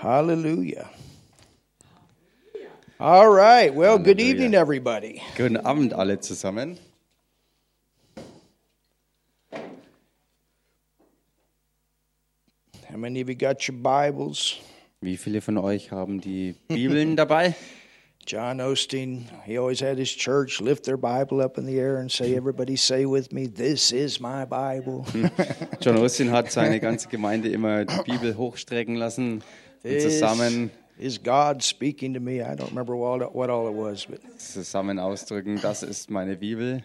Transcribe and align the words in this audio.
Hallelujah. 0.00 0.88
All 2.98 3.28
right. 3.28 3.74
Well, 3.74 3.98
good 3.98 4.18
Hallelujah. 4.18 4.34
evening, 4.34 4.54
everybody. 4.54 5.22
Guten 5.36 5.58
Abend 5.58 5.92
alle 5.92 6.18
zusammen. 6.18 6.78
How 12.90 12.96
many 12.96 13.20
of 13.20 13.28
you 13.28 13.34
got 13.34 13.68
your 13.68 13.76
Bibles? 13.76 14.56
Wie 15.02 15.18
viele 15.18 15.42
von 15.42 15.58
euch 15.58 15.90
haben 15.90 16.22
die 16.22 16.54
Bibeln 16.68 17.16
dabei? 17.16 17.54
John 18.26 18.58
Osteen, 18.60 19.26
he 19.44 19.58
always 19.58 19.80
had 19.80 19.98
his 19.98 20.10
church 20.10 20.62
lift 20.62 20.84
their 20.84 20.96
Bible 20.96 21.42
up 21.42 21.58
in 21.58 21.66
the 21.66 21.78
air 21.78 21.98
and 21.98 22.10
say, 22.10 22.34
Everybody 22.34 22.76
say 22.76 23.04
with 23.04 23.32
me, 23.34 23.46
This 23.46 23.92
is 23.92 24.18
my 24.18 24.46
Bible. 24.46 25.04
John 25.80 25.98
Austin 25.98 26.30
hat 26.30 26.50
seine 26.50 26.80
ganze 26.80 27.08
Gemeinde 27.08 27.50
immer 27.50 27.84
die 27.84 28.02
Bibel 28.04 28.38
hochstrecken 28.38 28.94
lassen 28.94 29.42
zusammen, 29.82 30.70
is 30.98 31.18
God 31.22 31.62
speaking 31.62 32.12
to 32.14 32.20
me. 32.20 32.40
I 32.42 32.54
don't 32.54 32.70
remember 32.70 32.94
what, 32.96 33.34
what 33.34 33.48
all 33.50 33.68
it 33.68 33.74
was, 33.74 34.06
but, 34.06 34.20
zusammen 34.38 34.98
ausdrücken, 34.98 35.60
das 35.60 35.82
ist 35.82 36.10
meine 36.10 36.36
Bibel. 36.36 36.82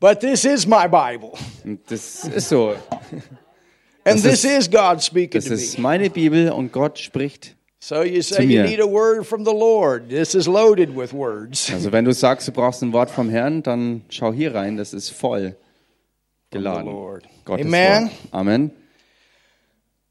but 0.00 0.20
this 0.20 0.44
is 0.44 0.66
my 0.66 0.86
Bible. 0.88 1.32
Und 1.64 1.80
das 1.90 2.24
ist 2.24 2.48
so. 2.48 2.74
And 4.06 4.16
Das 4.16 4.22
this 4.22 4.44
ist- 4.44 4.58
is 4.58 4.70
God 4.70 5.02
speaking 5.02 5.40
Das 5.40 5.46
to 5.46 5.54
ist 5.54 5.78
me. 5.78 5.82
meine 5.82 6.10
Bibel 6.10 6.50
und 6.52 6.72
Gott 6.72 6.98
spricht. 6.98 7.56
So 7.80 8.02
you 8.02 8.22
say 8.22 8.42
you 8.44 8.62
need 8.62 8.80
a 8.80 8.86
word 8.86 9.26
from 9.26 9.44
the 9.44 9.52
Lord. 9.52 10.08
This 10.08 10.34
is 10.34 10.46
loaded 10.46 10.94
with 10.96 11.12
words. 11.12 11.70
Also 11.72 11.90
wenn 11.92 12.04
du 12.06 12.12
sagst, 12.12 12.48
du 12.48 12.52
brauchst 12.52 12.82
ein 12.82 12.92
Wort 12.94 13.10
vom 13.10 13.28
Herrn, 13.28 13.62
dann 13.62 14.02
schau 14.08 14.32
hier 14.32 14.54
rein, 14.54 14.76
das 14.78 14.94
ist 14.94 15.10
voll 15.10 15.54
geladen. 16.50 17.20
Gottes 17.44 17.66
Amen. 17.66 18.04
Wort. 18.04 18.12
Amen. 18.30 18.70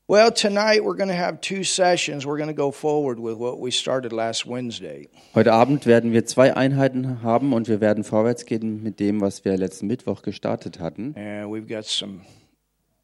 Well, 0.05 0.31
tonight 0.34 0.84
we're 0.84 0.98
going 0.98 1.07
to 1.07 1.16
have 1.16 1.39
two 1.39 1.63
sessions. 1.63 2.25
We're 2.25 2.35
going 2.38 2.49
to 2.49 2.53
go 2.53 2.71
forward 2.71 3.20
with 3.20 3.38
what 3.38 3.61
we 3.61 3.71
started 3.71 4.11
last 4.11 4.45
Wednesday. 4.45 5.07
Heute 5.34 5.53
Abend 5.53 5.86
werden 5.86 6.11
wir 6.11 6.25
zwei 6.25 6.53
Einheiten 6.58 7.22
haben 7.23 7.53
und 7.53 7.69
wir 7.69 7.80
werden 7.80 8.03
vorwärts 8.03 8.45
gehen 8.45 8.83
mit 8.83 9.00
dem, 9.00 9.22
was 9.22 9.45
wir 9.45 9.55
letzten 9.55 9.88
Mittwoch 9.88 10.22
gestartet 10.22 10.81
hatten. 10.81 11.16
And 11.16 11.50
we've 11.50 11.67
got 11.69 11.86
some 11.86 12.19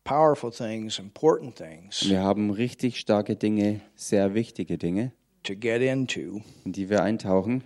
powerful 0.03 0.51
things, 0.51 0.99
important 0.99 1.55
things 1.55 2.03
Wir 2.05 2.19
haben 2.21 2.49
richtig 2.51 2.99
starke 2.99 3.37
Dinge, 3.37 3.79
sehr 3.95 4.33
wichtige 4.33 4.77
Dinge, 4.77 5.13
to 5.43 5.55
get 5.55 5.81
into. 5.81 6.41
in 6.65 6.73
die 6.73 6.89
wir 6.89 7.01
eintauchen. 7.01 7.63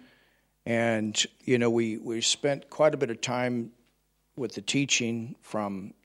And, 0.66 1.28
you 1.44 1.58
know, 1.58 1.72
we, 1.72 1.98
we 1.98 2.22
spent 2.22 2.70
quite 2.70 2.94
a 2.94 2.98
bit 2.98 3.10
of 3.10 3.20
time 3.22 3.72
with 4.38 4.54
the 4.54 4.62
teaching 4.62 5.36
from 5.42 5.96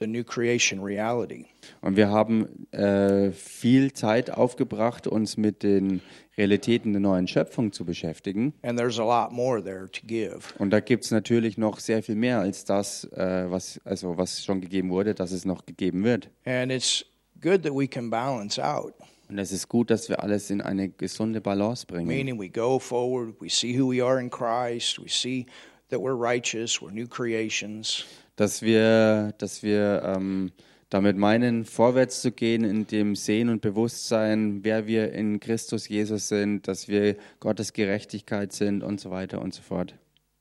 the 0.00 0.06
new 0.06 0.24
creation 0.24 0.80
reality. 0.82 1.46
Und 1.80 1.96
wir 1.96 2.10
haben 2.10 2.66
äh, 2.72 3.32
viel 3.32 3.92
Zeit 3.92 4.30
aufgebracht, 4.30 5.06
uns 5.06 5.36
mit 5.36 5.62
den 5.62 6.00
Realitäten 6.36 6.92
der 6.92 7.00
neuen 7.00 7.26
Schöpfung 7.28 7.72
zu 7.72 7.84
beschäftigen. 7.84 8.52
And 8.62 8.78
there's 8.78 8.98
a 8.98 9.04
lot 9.04 9.32
more 9.32 9.62
there 9.62 9.90
to 9.90 10.06
give. 10.06 10.40
Und 10.58 10.70
da 10.70 10.80
gibt 10.80 11.04
es 11.04 11.10
natürlich 11.10 11.56
noch 11.56 11.78
sehr 11.80 12.02
viel 12.02 12.14
mehr 12.16 12.40
als 12.40 12.64
das, 12.64 13.04
äh, 13.12 13.46
was, 13.50 13.80
also 13.84 14.18
was 14.18 14.44
schon 14.44 14.60
gegeben 14.60 14.90
wurde, 14.90 15.14
dass 15.14 15.32
es 15.32 15.44
noch 15.44 15.64
gegeben 15.64 16.04
wird. 16.04 16.28
And 16.44 16.70
it's 16.70 17.04
good 17.40 17.62
that 17.62 17.72
we 17.74 17.86
can 17.88 18.10
balance 18.10 18.62
out, 18.62 18.92
Und 19.28 19.38
es 19.38 19.50
ist 19.50 19.68
gut, 19.68 19.90
dass 19.90 20.08
wir 20.08 20.22
alles 20.22 20.50
in 20.50 20.60
eine 20.60 20.88
gesunde 20.90 21.40
Balance 21.40 21.86
bringen. 21.86 22.06
meaning 22.06 22.38
we 22.38 22.48
go 22.48 22.78
forward, 22.78 23.34
we 23.40 23.48
see 23.48 23.76
who 23.78 23.90
we 23.90 24.04
are 24.04 24.20
in 24.20 24.28
Christ, 24.30 24.98
we 25.02 25.08
see 25.08 25.46
that 25.88 26.00
we're 26.00 26.14
righteous, 26.16 26.80
we're 26.82 26.92
new 26.92 27.08
creations. 27.08 28.04
Dass 28.36 28.62
wir, 28.62 29.34
dass 29.38 29.62
wir 29.62 30.02
ähm, 30.04 30.52
damit 30.90 31.16
meinen, 31.16 31.64
vorwärts 31.64 32.22
zu 32.22 32.30
gehen 32.30 32.64
in 32.64 32.86
dem 32.86 33.16
Sehen 33.16 33.48
und 33.48 33.60
Bewusstsein, 33.60 34.60
wer 34.62 34.86
wir 34.86 35.12
in 35.12 35.40
Christus 35.40 35.88
Jesus 35.88 36.28
sind, 36.28 36.68
dass 36.68 36.88
wir 36.88 37.16
Gottes 37.40 37.72
Gerechtigkeit 37.72 38.52
sind 38.52 38.82
und 38.82 39.00
so 39.00 39.10
weiter 39.10 39.40
und 39.40 39.52
so 39.52 39.62
fort. 39.62 39.94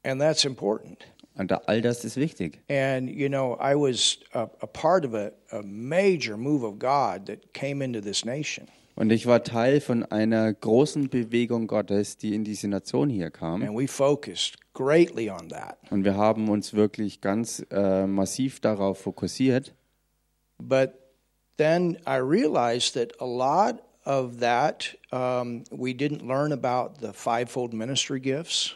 And 0.04 0.22
that's 0.22 0.46
important. 0.46 1.08
Und 1.38 1.52
all 1.68 1.82
das 1.82 2.06
ist 2.06 2.16
wichtig. 2.16 2.62
And, 2.70 3.10
you 3.10 3.28
know, 3.28 3.58
I 3.60 3.76
was 3.76 4.20
a, 4.34 4.44
a 4.62 4.68
part 4.68 5.06
of 5.06 5.14
a, 5.14 5.32
a 5.52 5.62
major 5.64 6.38
move 6.38 6.64
of 6.64 6.80
God 6.80 7.26
that 7.26 7.54
came 7.54 7.84
into 7.84 8.00
this 8.00 8.24
nation. 8.24 8.68
Und 8.96 9.12
ich 9.12 9.26
war 9.26 9.44
Teil 9.44 9.82
von 9.82 10.04
einer 10.04 10.54
großen 10.54 11.10
Bewegung 11.10 11.68
Gottes, 11.68 12.18
die 12.18 12.34
in 12.34 12.46
diese 12.46 12.70
Nation 12.70 13.10
hier 13.10 13.30
kam. 13.30 13.62
And 13.62 13.78
we 13.78 13.88
focused 13.88 14.56
greatly 14.76 15.32
on 15.32 15.50
that. 15.50 15.78
Und 15.90 16.04
wir 16.04 16.16
haben 16.16 16.50
uns 16.50 16.76
wirklich 16.76 17.22
ganz 17.22 17.66
äh, 17.72 18.06
massiv 18.06 18.60
darauf 18.60 19.00
fokussiert. 19.00 19.74
But 20.60 20.92
then 21.58 21.98
I 22.08 22.18
realized 22.18 22.94
that 22.94 23.20
a 23.20 23.26
lot 23.26 23.82
of 24.06 24.40
that, 24.40 24.96
um, 25.12 25.64
we 25.72 25.92
didn't 25.92 26.22
learn 26.26 26.52
about 26.52 27.00
the 27.02 27.12
fivefold 27.14 27.74
ministry 27.74 28.20
gifts. 28.20 28.76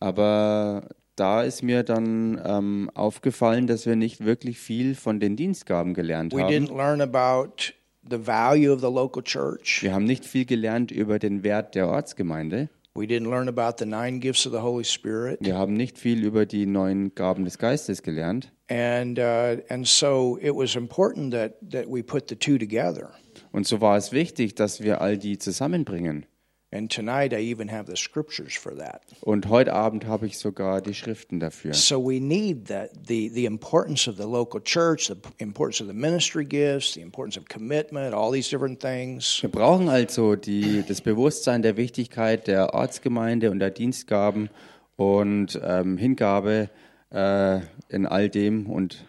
Aber 0.00 0.88
da 1.16 1.42
ist 1.42 1.62
mir 1.62 1.82
dann 1.82 2.40
ähm, 2.44 2.90
aufgefallen, 2.94 3.66
dass 3.66 3.86
wir 3.86 3.96
nicht 3.96 4.24
wirklich 4.24 4.58
viel 4.58 4.94
von 4.94 5.20
den 5.20 5.36
Dienstgaben 5.36 5.94
gelernt 5.94 6.32
We 6.32 6.42
haben. 6.42 6.52
didn't 6.52 6.76
learn 6.76 7.00
about 7.00 7.72
the 8.08 8.24
value 8.26 8.72
of 8.72 8.80
the 8.80 8.86
local 8.86 9.22
church. 9.22 9.82
Wir 9.82 9.92
haben 9.92 10.04
nicht 10.04 10.24
viel 10.24 10.44
gelernt 10.44 10.90
über 10.90 11.18
den 11.18 11.42
Wert 11.42 11.74
der 11.74 11.88
Ortsgemeinde. 11.88 12.68
We 12.94 13.06
didn't 13.06 13.30
learn 13.30 13.48
about 13.48 13.78
the 13.78 13.86
nine 13.86 14.20
gifts 14.20 14.46
of 14.46 14.52
the 14.52 14.60
Holy 14.60 14.84
Spirit. 14.84 15.38
Wir 15.40 15.56
haben 15.56 15.74
nicht 15.74 15.98
viel 15.98 16.24
über 16.24 16.46
die 16.46 16.66
neuen 16.66 17.14
Gaben 17.14 17.44
des 17.44 17.58
Geistes 17.58 18.02
gelernt. 18.02 18.52
And, 18.68 19.18
uh, 19.18 19.62
and 19.68 19.86
so 19.86 20.38
it 20.42 20.54
was 20.54 20.74
important 20.76 21.32
that, 21.32 21.56
that 21.70 21.86
we 21.88 22.02
put 22.02 22.28
the 22.28 22.36
two 22.36 22.58
together. 22.58 23.12
Und 23.52 23.66
so 23.66 23.80
war 23.80 23.96
es 23.96 24.12
wichtig, 24.12 24.54
dass 24.54 24.82
wir 24.82 25.00
all 25.00 25.16
die 25.16 25.38
zusammenbringen. 25.38 26.26
And 26.70 26.90
tonight 26.90 27.32
I 27.32 27.40
even 27.50 27.68
have 27.70 27.86
the 27.86 27.96
scriptures 27.96 28.54
for 28.54 28.76
that. 28.76 29.00
Und 29.22 29.48
heute 29.48 29.72
Abend 29.72 30.06
habe 30.06 30.26
ich 30.26 30.36
sogar 30.36 30.82
die 30.82 30.92
Schriften 30.92 31.40
dafür. 31.40 31.72
So 31.72 31.98
we 31.98 32.20
need 32.20 32.66
that 32.68 32.90
the, 33.06 33.30
the 33.30 33.46
importance 33.46 34.06
of 34.06 34.18
the 34.18 34.26
local 34.26 34.60
church, 34.60 35.08
the 35.08 35.16
importance 35.38 35.80
of 35.80 35.86
the 35.86 35.94
ministry 35.94 36.44
gifts, 36.44 36.92
the 36.92 37.00
importance 37.00 37.38
of 37.38 37.48
commitment, 37.48 38.12
all 38.14 38.30
these 38.30 38.50
different 38.50 38.80
things. 38.80 39.40
Wir 39.40 39.50
brauchen 39.50 39.88
also 39.88 40.36
die, 40.36 40.84
das 40.86 41.00
Bewusstsein 41.00 41.62
der 41.62 41.78
Wichtigkeit 41.78 42.46
der 42.46 42.74
Ortsgemeinde 42.74 43.50
und 43.50 43.60
der 43.60 43.70
Dienstgaben 43.70 44.50
und 44.96 45.58
ähm, 45.64 45.96
Hingabe 45.96 46.68
äh, 47.10 47.60
in 47.88 48.04
all 48.04 48.28
dem 48.28 48.66
und 48.66 49.06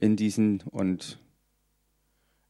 in 0.00 0.16
diesen 0.16 0.64
und 0.72 1.18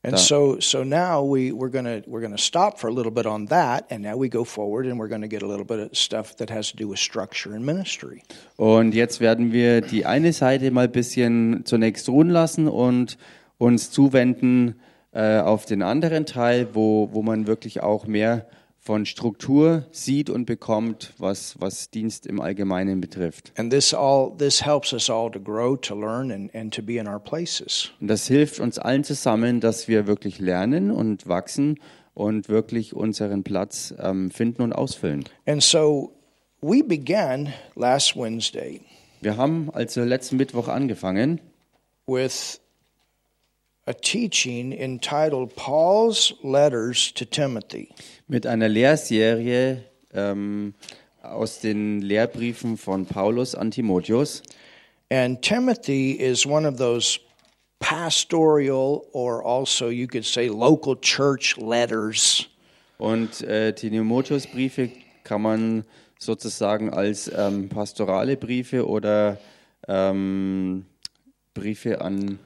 And 0.06 0.14
Da- 0.14 0.18
so 0.18 0.60
so 0.60 0.84
now 0.84 1.20
we, 1.24 1.50
we're 1.50 1.68
gonna 1.68 2.00
we're 2.06 2.20
gonna 2.20 2.38
stop 2.38 2.78
for 2.78 2.88
a 2.88 2.92
little 2.92 3.10
bit 3.10 3.26
on 3.26 3.46
that 3.48 3.86
and 3.90 4.04
now 4.04 4.16
we 4.16 4.28
go 4.28 4.44
forward 4.44 4.86
and 4.86 5.00
we're 5.00 5.08
gonna 5.08 5.26
get 5.26 5.42
a 5.42 5.46
little 5.48 5.64
bit 5.64 5.80
of 5.80 5.96
stuff 5.96 6.36
that 6.36 6.48
has 6.48 6.70
to 6.70 6.76
do 6.76 6.88
with 6.88 7.00
structure 7.00 7.52
and 7.56 7.66
ministry. 7.66 8.22
Und 8.56 8.94
jetzt 8.94 9.20
werden 9.20 9.50
wir 9.50 9.80
die 9.80 10.06
eine 10.06 10.32
Seite 10.32 10.70
mal 10.70 10.84
ein 10.84 10.92
bisschen 10.92 11.64
zunächst 11.64 12.08
ruhen 12.08 12.30
lassen 12.30 12.68
und 12.68 13.18
uns 13.58 13.90
zuwenden 13.90 14.76
äh, 15.12 15.40
auf 15.40 15.66
den 15.66 15.82
anderen 15.82 16.24
Teil, 16.24 16.68
wo, 16.74 17.08
wo 17.12 17.22
man 17.22 17.48
wirklich 17.48 17.82
auch 17.82 18.06
mehr 18.06 18.46
von 18.86 19.04
Struktur 19.04 19.84
sieht 19.90 20.30
und 20.30 20.46
bekommt, 20.46 21.12
was, 21.18 21.56
was 21.58 21.90
Dienst 21.90 22.24
im 22.24 22.40
Allgemeinen 22.40 23.00
betrifft. 23.00 23.52
And 23.56 23.72
this 23.72 23.92
all 23.92 24.32
this 24.38 24.64
helps 24.64 24.92
us 24.92 25.10
all 25.10 25.30
to 25.32 25.40
grow, 25.40 25.76
to 25.76 25.94
learn 25.94 26.30
and, 26.30 26.54
and 26.54 26.72
to 26.72 26.82
be 26.82 26.96
in 26.96 27.08
our 27.08 27.18
places. 27.18 27.90
Und 28.00 28.06
das 28.08 28.28
hilft 28.28 28.60
uns 28.60 28.78
allen 28.78 29.02
zusammen, 29.02 29.60
dass 29.60 29.88
wir 29.88 30.06
wirklich 30.06 30.38
lernen 30.38 30.92
und 30.92 31.26
wachsen 31.26 31.80
und 32.14 32.48
wirklich 32.48 32.94
unseren 32.94 33.42
Platz 33.42 33.92
ähm, 33.98 34.30
finden 34.30 34.62
und 34.62 34.72
ausfüllen. 34.72 35.24
And 35.46 35.62
so 35.62 36.12
we 36.60 36.82
began 36.82 37.52
last 37.74 38.16
Wednesday 38.16 38.80
Wir 39.20 39.36
haben 39.36 39.68
also 39.72 40.04
letzten 40.04 40.36
Mittwoch 40.36 40.68
angefangen 40.68 41.40
with 42.06 42.60
a 43.88 43.92
teaching 43.92 44.72
entitled 44.72 45.56
Paul's 45.56 46.34
Letters 46.42 47.12
to 47.14 47.24
Timothy. 47.24 47.88
Mit 48.28 48.46
einer 48.46 48.68
Lehrserie 48.68 49.84
ähm, 50.12 50.74
aus 51.22 51.60
den 51.60 52.00
Lehrbriefen 52.00 52.76
von 52.76 53.06
Paulus 53.06 53.54
an 53.54 53.70
Timotheus. 53.70 54.42
And 55.10 55.40
Timothy 55.42 56.12
is 56.12 56.46
one 56.46 56.66
of 56.66 56.76
those 56.76 57.20
pastoral 57.78 59.02
or 59.12 59.44
also 59.44 59.88
you 59.88 60.06
could 60.06 60.24
say 60.24 60.48
local 60.48 60.96
church 61.00 61.56
letters 61.58 62.48
Und 62.98 63.42
äh, 63.42 63.72
die 63.72 63.90
Timotheus-Briefe 63.90 64.90
kann 65.22 65.42
man 65.42 65.84
sozusagen 66.18 66.90
als 66.90 67.30
ähm, 67.34 67.68
pastorale 67.68 68.36
Briefe 68.36 68.86
oder 68.86 69.38
ähm, 69.86 70.86
Briefe 71.52 72.00
an 72.00 72.38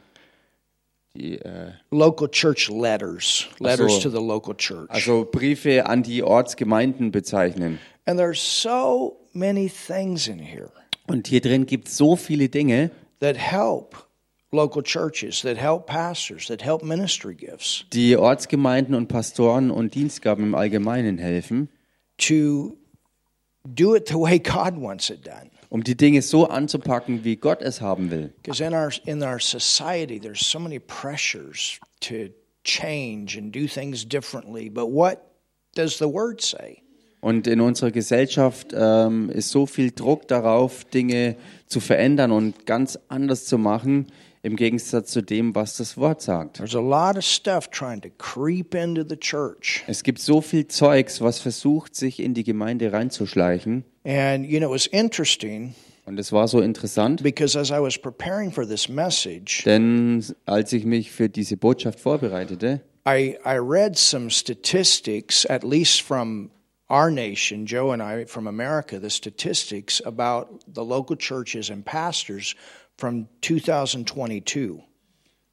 die, 1.14 1.38
äh, 1.40 1.72
local 1.90 2.28
church 2.28 2.68
letters, 2.68 3.48
letters 3.58 3.94
so. 3.94 4.00
to 4.00 4.10
the 4.10 4.24
local 4.24 4.54
church. 4.54 4.88
also 4.90 5.24
Briefe 5.24 5.86
an 5.86 6.02
die 6.02 6.22
Ortsgemeinden 6.22 7.10
bezeichnen. 7.10 7.78
And 8.06 8.18
there's 8.18 8.40
so 8.40 9.16
many 9.32 9.68
things 9.68 10.28
in 10.28 10.38
here 10.38 10.70
Und 11.06 11.26
hier 11.26 11.40
drin 11.40 11.66
gibt 11.66 11.88
es 11.88 11.96
so 11.96 12.16
viele 12.16 12.48
Dinge, 12.48 12.90
that 13.20 13.36
help 13.36 13.96
local 14.52 14.82
churches, 14.82 15.42
that 15.42 15.56
help 15.56 15.86
pastors, 15.86 16.46
that 16.46 16.64
help 16.64 16.82
ministry 16.82 17.34
gifts 17.34 17.84
die 17.92 18.16
Ortsgemeinden 18.16 18.94
und 18.94 19.08
Pastoren 19.08 19.70
und 19.70 19.94
Dienstgaben 19.94 20.44
im 20.44 20.54
Allgemeinen 20.54 21.18
helfen, 21.18 21.68
to 22.18 22.76
do 23.64 23.94
it 23.94 24.08
the 24.08 24.14
way 24.14 24.38
God 24.38 24.80
wants 24.80 25.10
it 25.10 25.26
done. 25.26 25.50
Um 25.70 25.82
die 25.82 25.96
Dinge 25.96 26.20
so 26.20 26.46
anzupacken, 26.46 27.24
wie 27.24 27.36
Gott 27.36 27.62
es 27.62 27.80
haben 27.80 28.10
will. 28.10 28.34
In 28.46 28.74
our 28.74 28.90
in 29.06 29.22
our 29.22 29.40
society, 29.40 30.20
there's 30.20 30.44
so 30.44 30.58
many 30.58 30.78
pressures 30.78 31.80
to 32.00 32.28
change 32.64 33.38
and 33.38 33.54
do 33.54 33.66
things 33.66 34.06
differently. 34.06 34.68
But 34.68 34.88
what 34.88 35.18
does 35.74 35.96
the 35.98 36.06
Word 36.06 36.42
say? 36.42 36.82
Und 37.20 37.46
in 37.46 37.60
unserer 37.60 37.90
Gesellschaft 37.90 38.74
ähm, 38.74 39.30
ist 39.30 39.50
so 39.50 39.66
viel 39.66 39.90
Druck 39.90 40.26
darauf, 40.26 40.84
Dinge 40.84 41.36
zu 41.66 41.80
verändern 41.80 42.32
und 42.32 42.64
ganz 42.66 42.98
anders 43.08 43.44
zu 43.44 43.58
machen, 43.58 44.06
im 44.42 44.56
Gegensatz 44.56 45.10
zu 45.10 45.22
dem, 45.22 45.54
was 45.54 45.76
das 45.76 45.98
Wort 45.98 46.22
sagt. 46.22 46.60
Es 49.86 50.02
gibt 50.02 50.18
so 50.18 50.40
viel 50.40 50.66
Zeugs, 50.68 51.20
was 51.20 51.38
versucht, 51.40 51.94
sich 51.94 52.20
in 52.20 52.32
die 52.32 52.44
Gemeinde 52.44 52.90
reinzuschleichen. 52.90 53.84
And 54.04 54.46
you 54.46 54.60
know, 54.60 54.68
it 54.68 54.72
was 54.72 54.86
interesting 54.86 55.74
Und 56.06 56.18
es 56.18 56.32
war 56.32 56.48
so 56.48 56.60
interessant, 56.60 57.22
because 57.22 57.56
as 57.56 57.70
I 57.70 57.80
was 57.80 57.96
preparing 57.96 58.50
for 58.50 58.66
this 58.66 58.88
message, 58.88 59.62
denn 59.64 60.24
als 60.44 60.72
ich 60.72 60.84
mich 60.84 61.12
für 61.12 61.28
diese 61.28 61.56
Botschaft 61.56 62.00
vorbereitete, 62.00 62.80
I, 63.06 63.36
I 63.44 63.58
read 63.58 63.96
some 63.96 64.28
statistics, 64.28 65.46
at 65.46 65.62
least 65.62 66.02
from 66.02 66.50
our 66.90 67.10
nation, 67.10 67.64
Joe 67.64 67.92
and 67.92 68.02
I 68.02 68.26
from 68.26 68.46
America, 68.46 68.98
the 68.98 69.10
statistics 69.10 70.02
about 70.04 70.60
the 70.66 70.84
local 70.84 71.16
churches 71.16 71.70
and 71.70 71.84
pastors 71.84 72.54
from 72.98 73.28
2022. 73.42 74.82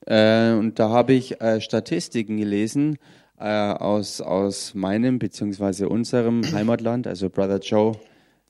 Äh, 0.08 0.54
und 0.54 0.80
da 0.80 0.90
habe 0.90 1.14
ich 1.14 1.40
äh, 1.40 1.62
Statistiken 1.62 2.38
gelesen 2.38 2.98
äh, 3.40 3.46
aus, 3.46 4.22
aus 4.22 4.74
meinem 4.74 5.20
bzw. 5.20 5.86
unserem 5.86 6.42
Heimatland, 6.52 7.06
also 7.06 7.30
Brother 7.30 7.60
Joe 7.60 8.00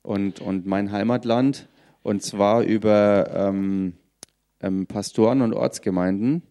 und, 0.08 0.40
und 0.40 0.66
mein 0.66 0.92
Heimatland, 0.92 1.68
und 2.02 2.24
zwar 2.24 2.64
über 2.64 3.30
ähm, 3.36 3.94
ähm, 4.62 4.88
Pastoren 4.88 5.42
und 5.42 5.54
Ortsgemeinden. 5.54 6.44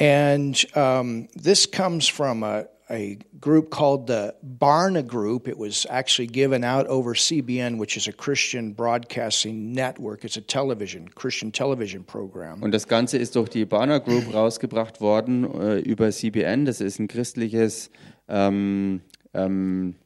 And 0.00 0.66
um, 0.74 1.28
this 1.34 1.70
comes 1.70 2.08
from 2.08 2.42
a, 2.42 2.64
a 2.88 3.18
group 3.38 3.70
called 3.70 4.08
the 4.08 4.32
Barna 4.42 5.06
Group. 5.06 5.46
It 5.46 5.58
was 5.58 5.86
actually 5.90 6.26
given 6.26 6.64
out 6.64 6.86
over 6.88 7.14
CBN, 7.14 7.78
which 7.78 7.98
is 7.98 8.08
a 8.08 8.12
Christian 8.12 8.72
broadcasting 8.72 9.74
network. 9.74 10.24
It's 10.24 10.38
a 10.38 10.40
television, 10.40 11.10
Christian 11.14 11.52
television 11.52 12.04
program. 12.04 12.62
Und 12.62 12.72
das 12.72 12.88
Ganze 12.88 13.18
ist 13.18 13.36
durch 13.36 13.50
die 13.50 13.66
Barner 13.66 14.00
Group 14.00 14.24
rausgebracht 14.34 15.02
worden 15.02 15.44
äh, 15.60 15.78
über 15.80 16.10
CBN. 16.10 16.64
Das 16.64 16.80
ist 16.80 16.98
ein 16.98 17.08
christliches, 17.08 17.90
ähm, 18.28 19.02
ähm, 19.34 19.96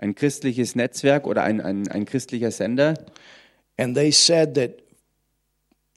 ein 0.00 0.14
christliches 0.14 0.74
Netzwerk 0.74 1.26
oder 1.26 1.42
ein, 1.42 1.60
ein, 1.60 1.86
ein 1.88 2.06
christlicher 2.06 2.50
Sender. 2.50 2.94
And 3.76 3.94
they 3.94 4.10
said 4.10 4.54
that 4.54 4.82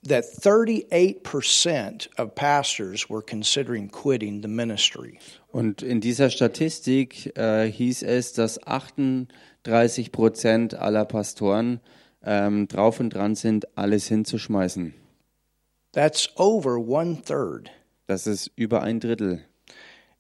that 0.06 0.26
38% 0.26 2.08
of 2.18 2.36
pastors 2.36 3.10
were 3.10 3.22
considering 3.22 3.90
quitting 3.90 4.42
the 4.42 4.50
ministry. 4.50 5.18
Und 5.52 5.82
in 5.82 6.02
dieser 6.02 6.30
Statistik 6.30 7.38
äh, 7.38 7.72
hieß 7.72 8.04
es, 8.04 8.34
dass 8.34 8.62
38 8.68 10.12
Prozent 10.12 10.74
aller 10.74 11.06
Pastoren 11.06 11.80
ähm, 12.26 12.68
drauf 12.68 13.00
und 13.00 13.12
dran 13.12 13.36
sind, 13.36 13.78
alles 13.78 14.08
hinzuschmeißen. 14.08 14.94
That's 15.94 16.30
over 16.38 16.78
one 16.78 17.22
third. 17.22 17.72
Das 18.08 18.28
ist 18.28 18.52
über 18.58 18.82
ein 18.82 19.00
Drittel. 19.00 19.44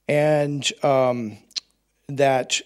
And 0.07 0.74
um, 0.83 1.38
that 2.07 2.63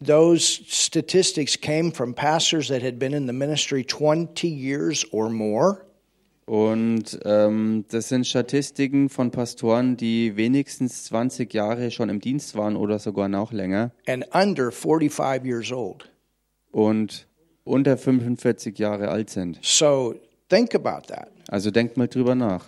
those 0.00 0.62
statistics 0.68 1.56
came 1.60 1.92
from 1.92 2.14
pastors 2.14 2.68
that 2.68 2.82
had 2.82 2.98
been 2.98 3.12
in 3.12 3.26
the 3.26 3.32
ministry 3.32 3.84
20 3.84 4.48
years 4.48 5.04
or 5.12 5.28
more. 5.28 5.84
Und 6.46 7.18
ähm, 7.26 7.84
das 7.90 8.08
sind 8.08 8.26
Statistiken 8.26 9.10
von 9.10 9.30
Pastoren, 9.30 9.98
die 9.98 10.34
wenigstens 10.36 11.04
20 11.04 11.52
Jahre 11.52 11.90
schon 11.90 12.08
im 12.08 12.20
Dienst 12.20 12.56
waren 12.56 12.74
oder 12.74 12.98
sogar 12.98 13.28
noch 13.28 13.52
länger 13.52 13.90
and 14.06 14.24
under 14.32 14.72
45 14.72 15.44
years 15.44 15.70
old. 15.70 16.10
und 16.72 17.26
unter 17.64 17.98
45 17.98 18.78
Jahre 18.78 19.08
alt 19.08 19.28
sind. 19.28 19.58
So 19.62 20.14
think 20.48 20.74
about 20.74 21.08
that. 21.08 21.28
Also 21.48 21.70
denkt 21.70 21.98
mal 21.98 22.08
drüber 22.08 22.34
nach. 22.34 22.64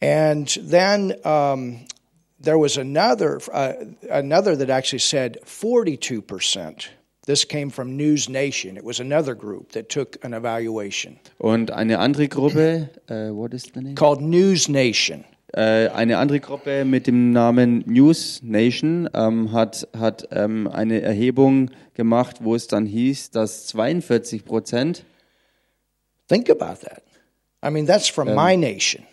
And 0.00 0.48
then 0.68 1.14
um, 1.24 1.86
there 2.42 2.58
was 2.58 2.76
another 2.76 3.40
uh, 3.52 3.72
another 4.10 4.56
that 4.56 4.70
actually 4.70 5.00
said 5.00 5.38
42 5.44 6.22
percent. 6.22 6.90
This 7.26 7.44
came 7.44 7.70
from 7.70 7.96
News 7.96 8.28
Nation. 8.28 8.76
It 8.76 8.84
was 8.84 9.00
another 9.00 9.34
group 9.34 9.72
that 9.72 9.88
took 9.88 10.24
an 10.24 10.32
evaluation 10.32 11.18
Und 11.38 11.72
eine 11.72 11.98
andere 11.98 12.28
Gruppe, 12.28 12.88
äh, 13.08 13.30
what 13.30 13.52
is 13.52 13.64
the 13.74 13.80
name? 13.80 13.94
called 13.96 14.20
News 14.20 14.68
Nation. 14.68 15.24
Äh, 15.52 15.88
eine 15.88 16.18
andere 16.18 16.38
Gruppe 16.40 16.84
mit 16.84 17.06
dem 17.06 17.32
Namen 17.32 17.82
News 17.86 18.42
Nation 18.42 19.08
ähm, 19.14 19.52
hat, 19.52 19.88
hat 19.96 20.28
ähm, 20.30 20.68
eine 20.68 21.00
Erhebung 21.02 21.70
gemacht, 21.94 22.38
wo 22.40 22.54
es 22.54 22.66
dann 22.66 22.84
hieß, 22.86 23.30
dass 23.30 23.66
42 23.68 24.44
Prozent, 24.44 25.04
Think 26.28 26.50
about 26.50 26.80
that. 26.82 27.02
I 27.64 27.70
mean, 27.70 27.86
that's 27.86 28.08
from 28.08 28.34
my 28.34 28.56
nation. 28.56 29.04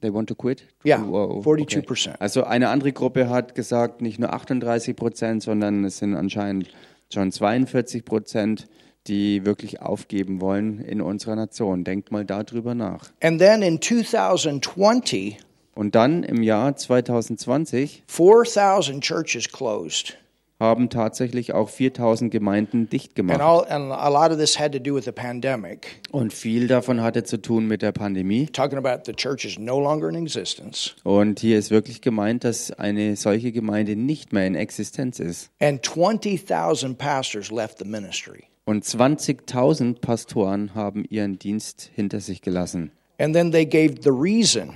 They 0.00 0.12
want 0.12 0.28
to 0.28 0.34
quit? 0.34 0.66
Yeah, 0.84 1.02
Wow, 1.06 1.44
42%. 1.46 2.16
Also 2.18 2.44
eine 2.44 2.68
andere 2.68 2.92
Gruppe 2.92 3.28
hat 3.28 3.54
gesagt, 3.54 4.00
nicht 4.00 4.18
nur 4.18 4.32
38 4.32 4.96
Prozent, 4.96 5.42
sondern 5.42 5.84
es 5.84 5.98
sind 5.98 6.14
anscheinend 6.14 6.70
schon 7.12 7.32
42 7.32 8.04
Prozent, 8.04 8.66
die 9.06 9.44
wirklich 9.46 9.80
aufgeben 9.80 10.40
wollen 10.40 10.80
in 10.80 11.00
unserer 11.00 11.36
Nation. 11.36 11.84
Denkt 11.84 12.12
mal 12.12 12.24
darüber 12.24 12.74
nach. 12.74 13.10
And 13.22 13.40
then 13.40 13.62
in 13.62 13.80
2020, 13.80 15.38
Und 15.74 15.94
dann 15.94 16.22
im 16.22 16.42
Jahr 16.42 16.76
2020 16.76 18.02
4,000 18.06 19.02
churches 19.02 19.50
closed. 19.50 20.18
Haben 20.60 20.90
tatsächlich 20.90 21.54
auch 21.54 21.68
4000 21.68 22.30
Gemeinden 22.32 22.88
dicht 22.90 23.10
And, 23.10 23.14
gemacht. 23.16 23.40
all, 23.40 23.64
and 23.68 23.92
a 23.92 24.08
lot 24.08 24.32
of 24.32 24.38
this 24.38 24.58
had 24.58 24.72
to 24.72 24.78
do 24.78 24.94
with 24.94 25.04
the 25.04 25.12
pandemic. 25.12 26.00
Und 26.10 26.32
viel 26.32 26.66
davon 26.66 27.00
hatte 27.00 27.22
zu 27.24 27.40
tun 27.40 27.66
mit 27.66 27.82
der 27.82 27.92
Pandemie. 27.92 28.46
Talking 28.46 28.78
about 28.78 29.02
the 29.06 29.12
church 29.12 29.44
is 29.44 29.58
no 29.58 29.78
longer 29.80 30.08
in 30.08 30.16
existence. 30.16 30.94
Und 31.04 31.38
hier 31.40 31.58
ist 31.58 31.70
wirklich 31.70 32.00
gemeint, 32.00 32.42
dass 32.44 32.72
eine 32.72 33.14
solche 33.16 33.52
Gemeinde 33.52 33.94
nicht 33.94 34.32
mehr 34.32 34.46
in 34.46 34.54
Existenz 34.56 35.20
ist. 35.20 35.50
And 35.60 35.84
20,000 35.84 36.98
pastors 36.98 37.50
left 37.50 37.78
the 37.78 37.84
ministry. 37.84 38.44
Und 38.64 38.84
20.000 38.84 40.00
Pastoren 40.00 40.74
haben 40.74 41.04
ihren 41.08 41.38
Dienst 41.38 41.90
hinter 41.94 42.20
sich 42.20 42.42
gelassen. 42.42 42.90
And 43.18 43.34
then 43.34 43.50
they 43.52 43.64
gave 43.64 43.94
the 44.02 44.10
reason. 44.10 44.74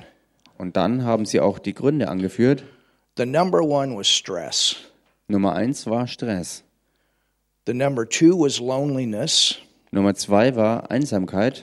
Und 0.59 0.77
dann 0.77 1.05
haben 1.05 1.27
sie 1.27 1.41
auch 1.41 1.59
die 1.59 1.75
Gründe 1.75 2.09
angeführt. 2.09 2.63
The 3.17 3.27
number 3.27 3.61
one 3.61 3.97
was 3.97 4.09
stress. 4.09 4.77
Nummer 5.33 5.55
eins 5.55 5.87
war 5.87 6.07
Stress. 6.07 6.63
The 7.65 7.73
number 7.73 8.05
two 8.05 8.37
was 8.37 8.61
loneliness. 8.61 9.57
Nummer 9.91 10.13
zwei 10.13 10.55
war 10.55 10.87
Einsamkeit. 10.91 11.63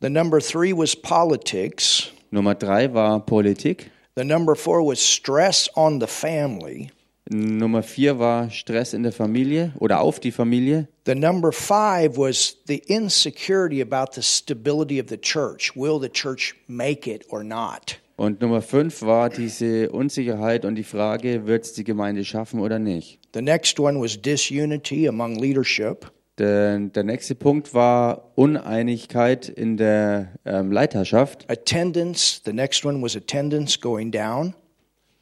The 0.00 0.08
number 0.08 0.40
three 0.40 0.72
was 0.72 0.94
politics. 0.94 2.12
Nummer 2.30 2.54
drei 2.54 2.86
war 2.86 3.20
Politik. 3.20 3.90
The 4.14 4.24
number 4.24 4.54
four 4.54 4.82
was 4.82 5.00
stress 5.00 5.68
on 5.76 5.98
the 5.98 6.06
family. 6.06 6.92
Nummer 7.30 7.82
vier 7.82 8.18
war 8.18 8.48
Stress 8.48 8.94
in 8.94 9.02
der 9.02 9.12
Familie 9.12 9.74
oder 9.78 10.00
auf 10.00 10.18
die 10.18 10.32
Familie. 10.32 10.88
The 11.04 11.14
number 11.14 11.52
five 11.52 12.16
was 12.16 12.56
the 12.68 12.82
insecurity 12.88 13.82
about 13.82 14.14
the 14.14 14.22
stability 14.22 14.98
of 14.98 15.08
the 15.08 15.18
church. 15.18 15.76
Will 15.76 15.98
the 15.98 16.08
church 16.08 16.54
make 16.68 17.06
it 17.06 17.26
or 17.28 17.44
not? 17.44 17.98
Und 18.20 18.42
Nummer 18.42 18.60
fünf 18.60 19.00
war 19.00 19.30
diese 19.30 19.88
Unsicherheit 19.92 20.66
und 20.66 20.74
die 20.74 20.84
Frage, 20.84 21.46
wird 21.46 21.64
es 21.64 21.72
die 21.72 21.84
Gemeinde 21.84 22.22
schaffen 22.26 22.60
oder 22.60 22.78
nicht. 22.78 23.18
The 23.32 23.40
next 23.40 23.80
one 23.80 23.98
was 23.98 24.20
disunity 24.20 25.08
among 25.08 25.36
leadership. 25.36 26.12
Der, 26.36 26.78
der 26.78 27.02
nächste 27.02 27.34
Punkt 27.34 27.72
war 27.72 28.32
Uneinigkeit 28.34 29.48
in 29.48 29.78
der 29.78 30.34
ähm, 30.44 30.70
Leiterschaft. 30.70 31.50
Attendance. 31.50 32.42
The 32.44 32.52
next 32.52 32.84
one 32.84 33.00
was 33.00 33.16
attendance 33.16 33.80
going 33.80 34.12
down. 34.12 34.54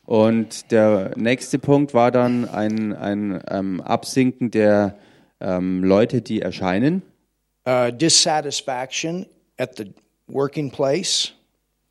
Und 0.05 0.73
der 0.73 1.13
nächste 1.17 1.61
Punkt 1.61 1.95
war 1.95 2.11
dann 2.11 2.49
ein, 2.49 2.93
ein 2.97 3.41
ähm, 3.49 3.81
Absinken 3.81 4.51
der 4.51 4.99
ähm, 5.41 5.85
Leute, 5.85 6.21
die 6.21 6.43
erscheinen. 6.43 7.03
Uh, 7.65 7.93
dissatisfaction 7.93 9.25
at 9.57 9.77
the 9.77 9.95
working 10.27 10.69
place. 10.69 11.38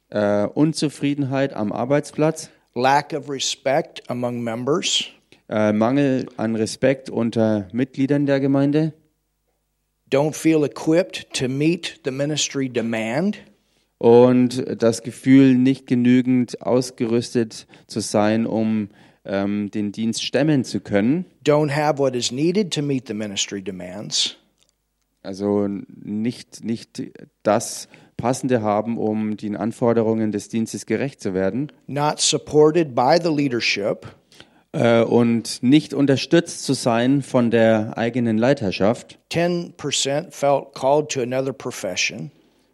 Äh, 0.09 0.45
Unzufriedenheit 0.45 1.53
am 1.53 1.71
Arbeitsplatz. 1.71 2.49
Lack 2.75 3.13
of 3.13 3.29
respect 3.29 4.09
among 4.09 4.41
members. 4.41 5.05
Äh, 5.49 5.73
Mangel 5.73 6.27
an 6.37 6.55
Respekt 6.55 7.09
unter 7.09 7.67
Mitgliedern 7.73 8.25
der 8.25 8.39
Gemeinde. 8.39 8.93
Don't 10.11 10.33
feel 10.33 10.63
equipped 10.63 11.33
to 11.33 11.47
meet 11.49 11.99
the 12.05 12.11
ministry 12.11 12.69
demand. 12.69 13.37
und 13.99 14.63
das 14.81 15.01
Gefühl, 15.01 15.55
nicht 15.55 15.87
genügend 15.87 16.61
ausgerüstet 16.61 17.65
zu 17.87 17.99
sein, 17.99 18.45
um 18.45 18.89
ähm, 19.25 19.71
den 19.71 19.91
Dienst 19.91 20.23
stemmen 20.23 20.63
zu 20.63 20.79
können. 20.81 21.25
don't 21.43 21.75
have 21.75 21.97
what 21.97 22.15
is 22.15 22.31
needed 22.31 22.71
to 22.73 22.81
meet 22.83 23.07
the 23.07 23.13
ministry 23.15 23.61
demands, 23.61 24.37
Also 25.23 25.67
nicht, 25.67 26.63
nicht 26.63 27.01
das 27.43 27.89
Passende 28.17 28.61
haben, 28.61 28.97
um 28.97 29.37
den 29.37 29.55
Anforderungen 29.55 30.31
des 30.31 30.49
Dienstes 30.49 30.85
gerecht 30.85 31.21
zu 31.21 31.33
werden. 31.33 31.71
not 31.87 32.19
supported 32.19 32.93
by 32.95 33.17
the 33.21 33.29
leadership, 33.29 34.07
Äh, 34.73 35.01
und 35.01 35.63
nicht 35.63 35.93
unterstützt 35.93 36.63
zu 36.63 36.73
sein 36.73 37.21
von 37.21 37.51
der 37.51 37.97
eigenen 37.97 38.37
Leiterschaft. 38.37 39.17
10% 39.31 40.31
felt 40.31 40.73
called 40.75 41.09
to 41.09 41.21
another 41.21 41.53
profession, 41.53 42.31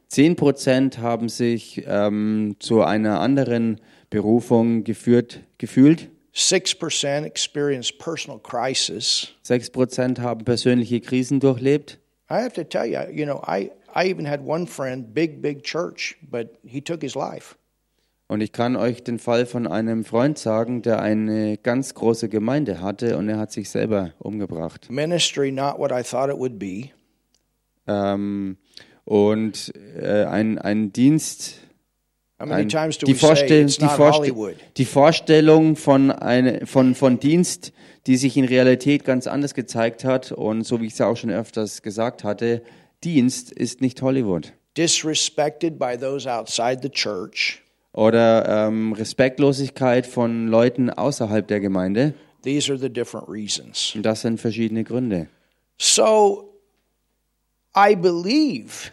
10 0.10 0.36
Prozent 0.36 0.98
haben 1.00 1.30
sich 1.30 1.84
ähm, 1.88 2.56
zu 2.60 2.84
einer 2.84 3.20
anderen 3.20 3.80
Berufung 4.12 4.84
geführt, 4.84 5.40
gefühlt. 5.58 6.10
6% 6.36 7.24
experienced 7.24 7.98
personal 8.00 8.40
crisis. 8.40 9.30
6 9.42 9.72
Prozent 9.72 10.20
haben 10.20 10.46
persönliche 10.46 11.00
Krisen 11.00 11.40
durchlebt. 11.40 12.00
I 12.30 12.36
have 12.36 12.54
to 12.54 12.64
tell 12.64 12.86
you, 12.86 13.00
you 13.12 13.26
know, 13.26 13.42
I, 13.48 13.72
I 13.96 14.10
even 14.10 14.26
had 14.26 14.42
one 14.46 14.66
friend, 14.68 15.14
big, 15.14 15.42
big 15.42 15.64
church, 15.64 16.16
but 16.30 16.60
he 16.66 16.82
took 16.82 17.02
his 17.02 17.16
life. 17.16 17.56
Und 18.28 18.42
ich 18.42 18.52
kann 18.52 18.76
euch 18.76 19.04
den 19.04 19.20
Fall 19.20 19.46
von 19.46 19.68
einem 19.68 20.06
Freund 20.06 20.40
sagen, 20.40 20.82
der 20.82 21.02
eine 21.02 21.58
ganz 21.58 21.94
große 21.94 22.30
Gemeinde 22.30 22.82
hatte 22.82 23.18
und 23.18 23.30
er 23.30 23.38
hat 23.38 23.52
sich 23.52 23.70
selber 23.70 24.14
umgebracht. 24.18 24.90
Ministry, 24.90 25.52
not 25.52 25.78
what 25.78 25.92
I 25.92 26.02
thought 26.02 26.30
it 26.30 26.38
would 26.38 26.58
be. 26.58 26.90
Ähm, 27.86 28.58
und 29.06 29.74
äh, 30.00 30.24
ein, 30.24 30.58
ein 30.58 30.94
Dienst, 30.94 31.60
ein, 32.38 32.68
die, 32.68 33.14
Vorstell 33.14 33.66
die, 33.66 33.84
not 33.84 33.92
Vorste 33.92 34.22
Hollywood? 34.22 34.56
die 34.78 34.86
Vorstellung 34.86 35.76
von, 35.76 36.10
eine, 36.10 36.66
von, 36.66 36.96
von 36.96 37.20
Dienst, 37.20 37.74
die 38.08 38.18
sich 38.18 38.36
in 38.38 38.46
Realität 38.46 39.06
ganz 39.06 39.28
anders 39.28 39.54
gezeigt 39.54 40.06
hat 40.06 40.32
und 40.32 40.64
so 40.64 40.82
wie 40.82 40.88
ich 40.88 40.94
es 40.94 41.00
ja 41.00 41.08
auch 41.08 41.18
schon 41.18 41.30
öfters 41.30 41.82
gesagt 41.82 42.24
hatte, 42.24 42.64
Dienst 43.04 43.52
ist 43.52 43.82
nicht 43.82 44.02
Hollywood. 44.02 44.54
Disrespected 44.78 45.78
by 45.78 45.98
those 45.98 46.30
outside 46.30 46.80
the 46.82 46.90
church. 46.90 47.62
Oder 47.94 48.68
ähm, 48.68 48.94
Respektlosigkeit 48.94 50.08
von 50.08 50.48
Leuten 50.48 50.90
außerhalb 50.90 51.48
der 51.48 51.60
Gemeinde. 51.60 52.16
These 52.42 52.72
are 52.72 52.80
the 52.80 52.90
different 52.90 53.30
reasons. 53.30 53.94
Und 53.96 54.04
das 54.04 54.22
sind 54.22 54.40
verschiedene 54.40 54.84
Gründe. 54.84 55.28
So 55.78 56.54
I 57.76 57.96
believe 57.96 58.92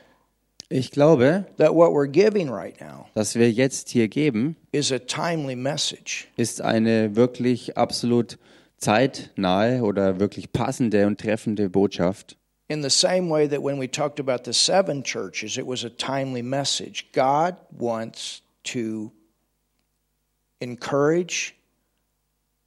Ich 0.68 0.90
glaube, 0.90 1.46
that 1.58 1.74
what 1.74 1.90
we're 1.90 2.06
giving 2.06 2.48
right 2.48 2.80
now 2.80 3.06
dass 3.14 3.34
wir 3.34 3.50
jetzt 3.50 3.88
hier 3.88 4.08
geben, 4.08 4.56
is 4.72 4.92
a 4.92 4.98
timely 4.98 5.56
message. 5.56 6.28
ist 6.36 6.60
eine 6.60 7.16
wirklich 7.16 7.76
absolut 7.76 8.38
zeitnahe 8.76 9.82
oder 9.82 10.20
wirklich 10.20 10.52
passende 10.52 11.06
und 11.06 11.18
treffende 11.20 11.68
Botschaft. 11.68 12.36
In 12.70 12.82
the 12.82 12.90
same 12.90 13.28
way 13.28 13.48
that 13.48 13.64
when 13.64 13.78
we 13.78 13.88
talked 13.88 14.20
about 14.20 14.44
the 14.44 14.52
seven 14.52 15.02
churches, 15.02 15.58
it 15.58 15.66
was 15.66 15.82
a 15.82 15.90
timely 15.90 16.40
message. 16.40 17.08
God 17.12 17.56
wants 17.76 18.42
to 18.72 19.10
encourage 20.60 21.56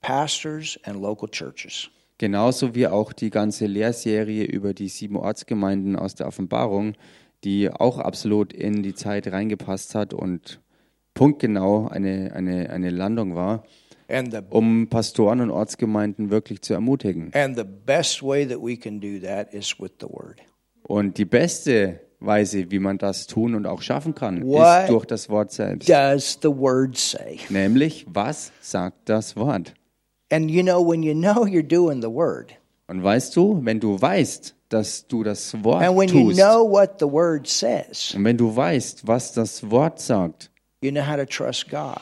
pastors 0.01 0.77
and 0.86 1.01
local 1.01 1.29
churches. 1.29 1.89
Genauso 2.17 2.75
wie 2.75 2.88
auch 2.88 3.13
die 3.13 3.29
ganze 3.29 3.65
Lehrserie 3.65 4.43
über 4.43 4.74
die 4.74 4.89
sieben 4.89 5.15
Ortsgemeinden 5.15 5.95
aus 5.95 6.15
der 6.15 6.27
Offenbarung, 6.27 6.95
die 7.45 7.69
auch 7.69 7.98
absolut 7.98 8.51
in 8.51 8.83
die 8.83 8.95
Zeit 8.95 9.31
reingepasst 9.31 9.95
hat 9.95 10.13
und 10.13 10.60
punktgenau 11.13 11.88
eine, 11.88 12.33
eine, 12.33 12.69
eine 12.69 12.89
Landung 12.89 13.36
war, 13.36 13.63
um 14.50 14.88
Pastoren 14.89 15.41
und 15.41 15.51
Ortsgemeinden 15.51 16.29
wirklich 16.29 16.62
zu 16.62 16.74
ermutigen. 16.74 17.31
and 17.33 17.57
the 17.57 17.63
best 17.63 18.22
way 18.24 18.45
that 18.48 18.60
we 18.62 18.75
can 18.77 19.00
do 19.00 19.19
that 19.25 19.53
is 19.53 19.79
with 19.79 19.91
the 20.00 20.07
word. 20.07 20.41
Und 20.83 21.17
die 21.17 21.25
beste 21.25 22.00
Weise, 22.19 22.72
wie 22.72 22.79
man 22.79 22.98
das 22.98 23.27
tun 23.27 23.55
und 23.55 23.65
auch 23.65 23.81
schaffen 23.81 24.15
kann, 24.15 24.43
What? 24.45 24.83
ist 24.83 24.89
durch 24.89 25.05
das 25.05 25.29
Wort 25.29 25.51
selbst. 25.51 25.89
Does 25.89 26.39
the 26.41 26.50
word 26.50 26.98
say? 26.98 27.39
Nämlich, 27.50 28.05
was 28.10 28.51
sagt 28.62 29.10
das 29.10 29.36
Wort? 29.36 29.74
And 30.31 30.50
you 30.50 30.63
know, 30.63 30.81
when 30.86 31.03
you 31.03 31.13
know 31.13 31.45
you're 31.45 31.62
doing 31.67 32.01
the 32.01 32.10
word, 32.10 32.53
Und 32.88 33.03
weißt 33.03 33.36
du, 33.36 33.60
wenn 33.63 33.79
du 33.79 34.00
weißt, 34.01 34.55
dass 34.69 35.07
du 35.07 35.24
das 35.24 35.53
Wort 35.63 35.83
and 35.83 35.98
when 35.98 36.10
you 36.10 36.27
tust, 36.29 36.39
know 36.39 36.67
what 36.69 37.00
the 37.00 37.05
word 37.05 37.48
says, 37.48 38.13
und 38.15 38.24
wenn 38.25 38.38
du 38.38 38.53
weißt, 38.55 39.05
was 39.07 39.33
das 39.33 39.69
Wort 39.69 40.00
sagt, 40.00 40.50
you 40.81 40.91
know 40.91 41.01
how 41.05 41.15
to 41.15 41.25
trust 41.25 41.69
God, 41.69 42.00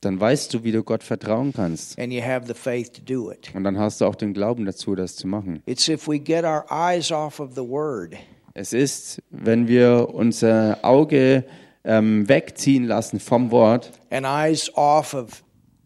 dann 0.00 0.20
weißt 0.20 0.54
du, 0.54 0.62
wie 0.64 0.72
du 0.72 0.82
Gott 0.82 1.02
vertrauen 1.02 1.52
kannst. 1.52 1.98
and 1.98 2.12
you 2.12 2.22
have 2.22 2.46
the 2.46 2.54
faith 2.54 2.92
to 2.92 3.02
do 3.02 3.30
it. 3.32 3.50
Und 3.54 3.64
dann 3.64 3.78
hast 3.78 4.00
du 4.00 4.04
auch 4.06 4.14
den 4.14 4.32
Glauben 4.34 4.64
dazu, 4.64 4.94
das 4.94 5.16
zu 5.16 5.26
machen. 5.26 5.62
It's 5.66 5.88
if 5.88 6.06
we 6.08 6.18
get 6.18 6.44
our 6.44 6.64
eyes 6.70 7.10
off 7.10 7.40
of 7.40 7.50
the 7.54 7.66
word 7.68 8.14
Es 8.54 8.72
ist, 8.72 9.22
wenn 9.30 9.68
wir 9.68 10.08
unser 10.12 10.78
Auge 10.82 11.44
ähm, 11.84 12.28
wegziehen 12.28 12.84
lassen 12.84 13.20
vom 13.20 13.50
Wort 13.50 13.92
and 14.10 14.26
eyes 14.26 14.70
off 14.76 15.14
of 15.14 15.42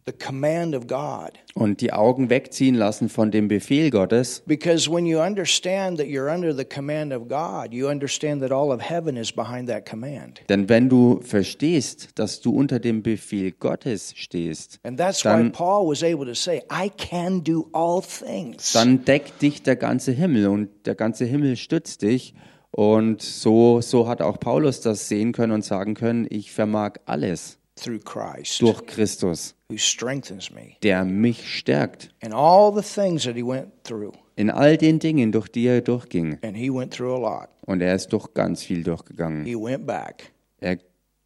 the 0.07 0.13
command 0.13 0.75
of 0.75 0.87
God. 0.87 1.33
und 1.55 1.81
die 1.81 1.93
Augen 1.93 2.31
wegziehen 2.31 2.75
lassen 2.75 3.09
von 3.09 3.31
dem 3.31 3.49
Befehl 3.49 3.91
Gottes, 3.91 4.43
Because 4.47 4.91
when 4.91 5.07
you 5.07 5.21
understand 5.21 5.99
that 5.99 6.07
you're 6.09 6.33
under 6.35 6.55
the 6.57 6.65
command 6.65 7.13
of 7.13 7.29
God, 7.29 7.73
you 7.73 7.89
understand 7.89 8.41
that 8.43 8.51
all 8.51 8.73
of 8.73 8.81
heaven 8.81 9.17
is 9.17 9.31
behind 9.33 9.69
that 9.69 9.85
command. 9.89 10.41
denn 10.49 10.69
wenn 10.69 10.89
du 10.89 11.21
verstehst, 11.23 12.11
dass 12.19 12.41
du 12.41 12.51
unter 12.57 12.81
dem 12.81 13.03
Befehl 13.03 13.53
Gottes 13.53 14.13
stehst, 14.17 14.81
And 14.83 14.99
that's 14.99 15.25
why 15.25 15.29
Dann- 15.31 15.53
Paul 15.53 15.89
was 15.89 16.03
able 16.03 16.27
to 16.27 16.35
say, 16.35 16.63
I 16.73 16.89
can 16.91 17.45
do 17.45 17.69
all 17.73 18.03
things. 18.03 18.73
dann 18.73 19.05
deckt 19.05 19.41
dich 19.43 19.63
der 19.63 19.77
ganze 19.77 20.13
Himmel 20.13 20.49
und 20.49 20.69
der 20.87 20.95
ganze 20.95 21.25
Himmel 21.25 21.57
stützt 21.57 22.03
dich. 22.03 22.35
Und 22.75 23.21
so, 23.21 23.83
so 23.83 24.09
hat 24.09 24.23
auch 24.23 24.41
Paulus 24.41 24.81
das 24.81 25.07
sehen 25.07 25.33
können 25.33 25.53
und 25.53 25.63
sagen 25.63 25.93
können, 25.93 26.27
ich 26.31 26.53
vermag 26.53 26.93
alles 27.05 27.59
durch 27.77 28.87
Christus, 28.87 29.55
who 29.69 29.77
strengthens 29.79 30.51
me. 30.51 30.77
der 30.83 31.05
mich 31.05 31.47
stärkt. 31.59 32.11
And 32.23 32.33
all 32.35 32.73
the 32.75 32.83
things 32.83 33.25
that 33.25 33.35
he 33.35 33.43
went 33.47 33.69
through, 33.85 34.13
In 34.37 34.51
all 34.51 34.77
den 34.77 34.99
Dingen, 34.99 35.33
durch 35.33 35.49
die 35.49 35.67
er 35.67 35.81
durchging. 35.81 36.39
and 36.43 36.57
he 36.57 36.71
went 36.71 36.93
through 36.93 37.15
a 37.15 37.19
lot. 37.41 37.49
Und 37.67 37.81
er 37.81 37.95
ist 37.95 38.09
durch 38.13 38.33
ganz 38.35 38.63
viel 38.63 38.83
durchgegangen. 38.83 39.45
He 39.45 39.55
went 39.57 39.87
back. 39.87 40.33
Er 40.61 40.79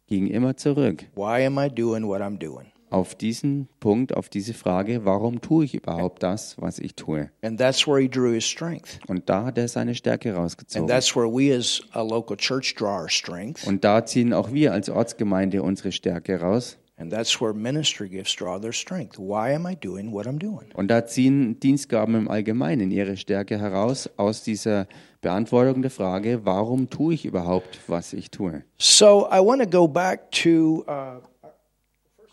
ging 0.07 0.27
immer 0.27 0.55
zurück 0.55 1.05
Why 1.15 1.45
am 1.45 1.57
I 1.59 1.69
doing 1.69 2.05
what 2.07 2.21
I'm 2.21 2.37
doing? 2.37 2.67
Auf 2.89 3.15
diesen 3.15 3.67
Punkt, 3.79 4.15
auf 4.15 4.29
diese 4.29 4.53
Frage, 4.53 5.05
warum 5.05 5.41
tue 5.41 5.65
ich 5.65 5.75
überhaupt 5.75 6.23
das, 6.23 6.55
was 6.59 6.79
ich 6.79 6.95
tue? 6.95 7.29
And 7.41 7.59
that's 7.59 7.87
where 7.87 7.99
he 8.01 8.07
drew 8.09 8.33
his 8.33 8.45
strength. 8.45 8.99
Und 9.07 9.29
da 9.29 9.45
hat 9.45 9.57
er 9.57 9.67
seine 9.67 9.95
Stärke 9.95 10.29
And 10.29 10.39
rausgezogen. 10.39 10.87
that's 10.87 11.15
where 11.15 11.27
we 11.27 11.55
as 11.55 11.81
a 11.91 12.01
local 12.01 12.37
church 12.37 12.75
draw 12.75 13.01
our 13.01 13.09
strength. 13.09 13.65
Und 13.67 13.83
da 13.83 14.05
ziehen 14.05 14.33
auch 14.33 14.51
wir 14.51 14.73
als 14.73 14.89
Ortsgemeinde 14.89 15.61
unsere 15.63 15.91
Stärke 15.91 16.39
raus. 16.39 16.77
And 16.99 17.13
that's 17.13 17.39
where 17.39 17.53
ministry 17.53 18.09
gifts 18.09 18.35
draw 18.35 18.59
their 18.59 18.73
strength. 18.73 19.19
Why 19.19 19.53
am 19.53 19.67
I 19.67 19.75
doing 19.75 20.11
what 20.11 20.25
I'm 20.25 20.39
doing? 20.39 20.71
Und 20.73 20.87
da 20.87 21.05
ziehen 21.05 21.59
Dienstgaben 21.59 22.15
im 22.15 22.27
Allgemeinen 22.27 22.89
ihre 22.89 23.17
Stärke 23.17 23.59
heraus 23.59 24.09
aus 24.17 24.41
dieser 24.43 24.87
Beantwortung 25.21 25.83
der 25.83 25.91
Frage, 25.91 26.41
warum 26.43 26.89
tue 26.89 27.13
ich 27.13 27.25
überhaupt, 27.25 27.79
was 27.87 28.13
ich 28.13 28.31
tue? 28.31 28.63
So 28.79 29.27
I 29.31 29.37
want 29.39 29.61
to 29.61 29.69
go 29.69 29.87
back 29.87 30.31
to, 30.43 30.83
uh, 30.87 31.21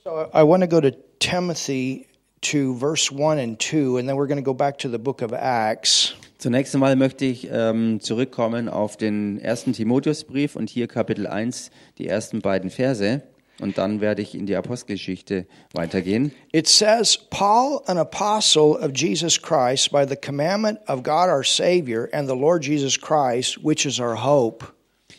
first 0.05 0.35
I 0.35 0.43
want 0.43 0.63
to 0.63 0.67
go 0.67 0.81
to 0.81 0.91
Timothy 1.19 2.07
to 2.43 2.75
verse 2.77 3.11
1 3.11 3.39
and 3.39 3.59
2, 3.59 3.97
and 3.97 4.09
then 4.09 4.17
we're 4.17 4.27
going 4.27 4.37
to 4.37 4.43
go 4.43 4.55
back 4.55 4.79
to 4.79 4.89
the 4.89 4.99
book 4.99 5.23
of 5.23 5.33
Acts. 5.33 6.15
Zunächst 6.39 6.75
einmal 6.75 6.95
möchte 6.97 7.25
ich 7.25 7.49
ähm, 7.51 8.01
zurückkommen 8.01 8.69
auf 8.69 8.99
den 8.99 9.41
ersten 9.41 9.73
Timotheusbrief 9.73 10.57
und 10.57 10.69
hier 10.69 10.89
Kapitel 10.89 11.27
1, 11.27 11.71
die 11.97 12.07
ersten 12.07 12.41
beiden 12.41 12.69
Verse. 12.69 13.23
Und 13.61 13.79
dann 13.79 14.01
werde 14.01 14.21
ich 14.21 14.35
in 14.35 14.47
die 14.47 14.57
Apostelgeschichte 14.57 15.47
weitergehen. 15.73 16.33
It 16.53 16.67
says, 16.67 17.17
Paul, 17.31 17.81
an 17.87 17.97
apostle 17.97 18.77
of 18.79 18.91
Jesus 18.95 19.41
Christ, 19.41 19.91
by 19.91 20.05
the 20.07 20.17
commandment 20.17 20.81
of 20.87 21.03
God 21.03 21.31
our 21.31 21.45
Savior 21.45 22.11
and 22.13 22.29
the 22.29 22.35
Lord 22.35 22.63
Jesus 22.63 23.01
Christ, 23.01 23.65
which 23.65 23.87
is 23.87 23.99
our 23.99 24.23
hope. 24.23 24.67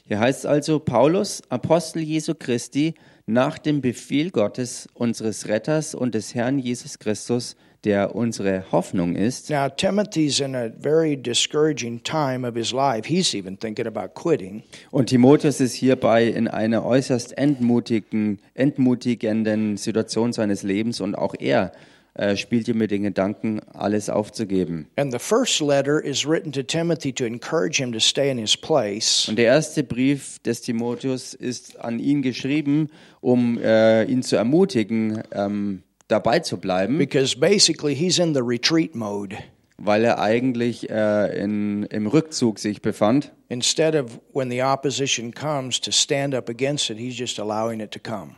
Hier 0.07 0.19
heißt 0.19 0.39
es 0.39 0.45
also 0.45 0.77
Paulus, 0.77 1.41
Apostel 1.49 2.03
Jesu 2.03 2.35
Christi, 2.35 2.93
nach 3.25 3.57
dem 3.57 3.81
Befehl 3.81 4.29
Gottes, 4.29 4.87
unseres 4.93 5.47
Retters 5.47 5.95
und 5.95 6.13
des 6.13 6.35
Herrn 6.35 6.59
Jesus 6.59 6.99
Christus, 6.99 7.55
der 7.83 8.15
unsere 8.15 8.71
Hoffnung 8.71 9.15
ist. 9.15 9.49
Now, 9.49 9.69
Timothy's 9.69 10.39
in 10.39 10.55
a 10.55 10.69
very 10.79 11.15
discouraging 11.15 12.01
time 12.03 12.47
of 12.47 12.55
his 12.55 12.71
life. 12.71 13.07
He's 13.07 13.33
even 13.35 13.59
thinking 13.59 13.85
about 13.85 14.19
quitting. 14.19 14.63
Und 14.91 15.07
Timotheus 15.09 15.61
ist 15.61 15.73
hierbei 15.73 16.25
in 16.25 16.47
einer 16.47 16.83
äußerst 16.83 17.37
entmutigen, 17.37 18.39
entmutigenden 18.55 19.77
Situation 19.77 20.33
seines 20.33 20.63
Lebens 20.63 20.99
und 20.99 21.15
auch 21.15 21.35
er 21.37 21.71
äh, 22.15 22.35
spielte 22.37 22.73
mit 22.73 22.91
den 22.91 23.03
Gedanken, 23.03 23.59
alles 23.73 24.09
aufzugeben. 24.09 24.87
And 24.95 25.11
the 25.11 25.19
first 25.19 25.59
letter 25.61 26.03
is 26.03 26.25
written 26.25 26.51
to 26.53 26.63
Timothy 26.63 27.13
to 27.13 27.25
encourage 27.25 27.77
him 27.77 27.91
to 27.91 27.99
stay 27.99 28.29
in 28.31 28.37
his 28.37 28.55
place. 28.57 29.27
Und 29.27 29.37
der 29.37 29.45
erste 29.45 29.83
Brief 29.83 30.39
des 30.39 30.61
Timotheus 30.61 31.33
ist 31.33 31.79
an 31.79 31.99
ihn 31.99 32.21
geschrieben, 32.21 32.89
um 33.21 33.57
äh, 33.57 34.03
ihn 34.05 34.23
zu 34.23 34.35
ermutigen, 34.37 35.23
ähm, 35.33 35.83
dabei 36.07 36.39
zu 36.39 36.57
bleiben, 36.57 36.97
Because 36.97 37.37
basically 37.37 37.93
he's 37.95 38.17
in 38.19 38.33
the 38.33 38.41
retreat 38.41 38.95
mode. 38.95 39.35
weil 39.77 40.05
er 40.05 40.19
eigentlich 40.19 40.89
äh, 40.89 41.37
in, 41.43 41.83
im 41.83 42.07
Rückzug 42.07 42.59
sich 42.59 42.81
befand. 42.81 43.33
Instead 43.49 43.93
of 43.93 44.21
when 44.33 44.49
the 44.49 44.63
opposition 44.63 45.33
comes 45.33 45.81
to 45.81 45.91
stand 45.91 46.33
up 46.33 46.47
against 46.49 46.89
it, 46.89 46.97
he's 46.97 47.17
just 47.17 47.39
allowing 47.39 47.81
it 47.81 47.91
to 47.91 47.99
come. 47.99 48.35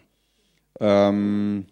Ähm, 0.79 1.65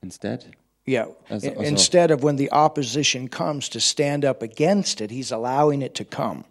instead? 0.00 0.46
Yeah. 0.86 1.08
Also- 1.30 1.48
also- 1.50 1.62
Instead 1.62 2.10
of 2.10 2.22
when 2.22 2.36
the 2.36 2.50
opposition 2.52 3.30
comes 3.30 3.68
to 3.70 3.80
stand 3.80 4.24
up 4.24 4.42
against 4.42 5.00
it, 5.00 5.10
he's 5.10 5.32
allowing 5.32 5.82
it 5.82 5.94
to 5.94 6.04
come. 6.04 6.44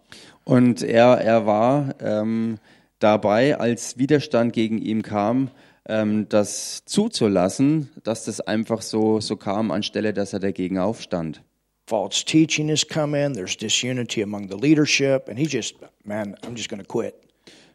Und 0.44 0.82
er, 0.82 1.20
er 1.20 1.46
war 1.46 1.94
ähm, 2.00 2.58
dabei, 2.98 3.56
als 3.58 3.96
Widerstand 3.98 4.52
gegen 4.52 4.78
ihn 4.78 5.02
kam, 5.02 5.50
ähm, 5.88 6.26
das 6.28 6.84
zuzulassen, 6.84 7.90
dass 8.02 8.24
das 8.24 8.40
einfach 8.40 8.82
so, 8.82 9.20
so 9.20 9.36
kam, 9.36 9.70
anstelle 9.70 10.12
dass 10.12 10.32
er 10.32 10.40
dagegen 10.40 10.78
aufstand. 10.78 11.42
False 11.86 12.24
teaching 12.24 12.70
has 12.70 12.86
come 12.86 13.14
in, 13.14 13.34
there's 13.34 13.56
disunity 13.56 14.22
among 14.22 14.48
the 14.48 14.56
leadership, 14.56 15.28
and 15.28 15.38
he 15.38 15.46
just, 15.46 15.74
man, 16.04 16.34
I'm 16.42 16.56
just 16.56 16.70
going 16.70 16.80
to 16.82 16.86
quit. 16.86 17.14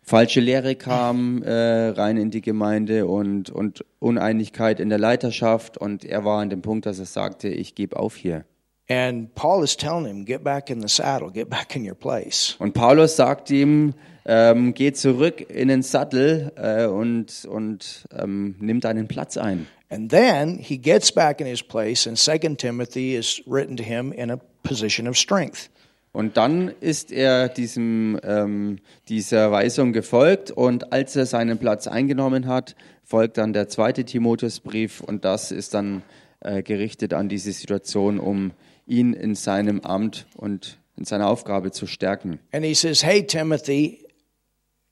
Falsche 0.02 0.40
Lehre 0.40 0.76
kam 0.76 1.44
äh, 1.44 1.90
rein 1.90 2.18
in 2.18 2.32
die 2.32 2.42
Gemeinde 2.42 3.06
und, 3.06 3.50
und 3.50 3.86
Uneinigkeit 4.00 4.80
in 4.80 4.90
der 4.90 4.98
Leiterschaft 4.98 5.78
und 5.78 6.04
er 6.04 6.26
war 6.26 6.42
an 6.42 6.50
dem 6.50 6.62
Punkt, 6.62 6.86
dass 6.86 7.00
er 7.00 7.06
sagte, 7.06 7.48
ich 7.50 7.76
gebe 7.76 7.98
auf 7.98 8.16
hier. 8.16 8.46
And 8.92 9.36
Paul 9.36 9.64
is 9.64 9.78
telling 9.78 10.08
him, 10.08 10.26
get 10.26 10.44
back 10.44 10.72
in 10.72 10.82
the 10.82 10.88
saddle, 10.88 11.30
get 11.32 11.48
back 11.48 11.76
in 11.76 11.88
your 11.88 11.96
place. 11.96 12.56
Und 12.58 12.74
Paulus 12.74 13.16
sagt 13.16 13.52
ihm, 13.52 13.94
ähm, 14.26 14.74
geh 14.74 14.94
zurück 14.94 15.42
in 15.48 15.68
den 15.68 15.84
Sattel 15.84 16.52
äh, 16.56 16.88
und, 16.88 17.46
und 17.46 18.06
ähm, 18.18 18.56
nimm 18.60 18.80
deinen 18.80 19.08
Platz 19.08 19.38
ein. 19.38 19.68
And 19.92 20.10
then 20.10 20.58
he 20.58 20.78
gets 20.78 21.12
back 21.12 21.40
in 21.40 21.46
his 21.48 21.62
place, 21.62 22.08
and 22.08 22.18
Second 22.18 22.60
Timothy 22.60 23.16
is 23.16 23.42
written 23.46 23.78
to 23.78 23.84
him 23.84 24.12
in 24.12 24.32
a 24.32 24.40
position 24.64 25.08
of 25.08 25.18
strength. 25.18 25.70
Und 26.12 26.38
dann 26.38 26.70
ist 26.82 27.12
er 27.12 27.50
diesem, 27.50 28.20
ähm, 28.24 28.80
dieser 29.10 29.52
Weisung 29.52 29.94
gefolgt 29.94 30.52
und 30.52 30.92
als 30.92 31.16
er 31.16 31.26
seinen 31.26 31.60
Platz 31.60 31.88
eingenommen 31.88 32.48
hat, 32.48 32.76
folgt 33.04 33.38
dann 33.38 33.54
der 33.54 33.68
zweite 33.70 34.04
Timotheusbrief 34.04 35.02
und 35.02 35.24
das 35.24 35.52
ist 35.52 35.74
dann 35.74 36.02
äh, 36.42 36.64
gerichtet 36.64 37.14
an 37.14 37.30
diese 37.30 37.52
Situation, 37.52 38.20
um 38.20 38.52
ihn 38.88 39.14
in 39.14 39.36
seinem 39.36 39.82
Amt 39.82 40.26
und 40.36 40.80
in 40.98 41.06
seiner 41.06 41.28
Aufgabe 41.28 41.72
zu 41.72 41.86
stärken. 41.86 42.40
And 42.52 42.66
he 42.66 42.74
says, 42.74 43.04
Hey, 43.04 43.24
Timothy, 43.26 44.06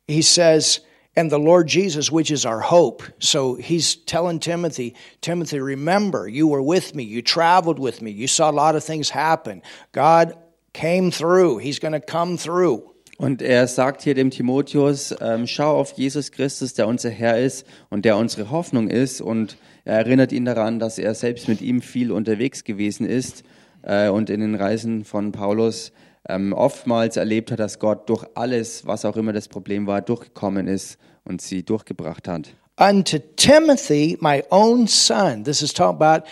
he 0.08 0.22
says, 0.22 0.82
and 1.16 1.32
the 1.32 1.40
Lord 1.40 1.68
Jesus, 1.68 2.12
which 2.12 2.32
is 2.32 2.46
our 2.46 2.62
hope. 2.62 3.04
So 3.20 3.56
he's 3.56 3.96
telling 4.06 4.40
Timothy, 4.40 4.94
Timothy, 5.22 5.60
remember, 5.60 6.28
you 6.28 6.48
were 6.48 6.62
with 6.62 6.94
me, 6.94 7.04
you 7.04 7.24
traveled 7.24 7.80
with 7.80 8.02
me, 8.02 8.12
you 8.12 8.28
saw 8.28 8.52
a 8.52 8.54
lot 8.54 8.76
of 8.76 8.84
things 8.84 9.10
happen. 9.10 9.64
God 9.92 10.38
came 10.78 11.12
through, 11.12 11.60
he's 11.60 11.80
going 11.80 11.94
to 11.94 12.00
come 12.00 12.38
through. 12.38 12.84
Und 13.18 13.42
er 13.42 13.68
sagt 13.68 14.04
hier 14.04 14.14
dem 14.14 14.30
Timotheus, 14.30 15.16
ähm, 15.22 15.48
schau 15.48 15.76
auf 15.80 15.94
Jesus 15.94 16.32
Christus, 16.32 16.76
der 16.76 16.88
unser 16.88 17.10
Herr 17.10 17.40
ist 17.40 17.66
und 17.90 18.06
der 18.06 18.16
unsere 18.16 18.52
Hoffnung 18.52 18.90
ist. 18.90 19.22
Und 19.22 19.58
er 19.86 19.98
erinnert 19.98 20.32
ihn 20.32 20.46
daran, 20.46 20.78
dass 20.78 21.00
er 21.00 21.16
selbst 21.16 21.48
mit 21.48 21.62
ihm 21.62 21.82
viel 21.82 22.12
unterwegs 22.12 22.64
gewesen 22.64 23.08
ist 23.08 23.44
äh, 23.82 24.10
und 24.10 24.30
in 24.30 24.42
den 24.42 24.54
Reisen 24.54 25.04
von 25.04 25.32
Paulus 25.32 25.92
ähm, 26.30 26.54
oftmals 26.54 27.18
erlebt 27.18 27.52
hat, 27.52 27.60
dass 27.60 27.80
Gott 27.80 28.08
durch 28.08 28.24
alles, 28.36 28.86
was 28.86 29.04
auch 29.04 29.18
immer 29.18 29.34
das 29.34 29.48
Problem 29.48 29.88
war, 29.88 30.02
durchgekommen 30.02 30.68
ist 30.68 31.00
und 31.24 31.42
sie 31.42 31.64
durchgebracht 31.64 32.28
hat. 32.28 32.54
Unto 32.80 33.18
Timothy, 33.36 34.20
my 34.22 34.44
own 34.52 34.86
son, 34.86 35.44
this 35.44 35.64
is 35.64 35.74
talking 35.74 36.00
about 36.00 36.28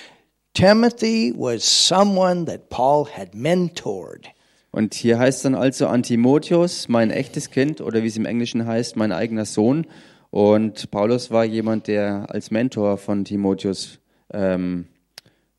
Timothy 0.54 1.34
was 1.36 1.64
someone 1.64 2.46
that 2.46 2.70
Paul 2.70 3.06
had 3.06 3.34
mentored. 3.34 4.35
Und 4.76 4.94
hier 4.94 5.20
heißt 5.20 5.46
dann 5.46 5.56
also 5.56 5.88
an 5.88 6.04
Timotheus, 6.04 6.90
mein 6.90 7.10
echtes 7.10 7.50
Kind, 7.50 7.80
oder 7.80 8.04
wie 8.04 8.08
es 8.08 8.18
im 8.18 8.26
Englischen 8.26 8.66
heißt, 8.66 8.98
mein 8.98 9.14
eigener 9.14 9.46
Sohn. 9.46 9.88
Und 10.32 10.92
Paulus 10.92 11.32
war 11.32 11.46
jemand, 11.46 11.88
der 11.88 12.26
als 12.28 12.52
Mentor 12.52 12.98
von 12.98 13.24
Timotheus 13.24 14.00
ähm, 14.34 14.88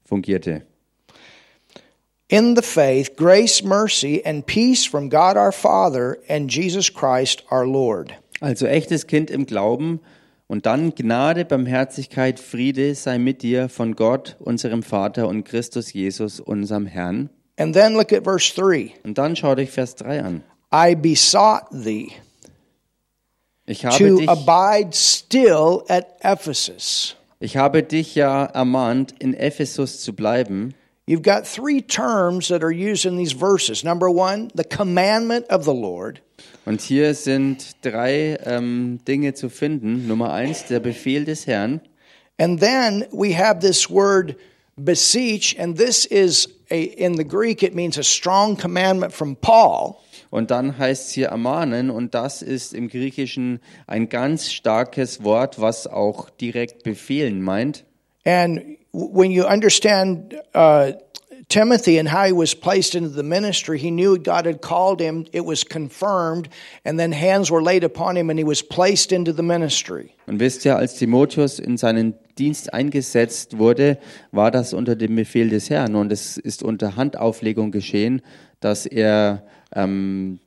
fungierte. 0.05 0.67
In 2.29 2.55
the 2.57 2.63
faith, 2.63 3.17
grace, 3.17 3.65
mercy, 3.65 4.23
and 4.23 4.45
peace 4.45 4.85
from 4.85 5.09
God 5.09 5.37
our 5.37 5.51
Father 5.51 6.19
and 6.29 6.55
Jesus 6.55 6.93
Christ 6.93 7.43
our 7.51 7.67
Lord. 7.67 8.13
Also 8.43 8.67
echtes 8.67 9.07
Kind 9.07 9.31
im 9.31 9.47
Glauben 9.47 10.01
und 10.47 10.67
dann 10.67 10.95
Gnade, 10.95 11.47
Barmherzigkeit, 11.47 12.39
Friede 12.39 12.95
sei 12.95 13.17
mit 13.17 13.41
dir 13.41 13.71
von 13.71 13.97
Gott, 13.97 14.37
unserem 14.41 14.83
Vater 14.83 15.27
und 15.27 15.45
Christus 15.45 15.95
Jesus, 15.95 16.39
unserem 16.39 16.85
Herrn. 16.85 17.31
And 17.59 17.75
then 17.75 17.95
look 17.95 18.13
at 18.13 18.25
verse 18.25 18.55
3. 18.55 18.93
Und 19.05 19.19
dann 19.19 19.35
schau 19.35 19.55
dich 19.55 19.71
Vers 19.71 19.95
3 19.97 20.23
an. 20.23 20.43
I 20.73 20.95
besought 20.95 21.71
thee 21.73 22.13
Ich 23.67 23.85
habe 23.85 23.97
to 23.97 24.19
dich, 24.19 24.29
abide 24.29 24.95
still 24.95 25.85
at 25.89 26.19
Ephesus. 26.21 27.17
ich 27.41 27.57
habe 27.57 27.83
dich 27.83 28.15
ja 28.15 28.45
ermahnt, 28.45 29.15
in 29.19 29.35
Ephesus 29.35 30.01
zu 30.03 30.13
bleiben. 30.13 30.75
You've 31.09 31.23
got 31.23 31.47
three 31.47 31.81
terms 31.81 32.49
that 32.49 32.65
are 32.65 32.73
used 32.73 33.07
in 33.07 33.17
these 33.17 33.33
verses. 33.33 33.85
Number 33.85 34.11
one, 34.11 34.51
the 34.55 34.65
commandment 34.65 35.47
of 35.49 35.65
the 35.65 35.73
Lord. 35.75 36.21
Und 36.65 36.81
hier 36.81 37.15
sind 37.15 37.77
drei 37.83 38.39
ähm, 38.45 38.99
Dinge 39.07 39.35
zu 39.35 39.49
finden. 39.49 40.09
Nummer 40.09 40.33
eins, 40.33 40.67
der 40.67 40.81
Befehl 40.81 41.25
des 41.25 41.47
Herrn. 41.47 41.81
And 42.39 42.61
then 42.61 43.07
we 43.13 43.33
have 43.39 43.61
this 43.61 43.89
word 43.89 44.37
beseech, 44.77 45.57
and 45.59 45.77
this 45.77 46.05
is 46.05 46.49
a, 46.71 46.83
in 46.83 47.17
the 47.17 47.25
Greek, 47.25 47.63
it 47.63 47.75
means 47.75 47.99
a 47.99 48.03
strong 48.03 48.57
commandment 48.57 49.13
from 49.13 49.37
Paul. 49.37 49.97
Und 50.31 50.51
dann 50.51 50.77
heißt 50.77 51.09
es 51.09 51.13
hier 51.13 51.29
ermahnen 51.29 51.91
und 51.91 52.15
das 52.15 52.43
ist 52.43 52.75
im 52.75 52.89
Griechischen 52.89 53.61
ein 53.87 54.09
ganz 54.09 54.53
starkes 54.53 55.23
Wort, 55.23 55.61
was 55.61 55.87
auch 55.87 56.31
direkt 56.31 56.83
befehlen 56.83 57.43
meint. 57.43 57.85
And 58.25 58.79
when 58.93 59.31
you 59.31 59.45
understand 59.45 60.35
uh, 60.55 60.93
Timothy 61.49 61.99
and 61.99 62.09
how 62.09 62.25
he 62.25 62.33
was 62.33 62.55
placed 62.55 62.95
into 62.95 63.09
the 63.09 63.23
ministry, 63.23 63.79
he 63.79 63.91
knew 63.91 64.19
God 64.19 64.47
had 64.47 64.61
called 64.61 65.01
him, 65.01 65.27
it 65.33 65.45
was 65.45 65.65
confirmed, 65.65 66.49
and 66.85 66.99
then 66.99 67.13
hands 67.13 67.51
were 67.51 67.63
laid 67.63 67.85
upon 67.85 68.17
him, 68.17 68.31
and 68.31 68.39
he 68.39 68.45
was 68.45 68.63
placed 68.63 69.13
into 69.13 69.33
the 69.33 69.43
ministry. 69.43 70.13
Und 70.27 70.41
wisst 70.41 70.65
ihr, 70.65 70.77
als 70.77 70.97
Timotheus 70.97 71.61
in 71.61 71.77
seinen 71.77 72.15
Dienst 72.37 72.75
eingesetzt 72.75 73.59
wurde, 73.59 73.99
war 74.33 74.51
das 74.51 74.75
unter 74.75 74.97
dem 74.97 75.15
Befehl 75.15 75.49
des 75.49 75.71
Herrn 75.71 75.95
und 75.95 76.11
es 76.11 76.37
ist 76.37 76.63
unter 76.63 76.97
Handauflegung 76.97 77.71
geschehen, 77.71 78.23
dass 78.61 78.85
er, 78.85 79.47
ähm, 79.75 80.41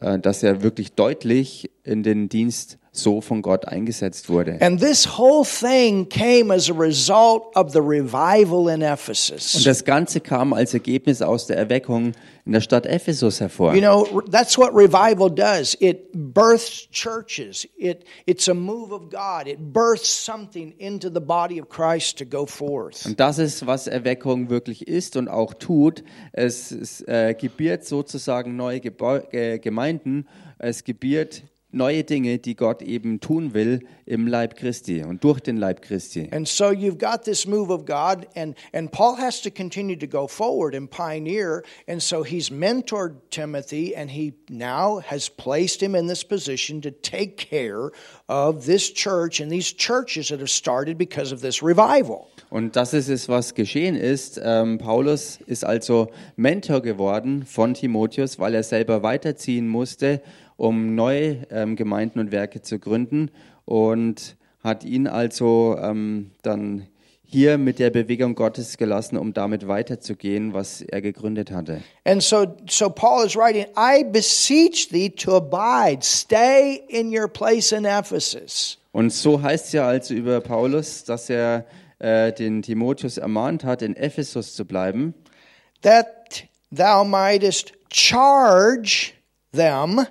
äh, 0.00 0.18
dass 0.18 0.42
er 0.42 0.62
wirklich 0.62 0.92
deutlich 0.92 1.70
in 1.84 2.02
den 2.02 2.28
Dienst 2.28 2.78
so 2.98 3.20
von 3.20 3.42
Gott 3.42 3.66
eingesetzt 3.68 4.28
wurde. 4.28 4.58
And 4.60 4.80
this 4.80 5.18
whole 5.18 5.44
thing 5.44 6.08
came 6.08 6.52
as 6.52 6.70
a 6.70 6.74
result 6.74 7.54
of 7.56 7.72
the 7.72 7.80
revival 7.80 8.68
in 8.68 8.82
Und 8.82 8.82
Ephesus. 8.82 9.62
das 9.64 9.84
Ganze 9.84 10.20
kam 10.20 10.52
als 10.52 10.74
Ergebnis 10.74 11.22
aus 11.22 11.46
der 11.46 11.56
Erweckung 11.56 12.12
in 12.46 12.52
der 12.52 12.60
Stadt 12.60 12.86
Ephesus 12.86 13.40
hervor. 13.40 13.74
You 13.74 13.80
know, 13.80 14.22
that's 14.30 14.56
what 14.56 14.70
revival 14.72 15.28
does. 15.28 15.76
It 15.80 16.12
births 16.12 16.88
churches. 16.90 17.66
It, 17.76 18.04
it's 18.24 18.48
a 18.48 18.54
move 18.54 18.92
of 18.92 19.10
God. 19.10 19.48
It 19.48 19.72
births 19.72 20.08
something 20.24 20.72
into 20.78 21.08
the 21.12 21.20
body 21.20 21.60
of 21.60 21.68
Christ 21.68 22.18
to 22.18 22.24
go 22.24 22.46
forth. 22.46 23.04
Und 23.04 23.18
das 23.18 23.38
ist, 23.38 23.66
was 23.66 23.88
Erweckung 23.88 24.48
wirklich 24.48 24.86
ist 24.86 25.16
und 25.16 25.28
auch 25.28 25.54
tut. 25.54 26.04
Es, 26.32 26.70
es 26.70 27.00
äh, 27.02 27.34
gebiert 27.34 27.84
sozusagen 27.84 28.56
neue 28.56 28.80
Gebäu 28.80 29.20
äh, 29.32 29.58
Gemeinden. 29.58 30.26
Es 30.58 30.84
gebiert 30.84 31.42
neue 31.72 32.04
Dinge, 32.04 32.38
die 32.38 32.54
Gott 32.54 32.82
eben 32.82 33.20
tun 33.20 33.52
will 33.52 33.80
im 34.06 34.26
Leib 34.26 34.56
Christi 34.56 35.02
und 35.02 35.24
durch 35.24 35.40
den 35.40 35.56
Leib 35.56 35.82
Christi. 35.82 36.28
And 36.30 36.46
so 36.46 36.66
you've 36.66 36.98
got 36.98 37.24
this 37.24 37.46
move 37.46 37.70
of 37.70 37.84
God, 37.84 38.26
and, 38.36 38.56
and 38.72 38.90
Paul 38.90 39.16
has 39.18 39.42
to 39.42 39.50
continue 39.50 39.96
to 39.96 40.06
go 40.06 40.26
forward 40.28 40.74
and 40.74 40.88
pioneer. 40.90 41.64
And 41.88 42.00
so 42.00 42.22
he's 42.22 42.50
mentored 42.50 43.16
Timothy, 43.30 43.94
and 43.94 44.10
he 44.10 44.34
now 44.48 45.00
has 45.00 45.28
placed 45.28 45.82
him 45.82 45.94
in 45.94 46.06
this 46.06 46.24
position 46.24 46.80
to 46.82 46.90
take 46.90 47.36
care 47.36 47.90
of 48.28 48.64
this 48.66 48.92
church 48.92 49.40
and 49.40 49.50
these 49.50 49.72
churches 49.72 50.28
that 50.28 50.40
have 50.40 50.50
started 50.50 50.96
because 50.96 51.32
of 51.32 51.40
this 51.40 51.62
revival. 51.62 52.28
Und 52.48 52.76
das 52.76 52.94
ist 52.94 53.08
es, 53.08 53.28
was 53.28 53.54
geschehen 53.54 53.96
ist. 53.96 54.40
Ähm, 54.42 54.78
Paulus 54.78 55.40
ist 55.46 55.64
also 55.64 56.08
Mentor 56.36 56.80
geworden 56.80 57.44
von 57.44 57.74
Timotheus, 57.74 58.38
weil 58.38 58.54
er 58.54 58.62
selber 58.62 59.02
weiterziehen 59.02 59.66
musste, 59.66 60.22
um 60.56 60.94
neue 60.94 61.46
ähm, 61.50 61.76
Gemeinden 61.76 62.18
und 62.18 62.32
Werke 62.32 62.62
zu 62.62 62.78
gründen 62.78 63.30
und 63.64 64.36
hat 64.62 64.84
ihn 64.84 65.06
also 65.06 65.76
ähm, 65.80 66.30
dann 66.42 66.86
hier 67.28 67.58
mit 67.58 67.78
der 67.78 67.90
Bewegung 67.90 68.34
Gottes 68.34 68.76
gelassen, 68.76 69.16
um 69.16 69.32
damit 69.32 69.66
weiterzugehen, 69.66 70.54
was 70.54 70.80
er 70.80 71.00
gegründet 71.00 71.50
hatte. 71.50 71.82
And 72.04 72.22
so, 72.22 72.46
so 72.68 72.88
Paul 72.88 73.26
is 73.26 73.36
writing, 73.36 73.66
I 73.76 74.04
beseech 74.04 74.88
thee 74.88 75.10
to 75.10 75.36
abide, 75.36 76.02
stay 76.02 76.82
in 76.88 77.16
your 77.16 77.28
place 77.28 77.72
in 77.72 77.84
Ephesus. 77.84 78.78
Und 78.92 79.12
so 79.12 79.42
heißt 79.42 79.66
es 79.66 79.72
ja 79.72 79.86
also 79.86 80.14
über 80.14 80.40
Paulus, 80.40 81.04
dass 81.04 81.28
er 81.28 81.66
äh, 81.98 82.32
den 82.32 82.62
Timotheus 82.62 83.18
ermahnt 83.18 83.64
hat, 83.64 83.82
in 83.82 83.96
Ephesus 83.96 84.54
zu 84.54 84.64
bleiben, 84.64 85.14
that 85.82 86.44
thou 86.70 87.04
mightest 87.04 87.72
charge 87.90 89.12
them 89.52 90.06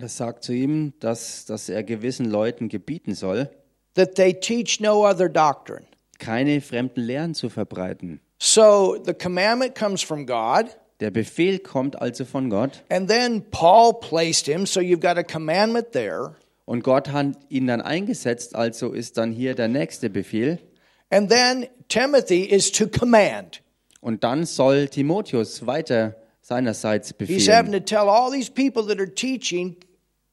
das 0.00 0.16
sagt 0.16 0.44
zu 0.44 0.52
ihm, 0.52 0.92
dass, 1.00 1.44
dass 1.46 1.68
er 1.68 1.82
gewissen 1.82 2.26
Leuten 2.30 2.68
gebieten 2.68 3.14
soll, 3.14 3.50
that 3.94 4.14
they 4.14 4.32
teach 4.34 4.80
no 4.80 5.06
other 5.08 5.28
doctrine. 5.28 5.84
keine 6.18 6.60
fremden 6.60 7.00
Lehren 7.02 7.34
zu 7.34 7.48
verbreiten. 7.48 8.20
So 8.38 8.96
the 9.04 9.14
commandment 9.14 9.74
comes 9.74 10.02
from 10.02 10.26
God, 10.26 10.66
Der 11.00 11.10
Befehl 11.10 11.58
kommt 11.58 12.00
also 12.00 12.24
von 12.24 12.50
Gott 12.50 12.82
and 12.88 13.08
then 13.08 13.44
Paul 13.50 13.94
placed 14.00 14.46
him, 14.46 14.64
so 14.66 14.80
you've 14.80 15.00
got 15.00 15.16
a 15.18 15.22
commandment 15.24 15.92
there. 15.92 16.36
und 16.66 16.82
Gott 16.84 17.08
hat 17.10 17.36
ihn 17.48 17.66
dann 17.66 17.80
eingesetzt, 17.80 18.54
also 18.54 18.92
ist 18.92 19.16
dann 19.18 19.32
hier 19.32 19.54
der 19.54 19.68
nächste 19.68 20.08
Befehl. 20.10 20.58
And 21.10 21.30
then 21.30 21.66
Timothy 21.88 22.44
is 22.44 22.72
to 22.72 22.86
command. 22.88 23.60
Und 24.00 24.24
dann 24.24 24.46
soll 24.46 24.88
Timotheus 24.88 25.66
weiter 25.66 26.14
seinerseits 26.44 27.12
He's 27.18 27.46
having 27.46 27.72
befehlen. 27.72 27.72
to 27.72 27.80
tell 27.80 28.08
all 28.08 28.30
these 28.30 28.50
people 28.50 28.82
that 28.84 29.00
are 29.00 29.06
teaching 29.06 29.76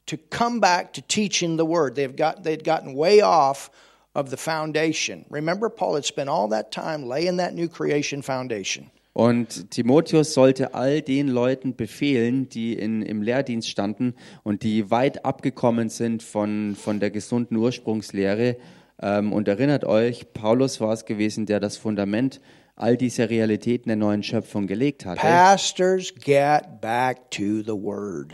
to 0.08 0.18
come 0.18 0.60
back 0.60 0.94
to 0.94 1.02
teaching 1.02 1.58
the 1.58 1.66
word. 1.66 1.96
They've 1.96 2.16
got 2.16 2.44
they'd 2.44 2.64
gotten 2.64 2.94
way 2.94 3.22
off 3.22 3.70
of 4.14 4.30
the 4.30 4.38
foundation. 4.38 5.26
Remember, 5.30 5.70
Paul 5.70 5.96
had 5.96 6.06
spent 6.06 6.30
all 6.30 6.50
that 6.50 6.72
time 6.72 7.08
laying 7.08 7.38
that 7.38 7.54
new 7.54 7.70
creation 7.70 8.22
foundation. 8.22 8.92
Und 9.14 9.72
Timotheus 9.72 10.34
sollte 10.34 10.74
all 10.74 11.02
den 11.02 11.28
Leuten 11.28 11.76
befehlen, 11.76 12.48
die 12.48 12.74
in, 12.74 13.02
im 13.02 13.22
Lehrdienst 13.22 13.70
standen 13.70 14.16
und 14.44 14.64
die 14.64 14.90
weit 14.90 15.26
abgekommen 15.26 15.90
sind 15.90 16.24
von, 16.24 16.76
von 16.76 17.02
der 17.02 17.12
gesunden 17.12 17.58
Ursprungslehre. 17.58 18.56
Ähm, 19.02 19.34
und 19.34 19.50
erinnert 19.50 19.84
euch, 19.84 20.32
Paulus 20.34 20.80
war 20.80 20.94
es 20.94 21.04
gewesen, 21.04 21.46
der 21.46 21.60
das 21.60 21.76
Fundament 21.76 22.40
all 22.82 22.98
dieser 22.98 23.30
Realitäten 23.30 23.90
der 23.90 23.96
neuen 23.96 24.24
Schöpfung 24.24 24.66
gelegt 24.66 25.06
hatte. 25.06 25.22
Pastors, 25.22 26.14
get 26.16 26.82
back 26.82 27.30
to 27.30 27.62
the 27.62 27.74
word. 27.74 28.34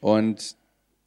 Und 0.00 0.56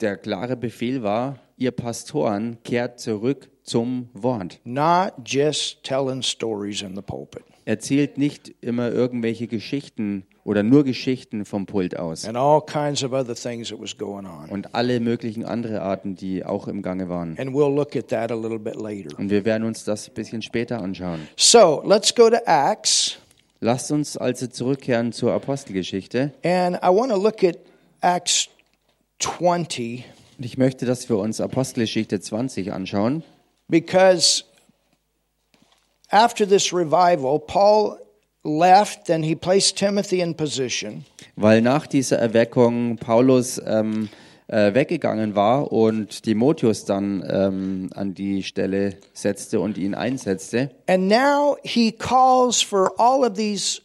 der 0.00 0.16
klare 0.16 0.56
Befehl 0.56 1.02
war, 1.02 1.38
ihr 1.58 1.70
Pastoren 1.72 2.58
kehrt 2.64 3.00
zurück 3.00 3.50
zum 3.62 4.08
Wort. 4.14 4.60
Not 4.64 5.12
just 5.26 5.82
telling 5.84 6.22
stories 6.22 6.82
in 6.82 6.94
the 6.96 7.02
pulpit 7.02 7.42
Erzählt 7.64 8.16
nicht 8.16 8.54
immer 8.62 8.90
irgendwelche 8.90 9.46
Geschichten 9.46 10.24
oder 10.42 10.62
nur 10.62 10.84
Geschichten 10.84 11.44
vom 11.44 11.66
Pult 11.66 11.98
aus. 11.98 12.24
and 12.24 12.34
all 12.38 12.62
kinds 12.62 13.04
of 13.04 13.12
other 13.12 13.34
things 13.34 13.68
that 13.68 13.78
was 13.78 13.98
going 13.98 14.24
on. 14.24 14.48
Und 14.48 14.74
alle 14.74 15.00
möglichen 15.00 15.44
andere 15.44 15.82
Arten, 15.82 16.16
die 16.16 16.46
auch 16.46 16.66
im 16.68 16.80
Gange 16.80 17.10
waren. 17.10 17.36
And 17.38 17.50
we'll 17.50 17.74
look 17.74 17.94
at 17.94 18.08
that 18.08 18.32
a 18.32 18.34
little 18.34 18.58
bit 18.58 18.76
later. 18.76 19.18
Und 19.18 19.28
wir 19.28 19.44
werden 19.44 19.64
uns 19.64 19.84
das 19.84 20.08
ein 20.08 20.14
bisschen 20.14 20.40
später 20.40 20.80
anschauen. 20.80 21.28
So 21.36 21.82
let's 21.84 22.14
go 22.14 22.30
to 22.30 22.38
Acts. 22.46 23.18
Lasst 23.60 23.92
uns 23.92 24.16
also 24.16 24.46
zurückkehren 24.46 25.12
zur 25.12 25.34
Apostelgeschichte. 25.34 26.32
And 26.42 26.76
I 26.76 26.86
want 26.88 27.12
to 27.12 27.18
look 27.18 27.44
at 27.44 27.58
Acts 28.00 28.48
20 29.18 30.04
Und 30.38 30.44
ich 30.44 30.56
möchte, 30.56 30.86
dass 30.86 31.08
wir 31.08 31.18
uns 31.18 31.40
Apostelgeschichte 31.40 32.20
20 32.20 32.72
anschauen, 32.72 33.24
because 33.68 34.44
after 36.10 36.46
this 36.48 36.72
revival, 36.72 37.40
Paul 37.40 37.98
left 38.44 39.10
and 39.10 39.24
he 39.24 39.34
placed 39.34 39.76
Timothy 39.76 40.20
in 40.20 40.36
position. 40.36 41.04
weil 41.34 41.60
nach 41.60 41.88
dieser 41.88 42.18
Erweckung 42.18 42.98
Paulus 42.98 43.60
ähm, 43.66 44.08
äh, 44.46 44.72
weggegangen 44.74 45.34
war 45.34 45.72
und 45.72 46.22
Timotheus 46.22 46.84
dann 46.84 47.24
ähm, 47.28 47.90
an 47.94 48.14
die 48.14 48.44
Stelle 48.44 48.94
setzte 49.12 49.58
und 49.58 49.76
ihn 49.76 49.94
einsetzte. 49.94 50.70
And 50.86 51.08
now 51.08 51.56
he 51.64 51.90
calls 51.90 52.62
for 52.62 52.92
all 52.96 53.24
of 53.24 53.34
these 53.34 53.80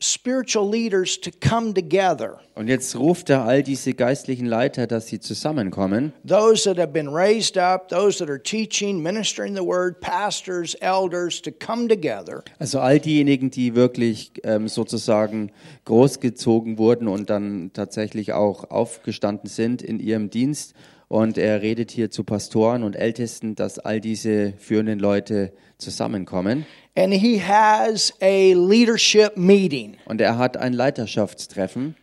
spiritual 0.00 0.68
leaders 0.68 1.18
to 1.18 1.30
come 1.40 1.74
together. 1.74 2.38
Und 2.54 2.68
jetzt 2.68 2.96
ruft 2.96 3.30
er 3.30 3.44
all 3.44 3.62
diese 3.62 3.94
geistlichen 3.94 4.46
Leiter, 4.46 4.86
dass 4.86 5.08
sie 5.08 5.18
zusammenkommen. 5.18 6.12
Those 6.24 6.64
that 6.64 6.78
have 6.78 6.92
been 6.92 7.08
raised 7.08 7.58
up, 7.58 7.88
those 7.88 8.18
that 8.18 8.28
are 8.28 8.40
teaching, 8.40 9.02
ministering 9.02 9.56
the 9.56 9.64
word, 9.64 10.00
pastors, 10.00 10.76
elders, 10.80 11.42
to 11.42 11.50
come 11.50 11.88
together 11.88 12.44
Also 12.58 12.78
all 12.78 13.00
diejenigen, 13.00 13.50
die 13.50 13.74
wirklich 13.74 14.32
ähm, 14.44 14.68
sozusagen 14.68 15.50
großgezogen 15.84 16.78
wurden 16.78 17.08
und 17.08 17.28
dann 17.28 17.72
tatsächlich 17.72 18.32
auch 18.32 18.70
aufgestanden 18.70 19.48
sind 19.48 19.82
in 19.82 19.98
ihrem 19.98 20.30
Dienst. 20.30 20.74
Und 21.08 21.38
er 21.38 21.62
redet 21.62 21.90
hier 21.90 22.10
zu 22.10 22.22
Pastoren 22.22 22.82
und 22.82 22.94
Ältesten, 22.94 23.54
dass 23.54 23.78
all 23.78 23.98
diese 23.98 24.52
führenden 24.58 24.98
Leute 24.98 25.52
zusammenkommen. 25.78 26.66
And 26.98 27.12
he 27.14 27.38
has 27.38 28.12
a 28.20 28.54
leadership 28.54 29.36
meeting. 29.36 29.96
Und 30.06 30.20
er 30.20 30.36
hat 30.36 30.56
ein 30.56 30.72
Leiterschaftstreffen. 30.72 31.94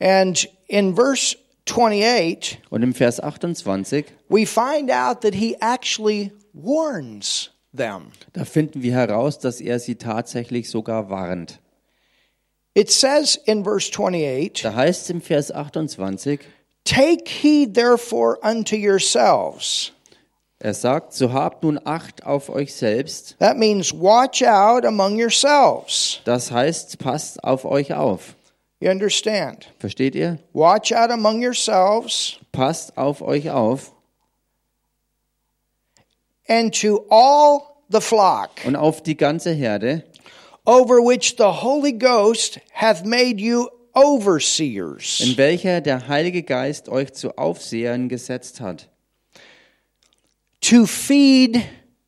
And 0.00 0.46
in 0.68 0.94
verse 0.94 1.36
28, 1.66 2.58
Und 2.70 2.82
im 2.82 2.94
Vers 2.94 3.20
28, 3.20 4.06
we 4.28 4.46
find 4.46 4.90
out 4.90 5.22
that 5.22 5.34
he 5.34 5.56
actually 5.60 6.30
warns 6.52 7.50
them. 7.72 8.12
da 8.34 8.44
finden 8.44 8.82
wir 8.82 8.92
heraus, 8.92 9.38
dass 9.38 9.60
er 9.60 9.78
sie 9.80 9.96
tatsächlich 9.96 10.70
sogar 10.70 11.10
warnt. 11.10 11.58
It 12.74 12.90
says 12.90 13.36
in 13.46 13.64
verse 13.64 13.90
28, 13.90 14.62
Da 14.62 14.74
heißt 14.74 15.02
es 15.02 15.10
im 15.10 15.20
Vers 15.20 15.50
28, 15.50 16.40
Take 16.84 17.28
heed 17.28 17.74
therefore 17.74 18.36
unto 18.42 18.76
yourselves. 18.76 19.92
Er 20.64 20.72
sagt, 20.72 21.12
so 21.12 21.32
habt 21.32 21.62
nun 21.62 21.78
Acht 21.84 22.24
auf 22.24 22.48
euch 22.48 22.74
selbst. 22.74 23.36
That 23.38 23.58
means 23.58 23.92
watch 23.92 24.42
out 24.42 24.86
among 24.86 25.18
yourselves. 25.18 26.20
Das 26.24 26.50
heißt, 26.50 26.98
passt 26.98 27.44
auf 27.44 27.66
euch 27.66 27.92
auf. 27.92 28.34
You 28.80 28.90
understand? 28.90 29.68
Versteht 29.78 30.14
ihr? 30.14 30.38
Watch 30.54 30.92
out 30.92 31.10
among 31.10 31.42
yourselves 31.42 32.38
Passt 32.52 32.96
auf 32.96 33.20
euch 33.22 33.50
auf 33.50 33.92
and 36.48 36.74
to 36.80 37.04
all 37.10 37.82
the 37.90 38.00
flock 38.00 38.50
und 38.64 38.76
auf 38.76 39.02
die 39.02 39.16
ganze 39.16 39.50
Herde, 39.52 40.02
over 40.66 40.96
which 41.02 41.36
the 41.38 41.62
Holy 41.62 41.92
Ghost 41.92 42.58
hath 42.72 43.04
made 43.04 43.38
you 43.40 43.68
overseers. 43.94 45.20
in 45.20 45.36
welcher 45.36 45.80
der 45.80 46.08
Heilige 46.08 46.42
Geist 46.42 46.88
euch 46.88 47.12
zu 47.12 47.36
Aufsehern 47.38 48.08
gesetzt 48.08 48.60
hat, 48.60 48.88
to 50.68 50.86
feed 50.86 51.62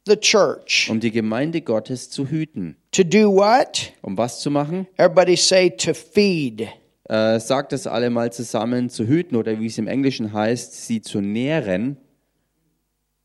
the 0.06 0.16
church. 0.16 0.88
um 0.90 1.00
die 1.00 1.10
Gemeinde 1.10 1.60
Gottes 1.60 2.10
zu 2.10 2.26
hüten. 2.28 2.76
To 2.92 3.02
do 3.04 3.30
what? 3.30 3.92
Um 4.02 4.16
was 4.16 4.40
zu 4.40 4.50
machen? 4.50 4.86
Everybody 4.96 5.36
say 5.36 5.70
to 5.70 5.92
feed. 5.94 6.68
Äh, 7.08 7.38
sagt 7.38 7.72
es 7.72 7.86
alle 7.86 8.10
mal 8.10 8.32
zusammen, 8.32 8.88
zu 8.90 9.06
hüten 9.06 9.36
oder 9.36 9.60
wie 9.60 9.66
es 9.66 9.78
im 9.78 9.86
Englischen 9.86 10.32
heißt, 10.32 10.86
sie 10.86 11.02
zu 11.02 11.20
nähren. 11.20 11.98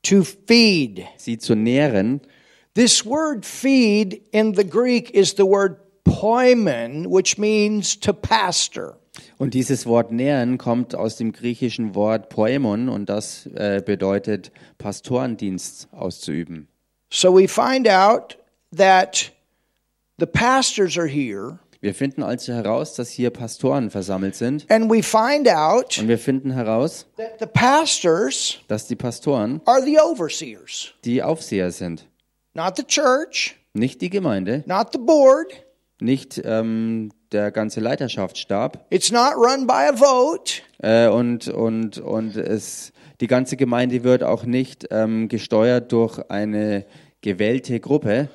To 0.03 0.23
feed. 0.23 1.03
Sie 1.17 1.37
zu 1.37 1.55
nähren. 1.55 2.21
This 2.73 3.05
word 3.05 3.45
feed 3.45 4.21
in 4.31 4.53
the 4.55 4.67
Greek 4.67 5.11
is 5.11 5.31
the 5.37 5.43
word 5.43 5.77
poimen, 6.03 7.05
which 7.07 7.37
means 7.37 7.99
to 7.99 8.13
pastor. 8.13 8.97
Und 9.37 9.53
dieses 9.53 9.85
Wort 9.85 10.11
nähren 10.11 10.57
kommt 10.57 10.95
aus 10.95 11.15
dem 11.17 11.31
griechischen 11.31 11.95
Wort 11.95 12.29
poemon 12.29 12.89
und 12.89 13.09
das 13.09 13.47
äh, 13.55 13.81
bedeutet 13.85 14.51
Pastorendienst 14.77 15.87
auszuüben. 15.91 16.67
So 17.11 17.33
we 17.35 17.47
find 17.47 17.89
out 17.89 18.37
that 18.75 19.31
the 20.19 20.25
pastors 20.25 20.97
are 20.97 21.07
here, 21.07 21.59
Wir 21.81 21.95
finden 21.95 22.21
also 22.21 22.53
heraus, 22.53 22.93
dass 22.93 23.09
hier 23.09 23.31
Pastoren 23.31 23.89
versammelt 23.89 24.35
sind 24.35 24.69
and 24.69 24.89
we 24.91 25.01
find 25.01 25.49
out 25.49 25.97
und 25.97 26.07
wir 26.07 26.19
finden 26.19 26.51
heraus, 26.51 27.07
that 27.17 27.39
the 27.39 27.47
pastors 27.47 28.59
dass 28.67 28.85
die 28.87 28.95
Pastoren 28.95 29.61
are 29.65 29.81
the 29.83 29.99
overseers, 29.99 30.93
die 31.03 31.23
Aufseher 31.23 31.71
sind. 31.71 32.07
not 32.53 32.77
the 32.77 32.83
church, 32.83 33.55
Nicht 33.73 34.01
die 34.01 34.09
Gemeinde, 34.11 34.63
not 34.67 34.89
the 34.93 34.99
board. 34.99 35.47
Nicht 36.01 36.41
ähm, 36.43 37.11
der 37.31 37.51
ganze 37.51 37.79
Leiterschaftsstab 37.79 38.85
It's 38.89 39.11
not 39.11 39.35
run 39.35 39.67
by 39.67 39.89
a 39.89 39.93
vote. 39.95 40.61
äh, 40.79 41.07
und, 41.07 41.47
und, 41.47 41.97
und 41.99 42.35
es, 42.35 42.91
die 43.21 43.27
ganze 43.27 43.55
Gemeinde 43.57 44.03
wird 44.03 44.23
auch 44.23 44.43
nicht 44.43 44.87
ähm, 44.91 45.27
gesteuert 45.27 45.91
durch 45.91 46.19
eine 46.29 46.85
gewählte 47.21 47.79
Gruppe, 47.79 48.29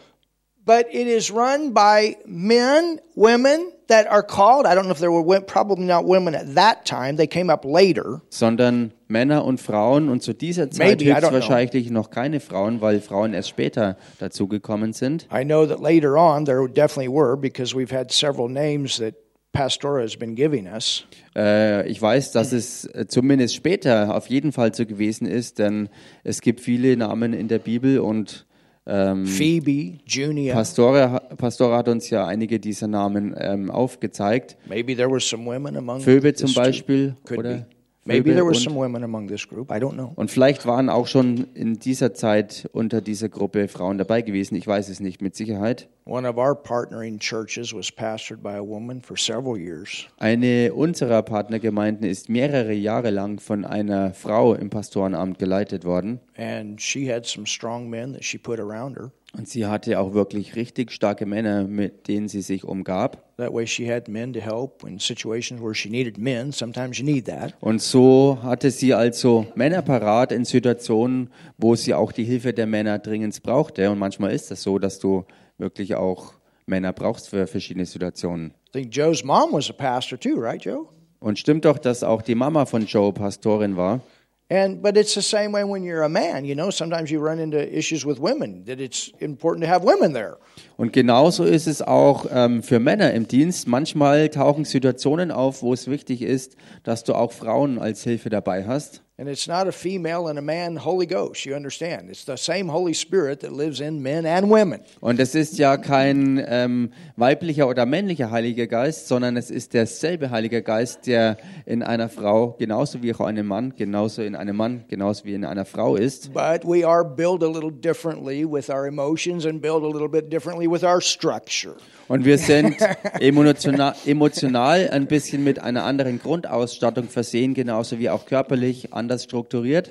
but 0.67 0.87
it 0.93 1.07
is 1.07 1.31
run 1.31 1.73
by 1.73 2.17
men, 2.27 2.99
women 3.15 3.73
that 3.87 4.07
are 4.09 4.23
called. 4.23 4.67
I 4.67 4.75
don't 4.75 4.87
know 4.87 4.91
if 4.91 4.99
there 4.99 5.13
were 5.13 5.41
probably 5.41 5.87
not 5.87 6.05
women 6.05 6.35
at 6.35 6.57
that 6.57 6.85
time. 6.85 7.17
They 7.17 7.29
came 7.29 7.49
up 7.51 7.65
later. 7.65 8.21
sondern 8.29 8.93
Männer 9.09 9.45
und 9.45 9.61
Frauen 9.61 10.09
und 10.09 10.23
zu 10.23 10.35
dieser 10.35 10.69
Zeit 10.71 10.99
Maybe, 10.99 11.05
I 11.05 11.15
don't 11.15 11.21
know. 11.21 11.31
höchstwahrscheinlich 11.31 11.91
noch 11.91 12.11
keine 12.11 12.41
Frauen, 12.41 12.81
weil 12.81 13.01
Frauen 13.01 13.33
erst 13.33 13.49
später 13.49 13.97
dazugekommen 14.19 14.93
sind. 14.93 15.29
I 15.33 15.45
know 15.45 15.65
that 15.67 15.81
later 15.81 16.17
on 16.17 16.45
there 16.45 16.69
definitely 16.69 17.09
were 17.09 17.37
because 17.37 17.75
we've 17.75 17.97
had 17.97 18.11
several 18.11 18.49
names 18.49 18.99
that 18.99 19.15
Pastora 19.53 20.03
has 20.03 20.17
been 20.17 20.35
giving 20.35 20.67
us. 20.67 21.05
Äh, 21.37 21.89
ich 21.89 22.03
weiß, 22.03 22.33
dass 22.33 22.53
es 22.53 22.85
äh, 22.87 23.07
zumindest 23.07 23.55
später 23.55 24.15
auf 24.15 24.27
jeden 24.27 24.53
Fall 24.53 24.75
so 24.75 24.85
gewesen 24.85 25.27
ist, 25.27 25.59
denn 25.61 25.89
es 26.25 26.41
gibt 26.41 26.61
viele 26.61 26.97
Namen 26.97 27.33
in 27.33 27.49
der 27.49 27.61
Bibel 27.61 28.01
und 28.01 28.47
ähm, 28.87 29.27
Phoebe, 29.27 29.99
Junia. 30.07 30.55
Pastora, 30.55 31.21
Pastora 31.37 31.79
hat 31.79 31.89
uns 31.89 32.09
ja 32.11 32.27
einige 32.27 32.61
dieser 32.61 32.87
Namen 32.87 33.35
ähm, 33.39 33.71
aufgezeigt. 33.71 34.57
Maybe 34.69 34.95
there 34.95 35.11
were 35.11 35.21
some 35.21 35.45
women 35.45 35.77
among 35.77 36.01
Phoebe 36.01 36.35
zum. 36.35 36.55
Beispiel 36.55 37.17
Could 37.25 37.41
oder 37.41 37.55
be. 37.55 37.67
Maybe 38.07 38.33
there 38.33 38.45
were 38.45 38.55
some 38.55 38.77
women 38.77 39.03
among 39.03 39.29
this 39.29 39.47
group. 39.49 39.71
I 39.71 39.79
don't 39.79 39.95
know. 39.95 40.13
Und 40.15 40.31
vielleicht 40.31 40.65
waren 40.65 40.89
auch 40.89 41.07
schon 41.07 41.49
in 41.55 41.79
dieser 41.79 42.15
Zeit 42.15 42.69
unter 42.73 43.01
dieser 43.01 43.29
Gruppe 43.29 43.69
Frauen 43.69 43.99
dabei 43.99 44.23
gewesen. 44.23 44.55
Ich 44.55 44.67
weiß 44.67 44.89
es 44.89 45.01
nicht 45.01 45.21
mit 45.23 45.35
Sicherheit. 45.35 45.89
One 46.05 46.29
of 46.29 46.37
our 46.37 46.55
partnering 46.55 47.19
churches 47.19 47.75
was 47.75 47.91
pastored 47.91 48.41
by 48.41 48.55
a 48.55 48.65
woman 48.65 49.01
for 49.01 49.17
several 49.17 49.59
years. 49.59 50.07
Eine 50.19 50.73
unserer 50.73 51.23
Partnergemeinden 51.23 52.09
ist 52.09 52.29
mehrere 52.29 52.73
Jahre 52.73 53.11
lang 53.11 53.41
von 53.41 53.65
einer 53.65 54.15
Frau 54.15 54.55
im 54.55 54.71
Pastorenamt 54.71 55.41
geleitet 55.41 55.85
worden. 55.85 56.21
And 56.37 56.81
she 56.81 57.13
had 57.13 57.27
some 57.27 57.45
strong 57.45 57.91
men 57.91 58.13
that 58.13 58.25
she 58.25 58.39
put 58.39 58.61
around 58.61 58.97
her. 58.97 59.11
Und 59.33 59.49
sie 59.49 59.67
hatte 59.67 60.01
auch 60.01 60.15
wirklich 60.15 60.57
richtig 60.57 60.93
starke 60.93 61.27
Männer, 61.27 61.65
mit 61.65 62.09
denen 62.09 62.29
sie 62.29 62.41
sich 62.41 62.65
umgab. 62.65 63.23
That 63.37 63.53
way 63.53 63.67
she 63.67 63.91
had 63.91 64.09
men 64.09 64.33
to 64.33 64.41
help 64.41 64.83
in 64.87 64.99
situations 64.99 65.61
where 65.61 65.75
she 65.75 65.91
needed 65.91 66.17
men. 66.17 66.53
Sometimes 66.53 66.99
you 66.99 67.05
need 67.05 67.27
that. 67.27 67.55
Und 67.61 67.83
so 67.83 68.39
hatte 68.43 68.71
sie 68.71 68.95
also 68.95 69.47
Männer 69.55 69.83
parat 69.83 70.33
in 70.33 70.45
Situationen, 70.47 71.29
wo 71.59 71.75
sie 71.75 71.93
auch 71.93 72.13
die 72.13 72.25
Hilfe 72.25 72.55
der 72.55 72.67
Männer 72.67 72.99
dringend 72.99 73.43
brauchte. 73.43 73.91
Und 73.91 73.99
manchmal 73.99 74.33
ist 74.33 74.51
das 74.51 74.63
so, 74.63 74.79
dass 74.79 74.99
du 74.99 75.25
wirklich 75.59 75.95
auch 75.95 76.33
Männer 76.65 76.93
brauchst 76.93 77.29
für 77.29 77.47
verschiedene 77.47 77.85
Situationen. 77.85 78.53
I 78.69 78.81
think 78.81 78.95
Joe's 78.95 79.23
mom 79.23 79.53
was 79.53 79.69
a 79.69 79.73
pastor 79.73 80.19
too, 80.19 80.35
right, 80.37 80.65
Joe? 80.65 80.87
Und 81.19 81.39
stimmt 81.39 81.65
doch, 81.65 81.79
dass 81.79 82.03
auch 82.03 82.23
die 82.23 82.35
Mama 82.35 82.67
von 82.67 82.87
Joe 82.87 83.13
Pastorin 83.13 83.77
war. 83.77 84.01
And 84.49 84.81
but 84.81 84.97
it's 84.97 85.15
the 85.15 85.23
same 85.23 85.51
way 85.51 85.65
when 85.65 85.83
you're 85.83 86.05
a 86.05 86.09
man. 86.09 86.45
You 86.45 86.55
know, 86.55 86.71
sometimes 86.71 87.11
you 87.11 87.21
run 87.21 87.41
into 87.41 87.59
issues 87.59 88.07
with 88.07 88.21
women 88.21 88.65
that 88.67 88.81
it's 88.81 89.11
important 89.19 89.65
to 89.65 89.69
have 89.69 89.83
women 89.85 90.13
there. 90.13 90.39
Und 90.77 90.93
genauso 90.93 91.45
ist 91.45 91.67
es 91.67 91.83
auch 91.83 92.27
ähm, 92.31 92.63
für 92.63 92.79
Männer 92.79 93.13
im 93.13 93.27
Dienst. 93.27 93.67
Manchmal 93.67 94.29
tauchen 94.29 94.65
Situationen 94.65 95.33
auf, 95.33 95.63
wo 95.63 95.73
es 95.73 95.89
wichtig 95.89 96.23
ist, 96.23 96.57
dass 96.85 97.03
du 97.03 97.15
auch 97.15 97.33
Frauen 97.33 97.81
als 97.81 98.05
Hilfe 98.05 98.31
dabei 98.31 98.65
hast. 98.67 99.03
And 99.19 99.31
it's 99.31 99.49
not 99.49 99.67
a 99.67 99.73
female 99.73 100.29
and 100.29 100.39
a 100.39 100.43
man 100.43 100.77
Holy 100.77 101.07
Ghost. 101.07 101.47
You 101.47 101.55
understand? 101.55 102.11
It's 102.11 102.27
the 102.27 102.37
same 102.37 102.69
Holy 102.69 102.93
Spirit 102.93 103.41
that 103.41 103.51
lives 103.51 103.81
in 103.81 104.03
men 104.03 104.27
and 104.27 104.51
women. 104.51 104.83
Und 105.01 105.19
es 105.19 105.35
ist 105.35 105.57
ja 105.57 105.79
kein 105.79 106.45
ähm, 106.47 106.91
weiblicher 107.17 107.67
oder 107.67 107.87
männlicher 107.87 108.31
Heiliger 108.31 108.67
Geist, 108.67 109.09
sondern 109.09 109.39
es 109.39 109.51
ist 109.51 109.73
derselbe 109.73 110.31
Heilige 110.31 110.61
Geist, 110.61 111.07
der 111.07 111.39
in 111.65 111.83
einer 111.83 112.11
Frau 112.11 112.57
genauso 112.59 113.03
wie 113.03 113.15
auch 113.15 113.21
einem 113.21 113.47
Mann, 113.47 113.73
genauso 113.75 114.21
in 114.21 114.37
einem 114.37 114.55
Mann, 114.55 114.85
genauso 114.89 115.25
wie 115.25 115.33
in 115.33 115.47
einer 115.47 115.65
Frau 115.65 115.97
ist. 115.97 116.35
But 116.35 116.65
we 116.65 116.87
are 116.87 117.03
built 117.03 117.43
a 117.43 117.49
little 117.49 117.73
differently 117.73 118.45
with 118.45 118.69
our 118.69 118.87
emotions 118.87 119.47
and 119.47 119.63
built 119.63 119.83
a 119.83 119.89
little 119.89 120.11
bit 120.11 120.31
differently 120.31 120.71
with 120.71 120.85
our 120.85 121.01
structure. 121.01 121.77
Und 122.09 122.25
wir 122.25 122.39
sind 122.39 122.77
emotional, 123.21 123.95
emotional 124.05 124.89
ein 124.91 125.07
bisschen 125.07 125.43
mit 125.43 125.59
einer 125.59 125.85
anderen 125.85 126.21
Grundausstattung 126.21 127.09
versehen, 127.09 127.55
genauso 127.55 127.99
wie 127.99 128.11
auch 128.11 128.27
körperlich 128.27 128.93
anders 129.07 129.23
strukturiert. 129.23 129.91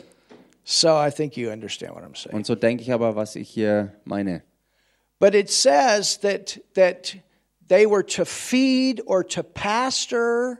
So 0.64 0.90
I 0.90 1.12
think 1.12 1.38
you 1.38 1.52
understand 1.52 1.96
what 1.96 2.04
I'm 2.04 2.16
saying. 2.16 2.36
Und 2.36 2.46
so 2.46 2.56
denke 2.56 2.84
ich 2.84 2.92
aber, 2.92 3.16
was 3.16 3.36
ich 3.36 3.50
hier 3.50 3.94
meine. 4.04 4.42
But 5.20 5.34
it 5.34 5.50
says 5.50 6.20
that 6.20 6.60
that 6.74 7.16
they 7.68 7.86
were 7.86 8.04
to 8.04 8.26
feed 8.26 9.02
or 9.06 9.24
to 9.24 9.44
pastor, 9.44 10.60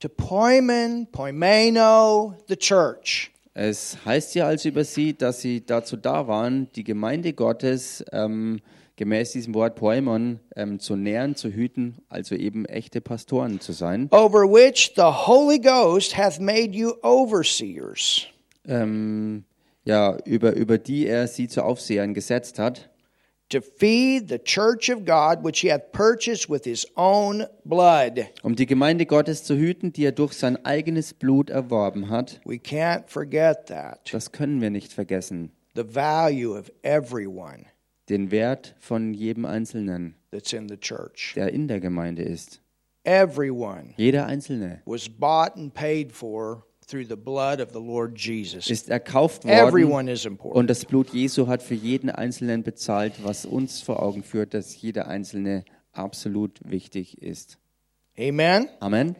to 0.00 0.08
poimen, 0.08 1.10
poimeno, 1.10 2.36
the 2.48 2.56
church. 2.56 3.30
Es 3.54 3.96
heißt 4.04 4.34
ja 4.34 4.46
also 4.46 4.68
über 4.68 4.84
sie, 4.84 5.16
dass 5.16 5.40
sie 5.40 5.64
dazu 5.64 5.96
da 5.96 6.26
waren, 6.28 6.70
die 6.72 6.84
Gemeinde 6.84 7.32
Gottes 7.32 8.04
ähm, 8.12 8.60
gemäß 8.96 9.32
diesem 9.32 9.54
Wort 9.54 9.76
Poimon 9.76 10.40
ähm, 10.56 10.78
zu 10.78 10.96
nähren, 10.96 11.34
zu 11.36 11.48
hüten, 11.50 11.96
also 12.08 12.34
eben 12.34 12.64
echte 12.66 13.00
Pastoren 13.00 13.60
zu 13.60 13.72
sein, 13.72 14.08
over 14.12 14.42
which 14.42 14.92
the 14.96 15.02
Holy 15.02 15.58
Ghost 15.58 16.16
hath 16.16 16.40
made 16.40 16.70
you 16.76 16.92
overseers. 17.02 18.26
ähm, 18.66 19.44
ja, 19.84 20.16
über, 20.24 20.54
über 20.54 20.78
die 20.78 21.06
er 21.06 21.26
sie 21.28 21.48
zu 21.48 21.62
Aufsehern 21.62 22.14
gesetzt 22.14 22.58
hat, 22.58 22.90
To 23.50 23.60
feed 23.60 24.30
the 24.30 24.38
church 24.38 24.90
of 24.90 25.04
God, 25.04 25.44
which 25.44 25.60
he 25.60 25.70
hath 25.70 25.92
purchased 25.92 26.48
with 26.48 26.62
his 26.64 26.86
own 26.96 27.44
blood. 27.64 28.24
um 28.42 28.56
die 28.56 28.64
Gemeinde 28.64 29.04
Gottes 29.04 29.44
zu 29.44 29.54
hüten, 29.54 29.92
die 29.92 30.06
er 30.06 30.12
durch 30.12 30.32
sein 30.32 30.64
eigenes 30.64 31.12
Blut 31.12 31.50
erworben 31.50 32.08
hat. 32.08 32.40
We 32.46 32.54
can't 32.54 33.02
forget 33.06 33.66
that. 33.66 34.10
Das 34.12 34.32
können 34.32 34.62
wir 34.62 34.70
nicht 34.70 34.94
vergessen. 34.94 35.52
The 35.76 35.84
value 35.94 36.58
of 36.58 36.72
everyone 36.82 37.66
Den 38.08 38.30
Wert 38.30 38.74
von 38.78 39.14
jedem 39.14 39.44
Einzelnen, 39.46 40.14
that's 40.30 40.52
in 40.52 40.68
the 40.68 40.76
church. 40.76 41.32
der 41.36 41.52
in 41.52 41.68
der 41.68 41.80
Gemeinde 41.80 42.22
ist. 42.22 42.60
Everyone 43.04 43.94
Jeder 43.96 44.26
Einzelne 44.26 44.82
was 44.86 45.08
bought 45.08 45.56
and 45.56 45.72
paid 45.74 46.12
for 46.12 46.64
through 46.86 47.06
the 47.06 47.16
blood 47.16 47.60
of 47.60 47.70
the 47.72 47.80
Lord 47.80 48.18
Jesus. 48.18 48.68
ist 48.70 48.88
erkauft 48.88 49.44
worden. 49.44 49.68
Everyone 49.68 50.10
is 50.10 50.24
important. 50.24 50.56
Und 50.56 50.68
das 50.68 50.84
Blut 50.84 51.10
Jesu 51.10 51.46
hat 51.46 51.62
für 51.62 51.74
jeden 51.74 52.10
Einzelnen 52.10 52.62
bezahlt, 52.62 53.14
was 53.22 53.46
uns 53.46 53.80
vor 53.80 54.02
Augen 54.02 54.22
führt, 54.22 54.54
dass 54.54 54.80
jeder 54.80 55.08
Einzelne 55.08 55.64
absolut 55.92 56.60
wichtig 56.64 57.22
ist. 57.22 57.58
Amen. 58.18 58.68
Amen. 58.80 59.16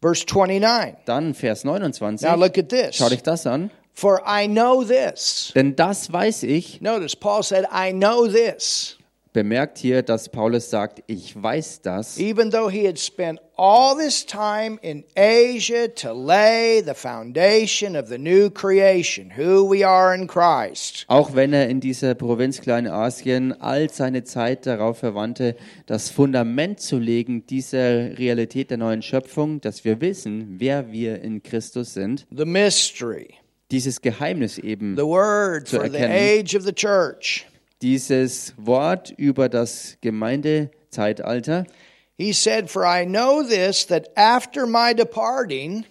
Verse 0.00 0.24
29. 0.26 1.04
Dann 1.06 1.34
Vers 1.34 1.64
29. 1.64 2.28
Now 2.28 2.36
look 2.36 2.58
at 2.58 2.68
this. 2.68 2.96
Schau 2.96 3.08
dich 3.08 3.22
das 3.22 3.46
an. 3.46 3.70
For 3.98 4.20
I 4.26 4.46
know 4.46 4.84
this. 4.84 5.52
Denn 5.54 5.74
das 5.74 6.12
weiß 6.12 6.42
ich. 6.42 6.82
Notice 6.82 7.16
Paul 7.16 7.42
said, 7.42 7.64
I 7.72 7.92
know 7.92 8.26
this. 8.26 8.98
Bemerkt 9.32 9.78
hier, 9.78 10.02
dass 10.02 10.28
Paulus 10.28 10.68
sagt, 10.68 11.02
ich 11.06 11.34
weiß 11.34 11.80
das. 11.80 12.18
Even 12.18 12.50
though 12.50 12.70
he 12.70 12.86
had 12.86 12.98
spent 12.98 13.40
all 13.56 13.96
this 13.96 14.24
time 14.24 14.78
in 14.82 15.04
Asia 15.16 15.88
to 15.88 16.12
lay 16.12 16.82
the 16.82 16.92
foundation 16.92 17.96
of 17.96 18.08
the 18.08 18.18
new 18.18 18.50
creation, 18.50 19.32
who 19.34 19.66
we 19.66 19.86
are 19.86 20.14
in 20.14 20.26
Christ. 20.26 21.06
Auch 21.08 21.34
wenn 21.34 21.54
er 21.54 21.68
in 21.70 21.80
dieser 21.80 22.14
Provinz 22.14 22.60
Kleinasien 22.60 23.52
all 23.60 23.88
seine 23.90 24.24
Zeit 24.24 24.66
darauf 24.66 24.98
verwandte, 24.98 25.56
das 25.86 26.10
Fundament 26.10 26.80
zu 26.80 26.98
legen 26.98 27.46
dieser 27.46 28.18
Realität 28.18 28.70
der 28.70 28.76
neuen 28.76 29.00
Schöpfung, 29.00 29.62
dass 29.62 29.86
wir 29.86 30.02
wissen, 30.02 30.56
wer 30.58 30.92
wir 30.92 31.22
in 31.22 31.42
Christus 31.42 31.94
sind, 31.94 32.26
The 32.30 32.44
mystery, 32.44 33.34
dieses 33.70 34.00
Geheimnis 34.00 34.58
eben 34.58 34.96
the 34.96 35.02
word 35.02 35.66
Zu 35.68 35.76
for 35.76 35.88
the 35.90 35.96
erkennen. 35.98 36.16
age 36.40 36.54
of 36.56 36.62
the 36.64 36.72
church. 36.72 37.46
dieses 37.82 38.54
Wort 38.56 39.12
über 39.16 39.48
das 39.48 39.96
Gemeindezeitalter. 40.00 41.66
He 42.18 42.32
said, 42.32 42.70
For 42.70 42.84
I 42.84 43.04
know 43.04 43.42
this, 43.42 43.86
that 43.88 44.08
after 44.16 44.66
my 44.66 44.94
departing, 44.94 45.84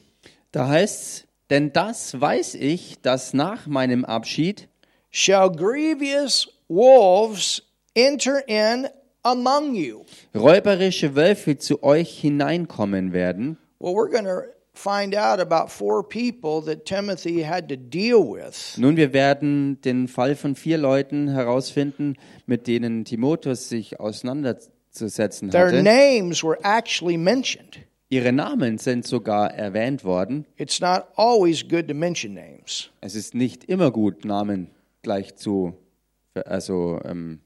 Da 0.51 0.67
heißt's, 0.67 1.25
denn 1.49 1.71
das 1.73 2.19
weiß 2.19 2.55
ich, 2.55 2.95
dass 3.01 3.33
nach 3.33 3.67
meinem 3.67 4.03
Abschied 4.05 4.67
shall 5.11 5.51
grievous 5.51 6.47
wolves 6.67 7.61
enter 7.93 8.41
in 8.47 8.87
among 9.21 9.75
you. 9.75 10.05
räuberische 10.33 11.15
Wölfe 11.15 11.57
zu 11.57 11.83
euch 11.83 12.17
hineinkommen 12.19 13.13
werden. 13.13 13.57
Well, 13.79 13.93
we're 13.93 14.09
going 14.09 14.25
to 14.25 14.43
find 14.77 15.15
out 15.15 15.39
about 15.39 15.69
four 15.71 16.03
people 16.07 16.61
that 16.65 16.85
Timothy 16.85 17.43
had 17.43 17.69
to 17.69 17.75
deal 17.75 18.19
with. 18.19 18.77
Nun, 18.77 18.97
wir 18.97 19.13
werden 19.13 19.79
den 19.81 20.07
Fall 20.07 20.35
von 20.35 20.55
vier 20.55 20.77
Leuten 20.77 21.27
herausfinden, 21.29 22.17
mit 22.45 22.67
denen 22.67 23.05
Timotheus 23.05 23.69
sich 23.69 23.99
auseinanderzusetzen 23.99 25.49
Their 25.49 25.67
hatte. 25.67 25.83
names 25.83 26.43
were 26.43 26.57
actually 26.63 27.17
mentioned. 27.17 27.79
Ihre 28.09 28.31
Namen 28.31 28.77
sind 28.77 29.05
sogar 29.07 29.51
erwähnt 29.53 30.03
worden. 30.03 30.45
It's 30.57 30.79
not 30.79 31.05
always 31.15 31.67
good 31.67 31.87
to 31.87 31.95
mention 31.95 32.33
names. 32.35 32.91
Es 33.01 33.15
ist 33.15 33.33
nicht 33.33 33.63
immer 33.63 33.91
gut, 33.91 34.25
Namen 34.25 34.69
gleich 35.01 35.35
zu, 35.35 35.73
also 36.45 36.99
ähm, 37.03 37.39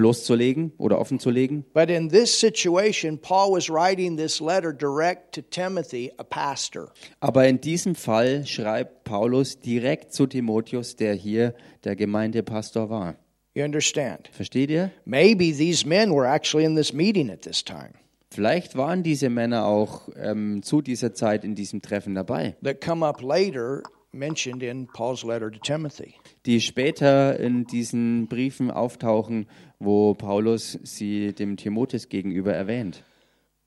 bloßzulegen 0.00 0.72
oder 0.78 0.98
offenzulegen. 0.98 1.64
But 1.74 1.90
in 1.90 2.08
this 2.08 2.40
situation, 2.40 3.18
Paul 3.18 3.52
was 3.52 3.68
writing 3.68 4.16
this 4.16 4.40
letter 4.40 4.72
direct 4.72 5.34
to 5.34 5.42
Timothy, 5.42 6.10
a 6.16 6.24
pastor. 6.24 6.90
Aber 7.20 7.46
in 7.46 7.60
diesem 7.60 7.94
Fall 7.94 8.46
schreibt 8.46 9.04
Paulus 9.04 9.60
direkt 9.60 10.12
zu 10.12 10.26
Timotheus, 10.26 10.96
der 10.96 11.14
hier 11.14 11.54
der 11.84 11.96
Gemeindepastor 11.96 12.88
war. 12.88 13.16
You 13.54 13.64
understand? 13.64 14.28
Versteht 14.32 14.70
ihr? 14.70 14.90
Maybe 15.04 15.52
these 15.52 15.86
men 15.86 16.14
were 16.14 16.26
actually 16.26 16.64
in 16.64 16.76
this 16.76 16.92
meeting 16.92 17.30
at 17.30 17.42
this 17.42 17.62
time 17.62 17.92
Vielleicht 18.32 18.76
waren 18.76 19.02
diese 19.02 19.28
Männer 19.28 19.66
auch 19.66 20.08
ähm, 20.16 20.62
zu 20.62 20.82
dieser 20.82 21.14
Zeit 21.14 21.44
in 21.44 21.56
diesem 21.56 21.82
Treffen 21.82 22.14
dabei, 22.14 22.54
that 22.62 22.80
come 22.80 23.04
up 23.04 23.20
later 23.22 23.82
mentioned 24.12 24.62
in 24.62 24.86
Paul's 24.86 25.24
letter 25.24 25.50
to 25.50 25.58
Timothy. 25.58 26.14
die 26.46 26.60
später 26.60 27.38
in 27.40 27.64
diesen 27.64 28.28
Briefen 28.28 28.70
auftauchen, 28.70 29.48
wo 29.80 30.14
Paulus 30.14 30.78
sie 30.84 31.32
dem 31.32 31.56
Timotheus 31.56 32.08
gegenüber 32.08 32.52
erwähnt. 32.54 33.02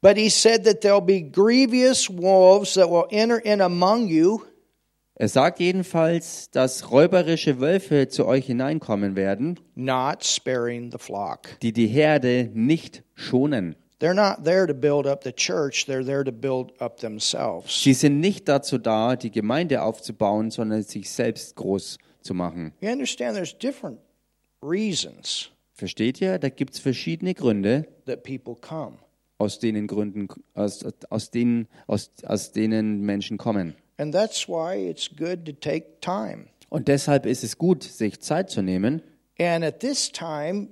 But 0.02 0.18
he 0.18 0.30
said 0.30 0.66
that 0.66 0.82
there'll 0.82 1.02
be 1.02 1.22
grievous 1.22 2.10
wolves 2.10 2.74
that 2.76 2.90
will 2.90 3.06
enter 3.10 3.40
in 3.44 3.62
among 3.62 4.08
you, 4.08 4.42
Er 5.16 5.28
sagt 5.30 5.60
jedenfalls, 5.60 6.50
dass 6.50 6.90
räuberische 6.90 7.60
Wölfe 7.60 8.08
zu 8.08 8.26
euch 8.26 8.48
hineinkommen 8.48 9.16
werden, 9.16 9.60
not 9.76 10.24
sparing 10.24 10.92
the 10.92 10.98
flock. 10.98 11.60
die 11.62 11.72
die 11.72 11.88
Herde 11.88 12.50
nicht 12.54 13.04
schonen. 13.14 13.76
They're 14.00 14.16
not 14.16 14.44
there 14.44 14.66
to 14.68 14.74
build 14.74 15.06
up 15.08 15.24
the 15.24 15.32
church, 15.32 15.86
they're 15.88 16.04
there 16.04 16.24
to 16.24 16.32
build 16.32 16.74
up 16.82 16.98
themselves. 17.00 17.84
Sie 17.84 17.94
sind 17.94 18.20
nicht 18.20 18.50
dazu 18.50 18.78
da, 18.80 19.16
die 19.16 19.32
Gemeinde 19.32 19.84
aufzubauen, 19.84 20.50
sondern 20.52 20.82
sich 20.84 21.10
selbst 21.12 21.56
groß 21.56 22.00
zu 22.22 22.34
machen. 22.34 22.74
You 22.82 22.90
understand 22.90 23.36
there's 23.36 23.56
different 23.58 24.00
reasons 24.62 25.50
Versteht 25.74 26.22
ihr? 26.22 26.38
Da 26.38 26.50
gibt 26.50 26.76
es 26.76 26.80
verschiedene 26.80 27.34
Gründe, 27.34 27.88
that 28.06 28.24
people 28.24 28.56
come. 28.56 28.98
aus 29.40 29.60
denen 29.60 29.88
Gründen, 29.88 30.28
aus, 30.54 30.86
aus, 31.10 31.32
denen, 31.32 31.68
aus, 31.88 32.12
aus 32.24 32.52
denen 32.52 33.02
Menschen 33.02 33.38
kommen. 33.38 33.76
And 33.98 34.14
that's 34.14 34.48
why 34.48 34.76
it's 34.76 35.10
good 35.10 35.46
to 35.46 35.52
take 35.52 36.00
time. 36.02 36.46
Und 36.70 36.88
deshalb 36.88 37.26
ist 37.26 37.44
es 37.44 37.58
gut, 37.58 37.84
sich 37.84 38.20
Zeit 38.22 38.50
zu 38.50 38.62
nehmen. 38.62 39.02
And 39.40 39.64
at 39.64 39.80
this 39.80 40.12
time, 40.12 40.70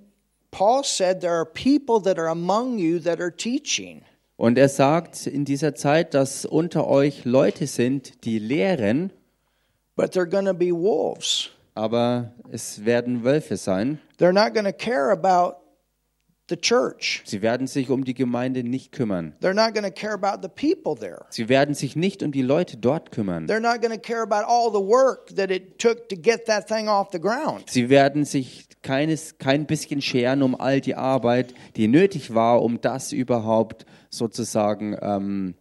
Paul 0.51 0.83
said 0.83 1.21
there 1.21 1.33
are 1.33 1.45
people 1.45 2.01
that 2.03 2.17
are 2.19 2.29
among 2.29 2.77
you 2.77 2.99
that 2.99 3.19
are 3.19 3.35
teaching. 3.35 4.03
Und 4.37 4.57
er 4.57 4.69
sagt 4.69 5.27
in 5.27 5.45
dieser 5.45 5.75
Zeit, 5.75 6.13
dass 6.13 6.45
unter 6.45 6.87
euch 6.87 7.25
Leute 7.25 7.67
sind, 7.67 8.25
die 8.25 8.39
lehren, 8.39 9.11
But 9.95 10.15
they're 10.15 10.25
going 10.25 10.45
to 10.45 10.53
be 10.53 10.71
wolves. 10.71 11.51
Aber 11.81 12.35
es 12.51 12.85
werden 12.85 13.23
Wölfe 13.23 13.57
sein. 13.57 13.99
They're 14.19 14.31
not 14.31 14.53
going 14.53 14.65
to 14.65 14.71
care 14.71 15.11
about 15.11 15.55
the 16.47 16.55
church. 16.55 17.23
Sie 17.25 17.41
werden 17.41 17.65
sich 17.65 17.89
um 17.89 18.03
die 18.03 18.13
Gemeinde 18.13 18.63
nicht 18.63 18.91
kümmern. 18.91 19.33
They're 19.41 19.55
not 19.55 19.73
going 19.73 19.85
to 19.85 19.91
care 19.91 20.13
about 20.13 20.47
the 20.47 20.49
people 20.49 20.95
there. 20.95 21.25
Sie 21.29 21.49
werden 21.49 21.73
sich 21.73 21.95
nicht 21.95 22.21
um 22.21 22.31
die 22.31 22.43
Leute 22.43 22.77
dort 22.77 23.11
kümmern. 23.11 23.47
They're 23.47 23.59
not 23.59 23.81
going 23.81 23.93
to 23.93 23.99
care 23.99 24.21
about 24.21 24.45
all 24.45 24.69
the 24.71 24.85
work 24.85 25.35
that 25.35 25.49
it 25.49 25.79
took 25.79 26.07
to 26.09 26.15
get 26.15 26.45
that 26.45 26.67
thing 26.67 26.87
off 26.87 27.09
the 27.11 27.19
ground. 27.19 27.67
Sie 27.67 27.89
werden 27.89 28.25
sich 28.25 28.67
keines, 28.83 29.39
kein 29.39 29.65
bisschen 29.65 30.03
scheren 30.03 30.43
um 30.43 30.53
all 30.53 30.81
die 30.81 30.93
Arbeit, 30.93 31.55
die 31.77 31.87
nötig 31.87 32.35
war, 32.35 32.61
um 32.61 32.79
das 32.79 33.11
überhaupt 33.11 33.87
sozusagen 34.11 34.95
ähm, 35.01 35.55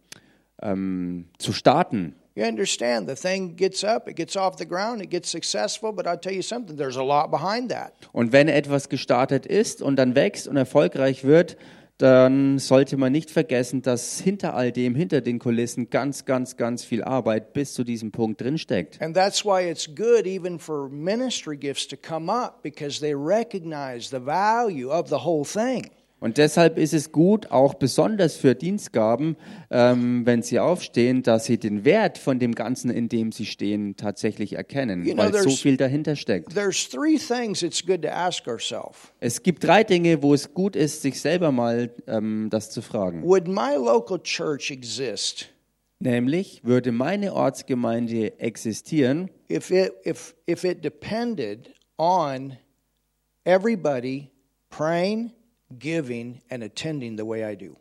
ähm, 0.61 1.25
zu 1.39 1.51
starten. 1.51 2.15
You 2.33 2.45
understand, 2.45 3.09
the 3.09 3.15
thing 3.15 3.55
gets 3.57 3.83
up, 3.83 4.07
it 4.07 4.15
gets 4.15 4.37
off 4.37 4.57
the 4.57 4.65
ground, 4.65 5.01
it 5.01 5.09
gets 5.09 5.29
successful, 5.29 5.91
but 5.91 6.07
I'll 6.07 6.17
tell 6.17 6.33
you 6.33 6.41
something, 6.41 6.77
there's 6.77 6.95
a 6.95 7.03
lot 7.03 7.29
behind 7.29 7.69
that. 7.71 7.93
Und 8.13 8.31
wenn 8.31 8.47
etwas 8.47 8.87
gestartet 8.87 9.45
ist 9.45 9.81
und 9.81 9.97
dann 9.97 10.15
wächst 10.15 10.47
und 10.47 10.55
erfolgreich 10.55 11.25
wird, 11.25 11.57
dann 11.97 12.57
sollte 12.57 12.97
man 12.97 13.11
nicht 13.11 13.29
vergessen, 13.31 13.81
dass 13.81 14.19
hinter 14.19 14.55
all 14.55 14.71
dem, 14.71 14.95
hinter 14.95 15.21
den 15.21 15.39
Kulissen 15.39 15.89
ganz, 15.89 16.25
ganz, 16.25 16.57
ganz 16.57 16.83
viel 16.83 17.03
Arbeit 17.03 17.53
bis 17.53 17.73
zu 17.73 17.83
diesem 17.83 18.11
Punkt 18.11 18.41
drinsteckt. 18.41 19.01
And 19.01 19.13
that's 19.13 19.45
why 19.45 19.61
Und 26.21 26.37
deshalb 26.37 26.77
ist 26.77 26.93
es 26.93 27.11
gut, 27.11 27.49
auch 27.49 27.73
besonders 27.73 28.35
für 28.35 28.53
Dienstgaben, 28.53 29.37
ähm, 29.71 30.23
wenn 30.23 30.43
sie 30.43 30.59
aufstehen, 30.59 31.23
dass 31.23 31.45
sie 31.45 31.57
den 31.57 31.83
Wert 31.83 32.19
von 32.19 32.37
dem 32.37 32.53
Ganzen, 32.53 32.91
in 32.91 33.09
dem 33.09 33.31
sie 33.31 33.47
stehen, 33.47 33.95
tatsächlich 33.97 34.53
erkennen, 34.53 35.03
You 35.03 35.15
know, 35.15 35.23
weil 35.23 35.33
so 35.33 35.49
viel 35.49 35.77
dahinter 35.77 36.15
steckt. 36.15 36.53
There's 36.53 36.87
three 36.87 37.17
things 37.17 37.63
it's 37.63 37.83
good 37.83 38.03
to 38.03 38.09
ask 38.09 38.47
ourselves. 38.47 39.11
Es 39.19 39.41
gibt 39.41 39.63
drei 39.63 39.83
Dinge, 39.83 40.21
wo 40.21 40.35
es 40.35 40.53
gut 40.53 40.75
ist, 40.75 41.01
sich 41.01 41.19
selber 41.19 41.51
mal 41.51 41.89
ähm, 42.05 42.49
das 42.51 42.69
zu 42.69 42.83
fragen. 42.83 43.23
Would 43.23 43.47
my 43.47 43.73
local 43.75 44.21
church 44.21 44.69
exist 44.69 45.49
Nämlich, 46.01 46.61
würde 46.63 46.91
meine 46.91 47.33
Ortsgemeinde 47.33 48.39
existieren, 48.39 49.29
if 49.51 49.71
it 49.71 49.93
if 50.03 50.35
if 50.47 50.63
it 50.63 50.83
depended 50.83 51.73
on 51.97 52.57
everybody 53.43 54.31
praying, 54.69 55.31
giving, 55.79 56.41
and 56.49 56.63
attending 56.63 57.17
the 57.17 57.25
way 57.25 57.43
I 57.51 57.55
do? 57.55 57.77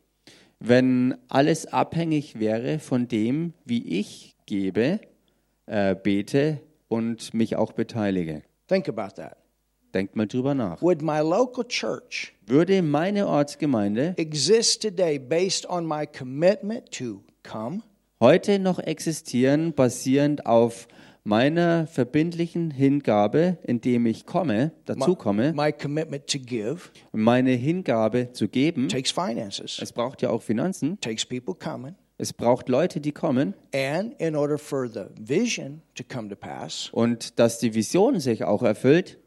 wenn 0.61 1.16
alles 1.29 1.66
abhängig 1.66 2.38
wäre 2.38 2.79
von 2.79 3.09
dem, 3.09 3.55
wie 3.64 3.98
ich 3.98 4.37
gebe, 4.46 5.00
äh, 5.66 5.96
bete 5.96 6.61
und 6.88 7.35
mich 7.35 7.57
auch 7.57 7.72
beteilige? 7.72 8.42
Think 8.68 8.88
about 8.88 9.14
that. 9.16 9.37
Denkt 9.94 10.14
mal 10.14 10.26
drüber 10.26 10.55
nach. 10.55 10.81
Would 10.83 11.03
my 11.03 11.18
local 11.18 11.64
church 11.66 12.35
Würde 12.46 12.83
meine 12.83 13.26
Ortsgemeinde 13.26 14.14
exist 14.18 14.83
today 14.83 15.18
based 15.18 15.68
on 15.68 15.85
my 15.85 16.07
commitment 16.07 16.92
to 16.92 17.24
come, 17.42 17.83
heute 18.20 18.61
noch 18.61 18.79
existieren, 18.79 19.72
basierend 19.72 20.46
auf 20.46 20.87
meiner 21.24 21.87
verbindlichen 21.87 22.70
Hingabe, 22.70 23.59
indem 23.62 24.06
ich 24.06 24.26
komme, 24.26 24.72
dazu 24.87 25.14
komme, 25.14 25.52
my 25.52 25.72
commitment 25.72 26.26
to 26.26 26.38
give 26.38 26.90
meine 27.12 27.50
Hingabe 27.52 28.33
zu 28.33 28.48
geben. 28.48 28.88
takes 28.88 29.11
finances, 29.12 29.78
Es 29.80 29.92
braucht 29.92 30.22
ja 30.22 30.30
auch 30.30 30.42
Finanzen. 30.42 30.98
takes 31.00 31.24
people 31.26 31.54
coming, 31.54 31.94
Es 32.18 32.33
braucht 32.33 32.68
Leute, 32.68 33.00
die 33.00 33.12
kommen. 33.12 33.54
and 33.74 34.14
in 34.20 34.35
order 34.35 34.59
for 34.59 34.88
the 34.88 35.04
vision 35.20 35.83
to 35.94 36.02
come 36.04 36.28
to 36.28 36.37
pass, 36.37 36.88
Und 36.92 37.38
dass 37.38 37.59
die 37.59 37.74
Vision 37.74 38.18
sich 38.20 38.44
auch 38.44 38.62
erfüllt. 38.62 39.18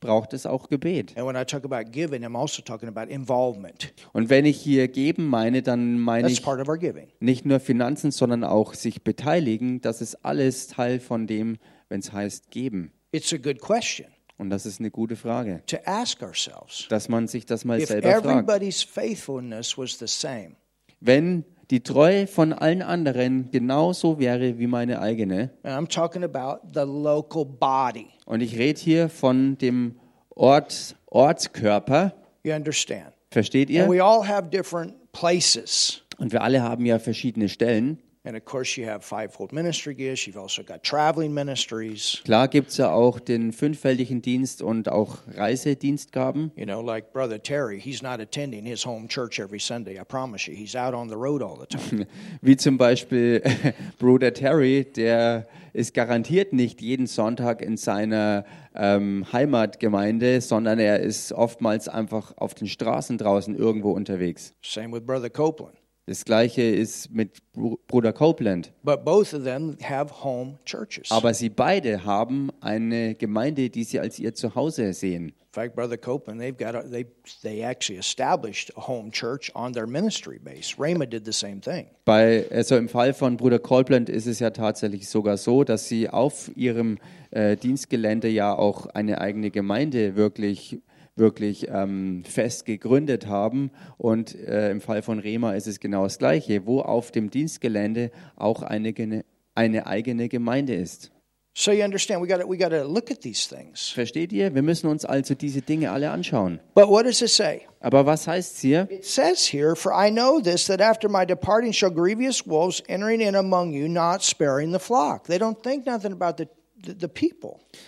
Braucht 0.00 0.32
es 0.32 0.46
auch 0.46 0.68
Gebet. 0.68 1.16
And 1.16 1.26
when 1.26 1.36
I 1.36 1.44
talk 1.44 1.64
about 1.64 1.90
giving, 1.92 2.24
I'm 2.24 2.36
also 2.38 2.62
talking 2.62 2.88
about 2.88 3.10
involvement. 3.12 3.92
Und 4.12 4.30
wenn 4.30 4.44
ich 4.46 4.58
hier 4.60 4.88
geben 4.88 5.26
meine, 5.28 5.62
dann 5.62 5.98
meine 5.98 6.22
That's 6.28 6.38
ich 6.38 6.42
part 6.44 6.60
of 6.60 6.68
our 6.68 6.78
giving. 6.78 7.08
nicht 7.20 7.44
nur 7.46 7.60
Finanzen, 7.60 8.10
sondern 8.10 8.44
auch 8.44 8.74
sich 8.74 9.02
beteiligen. 9.02 9.80
Das 9.80 10.00
ist 10.00 10.24
alles 10.24 10.68
Teil 10.68 11.00
von 11.00 11.26
dem, 11.26 11.58
wenn 11.88 12.00
es 12.00 12.12
heißt 12.12 12.50
geben. 12.50 12.92
It's 13.12 13.32
a 13.32 13.36
good 13.36 13.60
question 13.60 14.06
Und 14.38 14.50
das 14.50 14.64
ist 14.66 14.80
eine 14.80 14.90
gute 14.90 15.16
Frage, 15.16 15.62
to 15.66 15.76
ask 15.84 16.22
ourselves. 16.22 16.86
dass 16.88 17.08
man 17.08 17.28
sich 17.28 17.44
das 17.46 17.64
mal 17.64 17.80
selber 17.84 18.10
fragt. 18.10 18.24
everybody's 18.26 18.82
faithfulness 18.82 19.76
was 19.76 19.98
the 19.98 20.06
same, 20.06 20.56
Wenn 21.00 21.44
die 21.70 21.80
Treue 21.82 22.26
von 22.26 22.52
allen 22.52 22.82
anderen 22.82 23.50
genauso 23.50 24.18
wäre 24.18 24.58
wie 24.58 24.66
meine 24.66 25.00
eigene, 25.00 25.50
and 25.62 25.74
I'm 25.74 25.88
talking 25.88 26.24
about 26.24 26.66
the 26.74 26.80
local 26.80 27.44
body, 27.44 28.08
und 28.26 28.40
ich 28.40 28.58
rede 28.58 28.80
hier 28.80 29.08
von 29.08 29.56
dem 29.58 29.96
Ort, 30.30 30.96
Ortskörper, 31.06 32.12
you 32.42 32.52
understand? 32.52 33.12
versteht 33.30 33.68
And 33.68 33.76
ihr? 33.76 33.88
we 33.88 34.02
all 34.02 34.26
have 34.26 34.48
different 34.50 34.94
places. 35.12 36.02
Und 36.18 36.32
wir 36.32 36.42
alle 36.42 36.62
haben 36.62 36.84
ja 36.84 36.98
verschiedene 36.98 37.48
Stellen. 37.48 37.98
And 38.22 38.36
of 38.36 38.44
course, 38.44 38.76
you 38.76 38.86
have 38.86 39.02
fivefold 39.02 39.50
ministry 39.50 39.94
gifts. 39.94 40.26
You've 40.26 40.36
also 40.36 40.62
got 40.62 40.82
traveling 40.82 41.32
ministries. 41.32 42.20
Klar 42.24 42.48
gibt 42.48 42.68
es 42.68 42.76
ja 42.76 42.92
auch 42.92 43.18
den 43.18 43.50
fünffältigen 43.50 44.20
Dienst 44.20 44.60
und 44.60 44.90
auch 44.90 45.20
Reisedienstgaben. 45.34 46.52
You 46.54 46.66
know, 46.66 46.82
like 46.82 47.14
Brother 47.14 47.42
Terry, 47.42 47.80
he's 47.80 48.02
not 48.02 48.20
attending 48.20 48.66
his 48.66 48.84
home 48.84 49.08
church 49.08 49.40
every 49.40 49.58
Sunday. 49.58 49.98
I 49.98 50.04
promise 50.04 50.46
you, 50.46 50.54
he's 50.54 50.76
out 50.76 50.92
on 50.92 51.08
the 51.08 51.16
road 51.16 51.42
all 51.42 51.58
the 51.58 51.66
time. 51.66 52.06
Wie 52.42 52.58
zum 52.58 52.76
Beispiel 52.76 53.42
Bruder 53.98 54.34
Terry, 54.34 54.84
der 54.84 55.48
ist 55.72 55.94
garantiert 55.94 56.52
nicht 56.52 56.82
jeden 56.82 57.06
Sonntag 57.06 57.62
in 57.62 57.78
seiner 57.78 58.44
ähm, 58.74 59.24
Heimatgemeinde, 59.32 60.42
sondern 60.42 60.78
er 60.78 61.00
ist 61.00 61.32
oftmals 61.32 61.88
einfach 61.88 62.36
auf 62.36 62.52
den 62.52 62.68
Straßen 62.68 63.16
draußen 63.16 63.56
irgendwo 63.56 63.92
unterwegs. 63.92 64.52
Same 64.62 64.92
with 64.92 65.06
Brother 65.06 65.30
Copeland. 65.30 65.79
Das 66.06 66.24
gleiche 66.24 66.62
ist 66.62 67.10
mit 67.12 67.38
Bru- 67.54 67.78
Bruder 67.86 68.12
Copeland. 68.12 68.72
But 68.82 69.04
both 69.04 69.32
of 69.34 69.44
them 69.44 69.76
have 69.82 70.24
home 70.24 70.58
churches. 70.64 71.10
Aber 71.10 71.34
sie 71.34 71.48
beide 71.50 72.04
haben 72.04 72.50
eine 72.60 73.14
Gemeinde, 73.14 73.70
die 73.70 73.84
sie 73.84 74.00
als 74.00 74.18
ihr 74.18 74.34
Zuhause 74.34 74.92
sehen. 74.92 75.32
In 75.52 75.54
fact, 75.64 75.74
Brother 75.74 75.96
Copeland, 75.98 76.40
they've 76.40 76.56
got 76.56 76.76
a, 76.76 76.82
they 76.88 77.04
they 77.42 77.60
actually 77.62 77.98
established 77.98 78.72
a 78.76 78.86
home 78.86 79.10
church 79.10 79.50
on 79.56 79.72
their 79.72 79.86
ministry 79.86 80.38
base. 80.38 80.76
Rhema 80.78 81.06
did 81.06 81.24
the 81.26 81.32
same 81.32 81.60
thing. 81.60 81.86
Bei, 82.04 82.46
also 82.52 82.76
im 82.76 82.88
Fall 82.88 83.12
von 83.12 83.36
Bruder 83.36 83.58
Copeland 83.58 84.08
ist 84.08 84.26
es 84.26 84.38
ja 84.38 84.50
tatsächlich 84.50 85.08
sogar 85.08 85.36
so, 85.36 85.64
dass 85.64 85.88
sie 85.88 86.08
auf 86.08 86.50
ihrem 86.56 86.98
äh, 87.32 87.56
Dienstgelände 87.56 88.28
ja 88.28 88.56
auch 88.56 88.86
eine 88.86 89.20
eigene 89.20 89.50
Gemeinde 89.50 90.14
wirklich 90.14 90.78
wirklich 91.20 91.68
ähm, 91.68 92.24
fest 92.24 92.64
gegründet 92.64 93.28
haben. 93.28 93.70
Und 93.96 94.34
äh, 94.34 94.72
im 94.72 94.80
Fall 94.80 95.02
von 95.02 95.20
Rema 95.20 95.52
ist 95.52 95.68
es 95.68 95.78
genau 95.78 96.02
das 96.02 96.18
Gleiche, 96.18 96.66
wo 96.66 96.80
auf 96.80 97.12
dem 97.12 97.30
Dienstgelände 97.30 98.10
auch 98.34 98.62
eine, 98.62 99.24
eine 99.54 99.86
eigene 99.86 100.28
Gemeinde 100.28 100.74
ist. 100.74 101.12
So 101.52 101.72
you 101.72 101.82
understand, 101.82 102.22
we 102.22 102.28
got 102.28 102.48
we 102.48 102.56
got 102.56 102.70
to 102.70 102.84
look 102.84 103.10
at 103.10 103.20
these 103.20 103.48
things. 103.48 103.90
Versteht 103.90 104.32
ihr? 104.32 104.54
Wir 104.54 104.62
müssen 104.62 104.86
uns 104.86 105.04
also 105.04 105.34
diese 105.34 105.60
Dinge 105.60 105.90
alle 105.90 106.10
anschauen. 106.10 106.60
But 106.74 106.88
what 106.88 107.06
does 107.06 107.20
it 107.22 107.28
say? 107.28 107.62
Aber 107.80 108.06
was 108.06 108.28
heißt 108.28 108.54
es 108.54 108.60
hier? 108.60 108.88
It 108.88 109.04
says 109.04 109.52
here, 109.52 109.74
"For 109.74 109.92
I 109.92 110.10
know 110.12 110.40
this, 110.40 110.66
that 110.66 110.80
after 110.80 111.08
my 111.08 111.26
departing 111.26 111.72
shall 111.72 111.90
grievous 111.90 112.46
wolves 112.46 112.82
entering 112.86 113.20
in 113.20 113.34
among 113.34 113.72
you, 113.72 113.88
not 113.88 114.22
sparing 114.22 114.72
the 114.72 114.78
flock." 114.78 115.24
They 115.26 115.38
don't 115.38 115.60
think 115.60 115.86
nothing 115.86 116.12
about 116.12 116.36
the. 116.38 116.48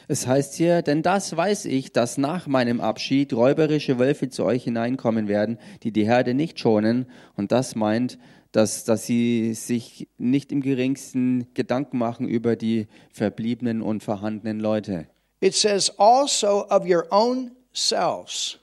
Es 0.08 0.26
heißt 0.26 0.54
hier, 0.54 0.82
denn 0.82 1.02
das 1.02 1.36
weiß 1.36 1.64
ich, 1.66 1.92
dass 1.92 2.18
nach 2.18 2.46
meinem 2.46 2.80
Abschied 2.80 3.32
räuberische 3.32 3.98
Wölfe 3.98 4.28
zu 4.28 4.44
euch 4.44 4.64
hineinkommen 4.64 5.28
werden, 5.28 5.58
die 5.82 5.92
die 5.92 6.04
Herde 6.04 6.34
nicht 6.34 6.58
schonen. 6.58 7.06
Und 7.36 7.52
das 7.52 7.74
meint, 7.74 8.18
dass, 8.52 8.84
dass 8.84 9.06
sie 9.06 9.54
sich 9.54 10.08
nicht 10.18 10.52
im 10.52 10.60
geringsten 10.60 11.52
Gedanken 11.54 11.98
machen 11.98 12.28
über 12.28 12.54
die 12.54 12.86
verbliebenen 13.10 13.82
und 13.82 14.02
vorhandenen 14.02 14.60
Leute. 14.60 15.06
It 15.40 15.54
says 15.54 15.90
also 15.98 16.68
of 16.68 16.86
your 16.86 17.06
own 17.10 17.52
selves. 17.72 18.58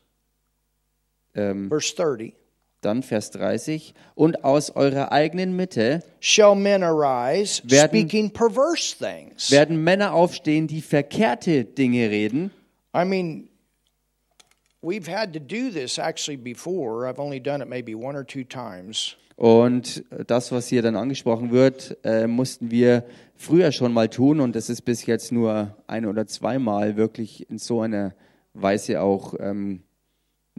Ähm, 1.35 1.69
Verse 1.69 1.93
30. 1.95 2.38
dann 2.81 3.03
Vers 3.03 3.31
30. 3.31 3.93
Und 4.15 4.43
aus 4.43 4.71
eurer 4.71 5.11
eigenen 5.11 5.55
Mitte 5.55 6.01
Shall 6.19 6.55
men 6.55 6.83
arise 6.83 7.61
Werden- 7.65 7.87
speaking 7.89 8.31
perverse 8.31 8.95
things? 8.97 9.51
werden 9.51 9.83
Männer 9.83 10.13
aufstehen, 10.13 10.67
die 10.67 10.81
verkehrte 10.81 11.65
Dinge 11.65 12.09
reden. 12.09 12.51
I 12.95 13.05
mean, 13.05 13.49
we've 14.81 15.07
had 15.07 15.33
to 15.33 15.39
do 15.39 15.69
this 15.71 15.97
actually 15.97 16.37
before. 16.37 17.07
I've 17.07 17.19
only 17.19 17.39
done 17.39 17.61
it 17.61 17.69
maybe 17.69 17.95
one 17.95 18.17
or 18.17 18.25
two 18.25 18.43
times. 18.43 19.15
Und 19.35 20.03
das, 20.27 20.51
was 20.51 20.67
hier 20.67 20.81
dann 20.81 20.97
angesprochen 20.97 21.51
wird, 21.51 21.97
äh, 22.03 22.27
mussten 22.27 22.71
wir 22.71 23.05
früher 23.37 23.71
schon 23.71 23.93
mal 23.93 24.09
tun 24.09 24.41
und 24.41 24.53
das 24.53 24.69
ist 24.69 24.81
bis 24.81 25.05
jetzt 25.05 25.31
nur 25.31 25.77
ein 25.87 26.05
oder 26.05 26.27
zweimal 26.27 26.97
wirklich 26.97 27.49
in 27.49 27.57
so 27.57 27.79
einer 27.79 28.13
Weise 28.53 28.99
auch 29.01 29.35
ähm, 29.39 29.83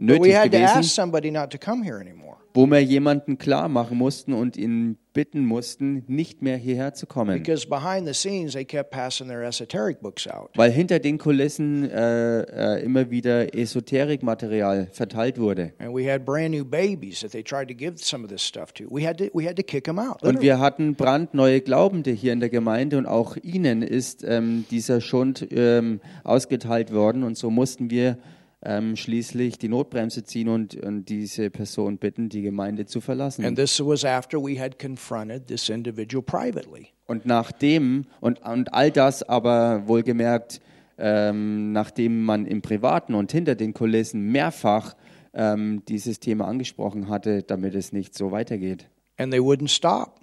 nötig 0.01 0.23
we 0.23 0.37
had 0.37 0.51
to 0.51 0.57
ask 0.57 0.73
gewesen, 0.75 0.89
somebody 0.89 1.31
not 1.31 1.49
to 1.51 1.57
come 1.57 1.83
here 1.83 1.99
anymore 1.99 2.31
wo 2.53 2.65
wir 2.67 2.81
jemanden 2.81 3.37
klar 3.37 3.69
machen 3.69 3.97
mussten 3.97 4.33
und 4.33 4.57
ihn 4.57 4.97
bitten 5.13 5.45
mussten, 5.45 6.03
nicht 6.07 6.41
mehr 6.41 6.55
hierher 6.57 6.93
zu 6.93 7.05
kommen. 7.05 7.41
because 7.41 7.67
behind 7.67 8.07
the 8.07 8.13
scenes 8.13 8.53
they 8.53 8.63
kept 8.63 8.91
passing 8.91 9.27
their 9.27 9.43
esoteric 9.43 10.01
books 10.01 10.27
out. 10.27 10.51
Weil 10.55 10.71
hinter 10.71 10.99
den 10.99 11.17
Kulissen 11.17 11.89
äh, 11.89 12.41
äh, 12.41 12.83
immer 12.83 13.09
wieder 13.09 13.53
Esoterikmaterial 13.53 14.87
verteilt 14.91 15.37
wurde. 15.37 15.73
And 15.79 15.93
we 15.93 16.09
had 16.09 16.25
brand 16.25 16.51
new 16.51 16.63
babies 16.63 17.19
that 17.21 17.31
they 17.31 17.43
tried 17.43 17.67
to 17.67 17.73
give 17.73 17.97
some 17.97 18.23
of 18.23 18.29
this 18.29 18.41
stuff 18.41 18.71
to. 18.73 18.85
We 18.89 19.05
had 19.05 19.17
to 19.17 19.25
we 19.33 19.47
had 19.47 19.57
to 19.57 19.63
kick 19.63 19.83
them 19.83 19.99
out. 19.99 20.23
Und 20.23 20.41
wir 20.41 20.59
hatten 20.59 20.95
brandneue 20.95 21.61
Glaubende 21.61 22.11
hier 22.11 22.31
in 22.31 22.39
der 22.39 22.49
Gemeinde 22.49 22.97
und 22.97 23.05
auch 23.05 23.35
ihnen 23.37 23.81
ist 23.81 24.23
ähm, 24.25 24.65
dieser 24.71 25.01
Schund 25.01 25.47
ähm, 25.51 25.99
ausgeteilt 26.23 26.93
worden 26.93 27.23
und 27.23 27.37
so 27.37 27.49
mussten 27.49 27.89
wir 27.89 28.17
ähm, 28.63 28.95
schließlich 28.95 29.57
die 29.57 29.69
Notbremse 29.69 30.23
ziehen 30.23 30.47
und, 30.47 30.75
und 30.75 31.05
diese 31.05 31.49
Person 31.49 31.97
bitten, 31.97 32.29
die 32.29 32.41
Gemeinde 32.41 32.85
zu 32.85 33.01
verlassen. 33.01 33.43
And 33.45 33.57
this 33.57 33.79
was 33.83 34.05
after 34.05 34.39
we 34.39 34.59
had 34.59 34.77
confronted 34.79 35.47
this 35.47 35.69
individual 35.69 36.23
privately. 36.23 36.89
Und 37.07 37.25
nachdem, 37.25 38.05
und, 38.19 38.39
und 38.45 38.73
all 38.73 38.91
das 38.91 39.23
aber 39.23 39.87
wohlgemerkt, 39.87 40.61
ähm, 40.97 41.71
nachdem 41.71 42.23
man 42.23 42.45
im 42.45 42.61
Privaten 42.61 43.15
und 43.15 43.31
hinter 43.31 43.55
den 43.55 43.73
Kulissen 43.73 44.31
mehrfach 44.31 44.95
ähm, 45.33 45.83
dieses 45.87 46.19
Thema 46.19 46.47
angesprochen 46.47 47.09
hatte, 47.09 47.41
damit 47.41 47.73
es 47.73 47.91
nicht 47.91 48.13
so 48.13 48.31
weitergeht. 48.31 48.87
And 49.17 49.31
they 49.31 49.41
wouldn't 49.41 49.69
stop. 49.69 50.19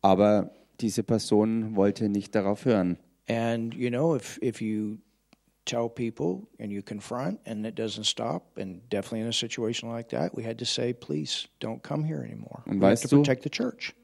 Aber 0.00 0.52
diese 0.80 1.02
Person 1.02 1.76
wollte 1.76 2.08
nicht 2.08 2.34
darauf 2.34 2.64
hören. 2.64 2.98
And 3.28 3.74
you 3.74 3.90
know, 3.90 4.16
if 4.16 4.38
if 4.42 4.60
you 4.60 4.98
tell 5.64 5.88
people 5.88 6.48
and 6.58 6.72
you 6.72 6.82
confront 6.82 7.40
and 7.46 7.64
it 7.66 7.74
doesn't 7.78 8.04
stop, 8.04 8.56
and 8.58 8.80
definitely 8.90 9.20
in 9.20 9.28
a 9.28 9.32
situation 9.32 9.88
like 9.88 10.08
that, 10.10 10.36
we 10.36 10.44
had 10.44 10.58
to 10.58 10.64
say, 10.64 10.92
please 10.92 11.48
don't 11.60 11.82
come 11.82 12.04
here 12.04 12.22
anymore. 12.24 12.62
Und 12.66 12.80
we 12.80 12.86
have 12.86 12.92
weißt 12.92 13.02
to 13.02 13.08
du- 13.08 13.16
protect 13.22 13.42
the 13.44 13.50
church. 13.50 13.94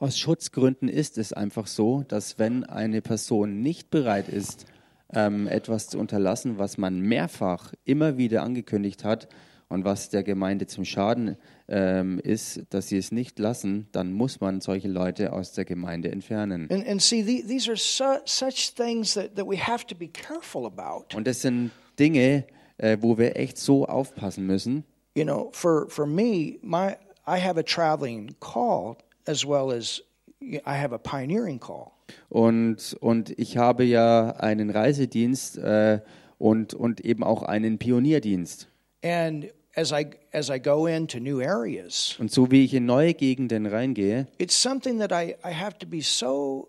Aus 0.00 0.18
Schutzgründen 0.18 0.88
ist 0.88 1.18
es 1.18 1.32
einfach 1.32 1.66
so, 1.68 2.02
dass 2.02 2.38
wenn 2.38 2.64
eine 2.64 3.00
Person 3.00 3.62
nicht 3.62 3.90
bereit 3.90 4.28
ist, 4.28 4.66
ähm, 5.12 5.46
etwas 5.46 5.88
zu 5.88 5.98
unterlassen, 5.98 6.58
was 6.58 6.78
man 6.78 7.00
mehrfach 7.00 7.72
immer 7.84 8.18
wieder 8.18 8.42
angekündigt 8.42 9.04
hat 9.04 9.28
und 9.68 9.84
was 9.84 10.08
der 10.10 10.22
Gemeinde 10.24 10.66
zum 10.66 10.84
Schaden 10.84 11.36
ähm, 11.68 12.18
ist, 12.18 12.62
dass 12.70 12.88
sie 12.88 12.96
es 12.96 13.12
nicht 13.12 13.38
lassen, 13.38 13.88
dann 13.92 14.12
muss 14.12 14.40
man 14.40 14.60
solche 14.60 14.88
Leute 14.88 15.32
aus 15.32 15.52
der 15.52 15.64
Gemeinde 15.64 16.10
entfernen. 16.10 16.68
And 16.70 16.86
and 16.88 17.02
see, 17.02 17.22
the, 17.22 17.44
these 17.46 17.68
are 17.70 17.76
su- 17.76 18.22
such 18.24 18.74
things 18.74 19.14
that, 19.14 19.36
that 19.36 19.46
we 19.46 19.56
have 19.56 19.86
to 19.86 19.94
be 19.94 20.08
careful 20.08 20.66
about. 20.66 21.14
Und 21.14 21.26
das 21.26 21.42
sind 21.42 21.70
Dinge, 21.98 22.44
äh, 22.78 22.96
wo 23.00 23.18
wir 23.18 23.36
echt 23.36 23.58
so 23.58 23.86
aufpassen 23.86 24.46
müssen. 24.46 24.84
You 25.14 25.24
know, 25.24 25.50
for 25.52 25.88
for 25.88 26.06
me, 26.06 26.58
my 26.62 26.96
I 27.26 27.38
have 27.38 27.58
a 27.58 27.62
traveling 27.62 28.34
call 28.40 28.96
as 29.26 29.44
well 29.44 29.70
as 29.70 30.02
I 30.40 30.80
have 30.80 30.94
a 30.94 30.98
pioneering 30.98 31.60
call. 31.60 31.90
Und, 32.30 32.96
und 33.00 33.38
ich 33.38 33.58
habe 33.58 33.84
ja 33.84 34.30
einen 34.36 34.70
Reisedienst 34.70 35.58
äh, 35.58 36.00
und, 36.38 36.72
und 36.72 37.00
eben 37.00 37.22
auch 37.22 37.42
einen 37.42 37.78
Pionierdienst. 37.78 38.68
And 39.04 39.52
as 39.78 39.92
I 39.92 40.06
as 40.32 40.50
I 40.50 40.58
go 40.58 40.86
into 40.86 41.20
new 41.20 41.40
areas, 41.40 42.16
Und 42.18 42.32
so 42.32 42.50
wie 42.50 42.64
ich 42.64 42.74
in 42.74 42.84
neue 42.86 43.14
Gegenden 43.14 43.66
reingehe, 43.66 44.26
it's 44.38 44.60
something 44.60 44.98
that 44.98 45.12
I, 45.12 45.36
I 45.48 45.52
have 45.54 45.78
to 45.78 45.86
be 45.86 46.00
so 46.02 46.68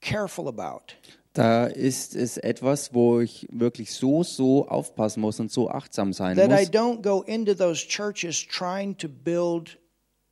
careful 0.00 0.46
about. 0.48 0.94
da 1.32 1.66
ist 1.66 2.14
es 2.14 2.36
etwas, 2.38 2.92
wo 2.94 3.20
ich 3.20 3.46
wirklich 3.50 3.92
so, 3.92 4.22
so 4.24 4.66
aufpassen 4.68 5.20
muss 5.20 5.38
und 5.40 5.50
so 5.50 5.70
achtsam 5.70 6.12
sein 6.12 6.36
That 6.36 6.50
I 6.50 6.64
muss, 6.64 6.70
don't 6.70 7.02
go 7.02 7.22
into 7.22 7.54
those 7.54 7.86
churches 7.86 8.46
trying 8.46 8.96
to 8.98 9.08
build 9.08 9.78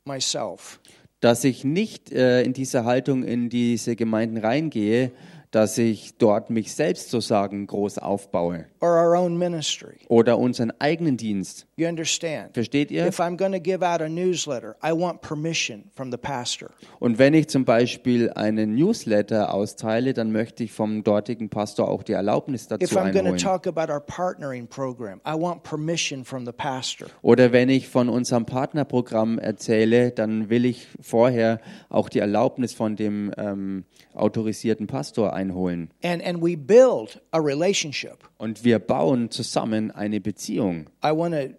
myself. 0.05 0.79
dass 1.21 1.43
ich 1.43 1.63
nicht 1.65 2.11
äh, 2.13 2.43
in 2.43 2.53
diese 2.53 2.85
Haltung 2.85 3.23
in 3.23 3.49
diese 3.49 3.95
Gemeinden 3.97 4.37
reingehe, 4.37 5.11
dass 5.51 5.77
ich 5.77 6.15
dort 6.17 6.49
mich 6.49 6.73
selbst 6.73 7.09
sozusagen 7.09 7.65
groß 7.67 7.97
aufbaue 7.97 8.65
or 8.81 8.89
our 8.91 9.17
own 9.19 9.37
ministry. 9.37 9.97
oder 10.07 10.37
unseren 10.37 10.71
eigenen 10.79 11.17
Dienst. 11.17 11.65
You 11.79 11.87
understand? 11.87 12.53
Versteht 12.53 12.91
ihr? 12.91 13.07
If 13.07 13.21
I'm 13.21 13.37
going 13.37 13.53
to 13.53 13.59
give 13.59 13.81
out 13.85 14.01
a 14.01 14.09
newsletter, 14.09 14.75
I 14.83 14.91
want 14.91 15.21
permission 15.21 15.85
from 15.95 16.11
the 16.11 16.17
pastor. 16.17 16.71
Und 16.99 17.17
wenn 17.19 17.33
ich 17.33 17.47
zum 17.47 17.63
Beispiel 17.63 18.29
einen 18.31 18.75
Newsletter 18.75 19.53
austeile, 19.53 20.13
dann 20.13 20.33
möchte 20.33 20.65
ich 20.65 20.73
vom 20.73 21.05
dortigen 21.05 21.49
Pastor 21.49 21.87
auch 21.87 22.03
die 22.03 22.11
Erlaubnis 22.11 22.63
If 22.63 22.67
dazu 22.67 22.95
I'm 22.97 23.11
going 23.11 23.13
to 23.13 23.19
einholen. 23.19 23.37
talk 23.37 23.65
about 23.65 23.89
our 23.89 24.01
partnering 24.01 24.67
program, 24.67 25.21
I 25.25 25.39
want 25.39 25.63
permission 25.63 26.25
from 26.25 26.45
the 26.45 26.51
pastor. 26.51 27.07
Oder 27.21 27.53
wenn 27.53 27.69
ich 27.69 27.87
von 27.87 28.09
unserem 28.09 28.45
Partnerprogramm 28.45 29.39
erzähle, 29.39 30.11
dann 30.11 30.49
will 30.49 30.65
ich 30.65 30.85
vorher 30.99 31.61
auch 31.87 32.09
die 32.09 32.19
Erlaubnis 32.19 32.73
von 32.73 32.97
dem 32.97 33.31
ähm, 33.37 33.85
autorisierten 34.13 34.87
Pastor 34.87 35.31
einholen. 35.33 35.91
And 36.03 36.21
and 36.25 36.41
we 36.41 36.57
build 36.57 37.21
a 37.31 37.39
relationship. 37.39 38.17
Und 38.37 38.65
wir 38.65 38.79
bauen 38.79 39.31
zusammen 39.31 39.91
eine 39.91 40.19
Beziehung. 40.19 40.89
I 41.03 41.11
want 41.11 41.33
to, 41.35 41.49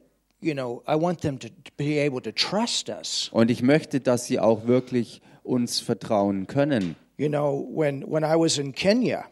you 0.41 0.55
know, 0.55 0.83
I 0.87 0.95
want 0.97 1.21
them 1.21 1.39
to, 1.39 1.49
to 1.49 1.73
be 1.77 1.99
able 1.99 2.21
to 2.23 2.33
trust 2.33 2.89
us. 2.89 3.29
Und 3.33 3.51
ich 3.51 3.63
möchte, 3.63 4.01
dass 4.01 4.27
sie 4.27 4.39
auch 4.39 4.67
wirklich 4.67 5.21
uns 5.43 5.81
vertrauen 5.81 6.47
können. 6.47 6.97
You 7.19 7.29
know, 7.29 7.67
when 7.75 8.03
when 8.11 8.23
I 8.25 8.35
was 8.37 8.59
in 8.59 8.73
Kenya, 8.75 9.25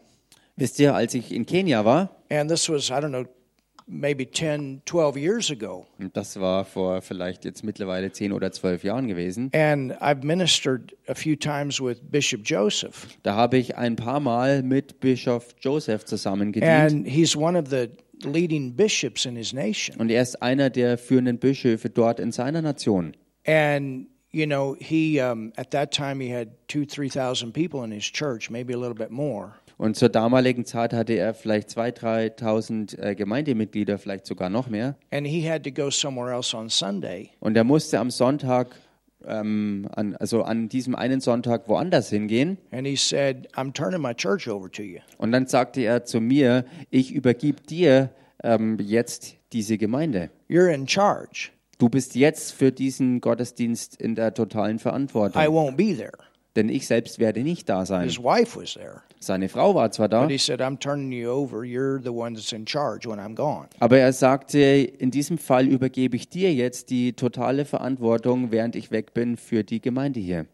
Wisst 0.55 0.79
ihr, 0.79 0.93
als 0.93 1.13
ich 1.13 1.31
in 1.31 1.45
Kenia 1.45 1.85
war, 1.85 2.09
and 2.29 2.49
this 2.49 2.67
was 2.69 2.89
I 2.89 2.95
don't 2.95 3.09
know, 3.09 3.23
maybe 3.87 4.29
10, 4.29 4.81
12 4.85 5.15
years 5.17 5.49
ago, 5.49 5.87
und 5.97 6.15
das 6.15 6.39
war 6.39 6.65
vor 6.65 7.01
vielleicht 7.01 7.45
jetzt 7.45 7.63
mittlerweile 7.63 8.11
zehn 8.11 8.31
oder 8.33 8.51
zwölf 8.51 8.83
Jahren 8.83 9.07
gewesen, 9.07 9.49
and 9.53 9.93
I've 10.01 10.23
ministered 10.23 10.95
a 11.07 11.15
few 11.15 11.35
times 11.35 11.79
with 11.81 11.99
Bishop 12.11 12.41
Joseph, 12.43 13.07
da 13.23 13.35
habe 13.35 13.57
ich 13.57 13.77
ein 13.77 13.95
paar 13.95 14.19
Mal 14.19 14.61
mit 14.63 14.99
Bischof 14.99 15.55
Joseph 15.61 16.03
zusammen 16.05 16.51
gedient. 16.51 16.91
and 16.91 17.07
he's 17.07 17.35
one 17.35 17.57
of 17.57 17.69
the 17.69 17.87
leading 18.23 18.75
bishops 18.75 19.25
in 19.25 19.35
his 19.35 19.53
nation. 19.53 19.97
Und 19.99 20.09
er 20.09 20.21
ist 20.21 20.41
einer 20.41 20.69
der 20.69 20.97
führenden 20.97 21.37
Bischöfe 21.37 21.89
dort 21.89 22.19
in 22.19 22.31
seiner 22.31 22.61
Nation. 22.61 23.15
And 23.45 24.07
you 24.31 24.45
know, 24.45 24.75
he 24.79 25.19
um, 25.19 25.51
at 25.57 25.71
that 25.71 25.91
time 25.91 26.19
he 26.19 26.33
had 26.33 26.49
two, 26.67 26.85
three 26.85 27.09
thousand 27.09 27.53
people 27.53 27.83
in 27.83 27.91
his 27.91 28.05
church, 28.05 28.49
maybe 28.49 28.73
a 28.73 28.77
little 28.77 28.95
bit 28.95 29.11
more. 29.11 29.53
Und 29.77 29.95
zur 29.95 30.09
damaligen 30.09 30.65
Zeit 30.65 30.91
hatte 30.91 31.13
er 31.13 31.33
vielleicht 31.33 31.69
2.000, 31.69 32.37
3.000 32.37 32.99
äh, 32.99 33.15
Gemeindemitglieder, 33.15 33.97
vielleicht 33.97 34.25
sogar 34.25 34.49
noch 34.49 34.67
mehr. 34.67 34.97
And 35.09 35.25
he 35.25 35.49
had 35.49 35.63
to 35.63 35.71
go 35.71 35.89
somewhere 35.89 36.33
else 36.33 36.55
on 36.55 36.69
Sunday. 36.69 37.29
Und 37.39 37.55
er 37.55 37.63
musste 37.63 37.97
am 37.97 38.11
Sonntag, 38.11 38.75
ähm, 39.25 39.87
an, 39.93 40.15
also 40.15 40.43
an 40.43 40.69
diesem 40.69 40.95
einen 40.95 41.21
Sonntag 41.21 41.67
woanders 41.67 42.09
hingehen. 42.09 42.57
And 42.71 42.87
he 42.87 42.95
said, 42.95 43.47
I'm 43.55 43.73
turning 43.73 44.01
my 44.01 44.13
church 44.13 44.47
over 44.47 44.69
to 44.71 44.81
you. 44.83 44.99
Und 45.17 45.31
dann 45.31 45.47
sagte 45.47 45.81
er 45.81 46.05
zu 46.05 46.21
mir, 46.21 46.65
ich 46.89 47.11
übergib 47.13 47.67
dir 47.67 48.09
ähm, 48.43 48.77
jetzt 48.79 49.35
diese 49.53 49.77
Gemeinde. 49.77 50.29
You're 50.49 50.73
in 50.73 50.87
charge. 50.87 51.49
Du 51.77 51.89
bist 51.89 52.15
jetzt 52.15 52.51
für 52.51 52.71
diesen 52.71 53.21
Gottesdienst 53.21 53.95
in 54.01 54.15
der 54.15 54.33
totalen 54.33 54.77
I 54.77 54.79
Verantwortung. 54.79 55.41
won't 55.41 55.75
be 55.77 55.95
there. 55.95 56.11
Denn 56.55 56.69
ich 56.69 56.87
selbst 56.87 57.19
werde 57.19 57.41
nicht 57.41 57.69
da 57.69 57.85
sein. 57.85 58.03
His 58.03 58.17
wife 58.17 58.59
was 58.59 58.73
there. 58.73 59.01
Seine 59.19 59.49
Frau 59.49 59.75
war 59.75 59.91
zwar 59.91 60.09
da, 60.09 60.21
But 60.21 60.31
he 60.31 60.37
said, 60.37 60.61
I'm 60.61 60.79
turning 60.79 61.11
you 61.11 61.29
over. 61.29 61.63
You're 61.63 62.01
the 62.01 62.09
one 62.09 62.35
that's 62.35 62.51
in 62.51 62.65
charge 62.65 63.07
when 63.07 63.19
I'm 63.19 63.35
gone. 63.35 63.67
aber 63.79 63.97
er 63.99 64.13
sagte, 64.13 64.59
in 64.59 65.11
diesem 65.11 65.37
Fall 65.37 65.67
übergebe 65.67 66.15
ich 66.15 66.29
dir 66.29 66.53
jetzt 66.53 66.89
die 66.89 67.13
totale 67.13 67.65
Verantwortung, 67.65 68.51
während 68.51 68.75
ich 68.75 68.91
weg 68.91 69.13
bin, 69.13 69.37
für 69.37 69.63
die 69.63 69.81
Gemeinde 69.81 70.19
hier. 70.19 70.45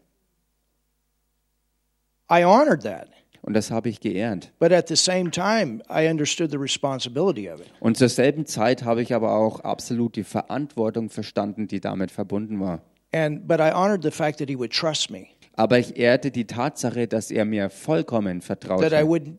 I 2.30 2.44
honored 2.44 2.82
that. 2.82 3.08
Und 3.42 3.54
das 3.54 3.70
habe 3.70 3.88
ich 3.88 4.00
geehrt. 4.00 4.52
But 4.58 4.72
at 4.72 4.88
the 4.88 4.96
same 4.96 5.30
time, 5.30 5.80
I 5.88 6.08
understood 6.08 6.50
the 6.50 6.56
responsibility 6.58 7.48
of 7.48 7.60
it. 7.60 7.70
Und 7.78 7.96
zur 7.96 8.08
selben 8.08 8.44
Zeit 8.46 8.82
habe 8.82 9.02
ich 9.02 9.14
aber 9.14 9.36
auch 9.36 9.60
absolut 9.60 10.16
die 10.16 10.24
Verantwortung 10.24 11.10
verstanden, 11.10 11.68
die 11.68 11.80
damit 11.80 12.10
verbunden 12.10 12.58
war. 12.58 12.80
And 13.12 13.46
but 13.46 13.60
I 13.60 13.70
honored 13.72 14.02
the 14.02 14.10
fact 14.10 14.38
that 14.40 14.48
he 14.48 14.58
would 14.58 14.72
trust 14.72 15.10
me, 15.12 15.28
Aber 15.56 15.78
ich 15.78 15.96
ehrte 15.96 16.30
die 16.30 16.46
Tatsache, 16.46 17.08
dass 17.08 17.30
er 17.30 17.44
mir 17.44 17.70
vollkommen 17.70 18.40
that 18.40 18.44
I 18.44 18.46
vertraute, 18.46 19.08
would 19.08 19.38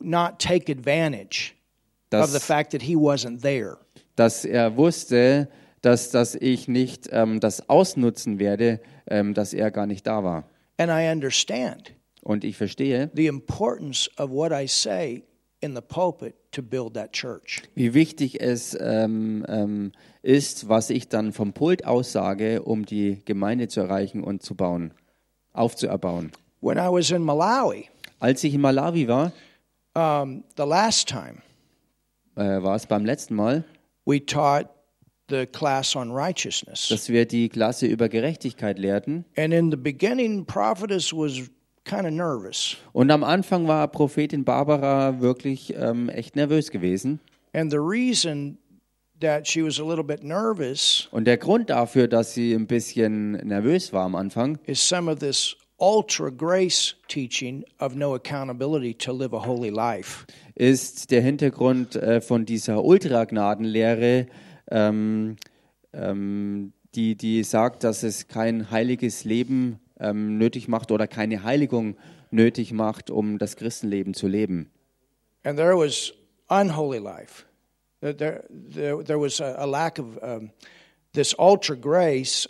not 0.00 0.38
take 0.38 0.70
advantage 0.70 1.54
of 2.12 2.26
the 2.26 2.34
dass, 2.34 2.44
fact 2.44 2.72
that 2.72 2.82
he 2.82 2.94
wasn't 2.94 3.40
there. 3.40 3.78
dass 4.16 4.44
er 4.44 4.76
wusste, 4.76 5.48
dass, 5.80 6.10
dass 6.10 6.34
ich 6.34 6.68
nicht 6.68 7.08
ähm, 7.10 7.40
das 7.40 7.68
ausnutzen 7.68 8.38
werde, 8.38 8.80
ähm, 9.08 9.34
dass 9.34 9.54
er 9.54 9.70
gar 9.70 9.86
nicht 9.86 10.06
da 10.06 10.22
war. 10.22 10.48
And 10.78 10.90
I 10.90 11.10
understand 11.10 11.94
Und 12.22 12.44
ich 12.44 12.56
verstehe, 12.56 13.10
the 13.14 13.26
importance 13.26 14.10
of 14.18 14.30
what 14.30 14.52
I 14.52 14.66
say 14.68 15.24
in 15.60 15.74
the 15.74 15.80
pulpit 15.80 16.34
to 16.52 16.62
build 16.62 16.94
that 16.94 17.12
church. 17.12 17.62
wie 17.74 17.94
wichtig 17.94 18.40
es 18.40 18.76
ähm, 18.80 19.44
ähm, 19.48 19.92
ist, 20.22 20.68
was 20.68 20.90
ich 20.90 21.08
dann 21.08 21.32
vom 21.32 21.52
Pult 21.52 21.86
aussage, 21.86 22.62
um 22.62 22.84
die 22.84 23.24
Gemeinde 23.24 23.68
zu 23.68 23.80
erreichen 23.80 24.22
und 24.22 24.42
zu 24.42 24.54
bauen, 24.54 24.92
aufzuerbauen. 25.52 26.32
When 26.60 26.78
I 26.78 26.88
was 26.90 27.10
in 27.10 27.22
Malawi, 27.22 27.88
Als 28.20 28.44
ich 28.44 28.54
in 28.54 28.60
Malawi 28.60 29.08
war, 29.08 29.32
um, 29.94 30.44
the 30.56 30.62
last 30.64 31.08
time 31.08 31.42
äh, 32.36 32.62
war 32.62 32.76
es 32.76 32.86
beim 32.86 33.04
letzten 33.04 33.34
Mal, 33.34 33.64
we 34.06 34.24
taught 34.24 34.68
the 35.28 35.46
class 35.46 35.96
on 35.96 36.10
righteousness. 36.12 36.88
dass 36.88 37.08
wir 37.08 37.26
die 37.26 37.48
Klasse 37.48 37.86
über 37.86 38.08
Gerechtigkeit 38.08 38.78
lehrten. 38.78 39.24
And 39.36 39.52
in 39.52 39.70
the 39.70 39.76
beginning, 39.76 40.44
prophetess 40.46 41.12
was 41.12 41.50
kind 41.84 42.04
of 42.04 42.12
nervous. 42.12 42.76
Und 42.92 43.10
am 43.10 43.24
Anfang 43.24 43.66
war 43.66 43.88
Prophetin 43.88 44.44
Barbara 44.44 45.20
wirklich 45.20 45.74
ähm, 45.76 46.08
echt 46.08 46.36
nervös 46.36 46.70
gewesen. 46.70 47.20
And 47.54 47.70
the 47.70 47.78
reason 47.78 48.56
that 49.22 49.46
she 49.46 49.62
was 49.62 49.78
a 49.78 49.84
little 49.84 50.04
bit 50.04 50.22
nervous 50.22 51.08
Und 51.10 51.24
der 51.24 51.36
Grund 51.38 51.70
dafür, 51.70 52.08
dass 52.08 52.34
sie 52.34 52.52
ein 52.54 52.66
bisschen 52.66 53.32
nervös 53.32 53.92
war 53.92 54.04
am 54.04 54.14
Anfang, 54.14 54.58
is 54.66 54.80
some 54.86 55.10
of 55.10 55.18
this 55.18 55.56
ultra 55.78 56.30
grace 56.30 56.94
teaching 57.08 57.64
of 57.80 57.94
no 57.94 58.14
accountability 58.14 58.94
to 58.94 59.12
live 59.12 59.34
a 59.34 59.44
holy 59.44 59.70
life. 59.70 60.26
ist 60.54 61.10
der 61.10 61.22
Hintergrund 61.22 61.96
äh, 61.96 62.20
von 62.20 62.44
dieser 62.44 62.84
Ultragnadenlehre, 62.84 64.26
ähm, 64.70 65.36
ähm, 65.92 66.72
die, 66.94 67.16
die 67.16 67.42
sagt, 67.42 67.84
dass 67.84 68.02
es 68.02 68.28
kein 68.28 68.70
heiliges 68.70 69.24
Leben 69.24 69.80
ähm, 69.98 70.38
nötig 70.38 70.68
macht 70.68 70.92
oder 70.92 71.06
keine 71.06 71.42
Heiligung 71.42 71.96
nötig 72.30 72.72
macht, 72.72 73.10
um 73.10 73.38
das 73.38 73.56
Christenleben 73.56 74.14
zu 74.14 74.28
leben. 74.28 74.70
And 75.44 75.56
there 75.56 75.76
was 75.76 76.12
unholy 76.48 76.98
life. 76.98 77.44
There, 78.02 78.44
there, 78.50 79.02
there, 79.02 79.18
was 79.18 79.38
a, 79.38 79.64
lack 79.64 79.98
of 79.98 80.18
um, 80.22 80.50
this 81.12 81.36
ultra 81.38 81.76
grace. 81.76 82.48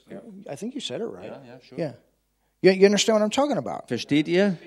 I 0.48 0.56
think 0.56 0.74
you 0.74 0.80
said 0.80 1.02
it 1.02 1.04
right. 1.04 1.26
Yeah, 1.26 1.38
yeah, 1.44 1.58
sure. 1.62 1.78
Yeah. 1.78 1.92
You, 2.62 2.70
you 2.70 2.86
understand 2.86 3.16
what 3.16 3.22
I'm 3.22 3.30
talking 3.30 3.58
about? 3.58 3.86
Versteht 3.88 4.28
ihr? 4.28 4.58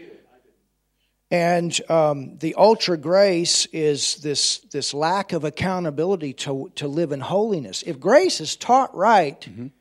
And 1.32 1.82
um, 1.90 2.38
the 2.38 2.54
ultra 2.56 2.98
grace 2.98 3.66
is 3.68 4.18
this, 4.18 4.60
this 4.72 4.94
lack 4.94 5.34
of 5.34 5.44
accountability 5.44 6.34
to, 6.34 6.72
to 6.76 6.88
live 6.88 7.12
in 7.12 7.20
holiness. 7.20 7.82
If 7.82 8.00
grace 8.00 8.40
is 8.40 8.56
taught 8.56 8.96
right, 8.96 9.42
people 9.42 9.72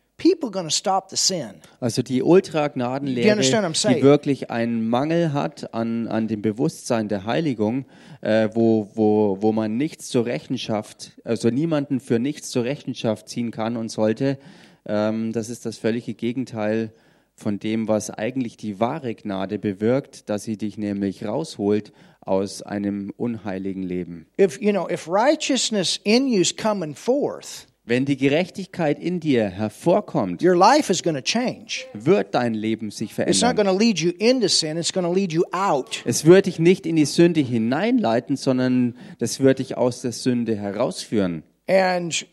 are 0.43 0.51
going 0.51 0.67
to 0.67 0.75
stop 0.75 1.11
the 1.11 1.17
sin. 1.17 1.55
Also 1.81 2.03
die 2.03 2.23
Ultragnadenlehre, 2.23 3.31
understand 3.33 3.65
what 3.65 3.73
I'm 3.73 3.77
saying? 3.77 3.97
die 3.99 4.03
wirklich 4.03 4.51
einen 4.51 4.89
Mangel 4.89 5.33
hat 5.33 5.75
an, 5.75 6.09
an 6.09 6.29
dem 6.29 6.43
Bewusstsein 6.43 7.09
der 7.09 7.25
Heiligung, 7.25 7.87
äh, 8.21 8.49
wo, 8.55 8.89
wo, 8.95 9.39
wo 9.41 9.53
man 9.53 9.77
nichts 9.77 10.09
zur 10.09 10.27
Rechenschaft, 10.27 11.13
also 11.25 11.51
niemanden 11.51 12.01
für 12.01 12.19
nichts 12.19 12.51
zur 12.51 12.65
Rechenschaft 12.65 13.29
ziehen 13.29 13.51
kann 13.51 13.77
und 13.77 13.91
sollte, 13.91 14.39
ähm, 14.87 15.33
das 15.33 15.49
ist 15.49 15.67
das 15.67 15.79
völlige 15.79 16.15
Gegenteil 16.15 16.93
von 17.35 17.59
dem, 17.59 17.89
was 17.89 18.11
eigentlich 18.11 18.57
die 18.57 18.79
wahre 18.81 19.15
Gnade 19.15 19.59
bewirkt, 19.59 20.29
dass 20.29 20.45
sie 20.45 20.57
dich 20.57 20.79
nämlich 20.79 21.25
rausholt 21.25 21.93
aus 22.21 22.63
einem 22.63 23.13
unheiligen 23.17 23.83
Leben. 23.83 24.27
If, 24.41 24.61
you 24.61 24.71
know, 24.71 24.89
if 24.89 25.09
righteousness 25.09 26.01
in 26.05 26.29
you 26.29 26.41
is 26.41 26.57
coming 26.57 26.95
forth, 26.95 27.67
Wenn 27.87 28.07
die 28.07 28.17
Gerechtigkeit 28.17 28.99
in 28.99 29.21
dir 29.21 29.51
hervorkommt, 29.51 30.43
your 30.43 30.57
life 30.57 30.91
is 30.91 31.03
going 31.03 31.17
to 31.17 31.21
change. 31.23 31.85
wird 31.93 32.35
dein 32.35 32.55
Leben 32.55 32.91
sich 32.91 33.11
It's 33.19 33.43
not 33.43 33.57
verändern. 33.57 33.57
going 33.57 33.79
to 33.79 33.85
lead 33.85 33.99
you 33.99 34.11
into 34.19 34.49
sin, 34.49 34.79
it's 34.79 34.91
going 34.93 35.05
to 35.07 35.13
lead 35.13 35.33
you 35.35 35.43
out. 35.53 36.01
Es 36.07 36.25
wird 36.25 36.47
dich 36.47 36.59
nicht 36.59 36.87
in 36.87 36.97
die 36.97 37.05
Sünde 37.05 37.41
hineinleiten, 37.41 38.37
sondern 38.37 38.97
das 39.19 39.41
wird 39.41 39.59
dich 39.59 39.77
aus 39.77 40.01
der 40.01 40.13
Sünde 40.13 40.57
herausführen. 40.57 41.43
And 41.69 42.27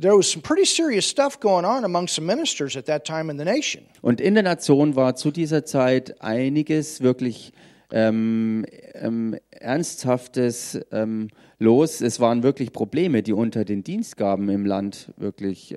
there 0.00 0.16
was 0.16 0.28
some 0.28 0.42
pretty 0.42 0.64
serious 0.64 1.04
stuff 1.08 1.38
going 1.38 1.64
on 1.64 1.84
among 1.84 2.08
some 2.08 2.26
ministers 2.26 2.76
at 2.76 2.86
that 2.86 3.04
time 3.04 3.30
in 3.30 3.38
the 3.38 3.44
nation. 3.44 3.84
Und 4.02 4.20
in 4.20 4.34
der 4.34 4.42
Nation 4.42 4.96
war 4.96 5.14
zu 5.14 5.30
dieser 5.30 5.64
Zeit 5.64 6.20
einiges 6.20 7.00
wirklich 7.00 7.52
ähm, 7.92 8.64
ähm, 8.94 9.36
Ernsthaftes 9.50 10.78
ähm, 10.92 11.28
los. 11.58 12.00
Es 12.00 12.20
waren 12.20 12.42
wirklich 12.42 12.72
Probleme, 12.72 13.22
die 13.22 13.32
unter 13.32 13.64
den 13.64 13.82
Dienstgaben 13.82 14.48
im 14.48 14.64
Land 14.66 15.12
wirklich, 15.16 15.76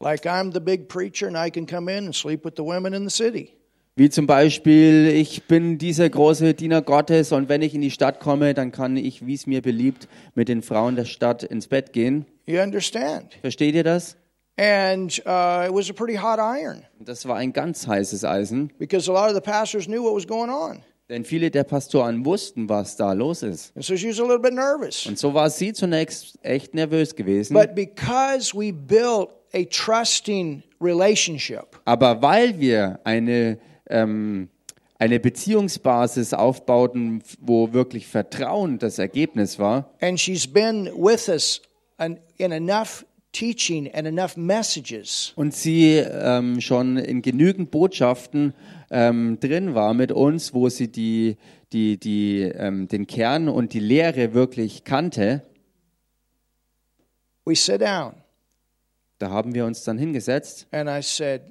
Like 0.00 0.26
I'm 0.26 0.52
the 0.52 0.60
big 0.60 0.88
preacher 0.88 1.26
and 1.28 1.36
I 1.36 1.50
can 1.50 1.66
come 1.66 1.90
in 1.90 2.06
and 2.06 2.14
sleep 2.14 2.44
with 2.44 2.52
the 2.56 2.62
women 2.64 2.92
in 2.92 3.08
the 3.08 3.14
city. 3.14 3.50
wie 3.98 4.10
zum 4.10 4.26
Beispiel, 4.26 5.06
ich 5.06 5.44
bin 5.44 5.78
dieser 5.78 6.10
große 6.10 6.52
Diener 6.52 6.82
Gottes 6.82 7.32
und 7.32 7.48
wenn 7.48 7.62
ich 7.62 7.74
in 7.74 7.80
die 7.80 7.90
Stadt 7.90 8.20
komme, 8.20 8.52
dann 8.52 8.70
kann 8.72 8.98
ich, 8.98 9.26
wie 9.26 9.32
es 9.32 9.46
mir 9.46 9.62
beliebt, 9.62 10.06
mit 10.34 10.48
den 10.50 10.60
Frauen 10.60 10.96
der 10.96 11.06
Stadt 11.06 11.42
ins 11.44 11.66
Bett 11.66 11.94
gehen. 11.94 12.26
You 12.44 12.60
understand? 12.60 13.34
Versteht 13.40 13.74
ihr 13.74 13.84
das? 13.84 14.16
And 14.58 15.18
uh, 15.26 15.64
it 15.66 15.72
was 15.74 15.88
a 15.90 15.94
pretty 15.94 16.16
hot 16.18 16.38
iron 16.38 16.82
Das 17.00 17.26
war 17.26 17.36
ein 17.36 17.52
ganz 17.54 17.86
heißes 17.86 18.22
Eisen. 18.24 18.70
because 18.78 19.10
a 19.10 19.14
lot 19.14 19.28
of 19.30 19.34
the 19.34 19.40
pastors 19.40 19.86
knew 19.86 20.02
what 20.02 20.14
was 20.14 20.26
going 20.26 20.50
on. 20.50 20.82
Denn 21.08 21.24
viele 21.24 21.52
der 21.52 21.62
Pastoren 21.62 22.24
wussten, 22.24 22.68
was 22.68 22.96
da 22.96 23.12
los 23.12 23.44
ist. 23.44 23.72
And 23.76 23.84
so 23.84 23.96
she 23.96 24.08
was 24.08 24.18
a 24.18 24.22
little 24.22 24.40
bit 24.40 24.54
nervous. 24.54 25.06
Und 25.06 25.18
so 25.18 25.32
war 25.34 25.48
sie 25.50 25.72
zunächst 25.72 26.36
echt 26.42 26.74
nervös 26.74 27.14
gewesen. 27.14 27.54
But 27.54 27.74
because 27.76 28.52
we 28.56 28.72
built 28.72 29.28
a 29.54 29.64
trusting 29.70 30.64
relationship, 30.80 31.80
Aber 31.84 32.20
weil 32.22 32.58
wir 32.58 32.98
eine, 33.04 33.58
ähm, 33.88 34.48
eine 34.98 35.20
Beziehungsbasis 35.20 36.34
aufbauten, 36.34 37.22
wo 37.40 37.72
wirklich 37.72 38.08
Vertrauen 38.08 38.78
das 38.78 38.98
Ergebnis 38.98 39.60
war, 39.60 39.94
and 40.00 40.18
she's 40.18 40.46
been 40.46 40.86
with 40.96 41.28
us 41.28 41.62
in 41.98 42.18
enough 42.52 43.04
teaching 43.36 43.92
and 43.92 44.06
enough 44.06 44.36
messages. 44.36 45.32
Und 45.36 45.54
sie 45.54 45.96
ähm, 45.96 46.60
schon 46.60 46.96
in 46.96 47.22
genügend 47.22 47.70
Botschaften 47.70 48.54
ähm, 48.90 49.38
drin 49.40 49.74
war 49.74 49.94
mit 49.94 50.12
uns, 50.12 50.54
wo 50.54 50.68
sie 50.68 50.88
die, 50.88 51.36
die, 51.72 51.98
die, 51.98 52.42
ähm, 52.42 52.88
den 52.88 53.06
Kern 53.06 53.48
und 53.48 53.72
die 53.72 53.80
Lehre 53.80 54.32
wirklich 54.32 54.84
kannte, 54.84 55.42
we 57.44 57.54
sit 57.54 57.80
down. 57.80 58.14
Da 59.18 59.30
haben 59.30 59.54
wir 59.54 59.64
uns 59.64 59.84
dann 59.84 59.98
hingesetzt. 59.98 60.66
And 60.70 60.88
I 60.88 61.02
said, 61.02 61.42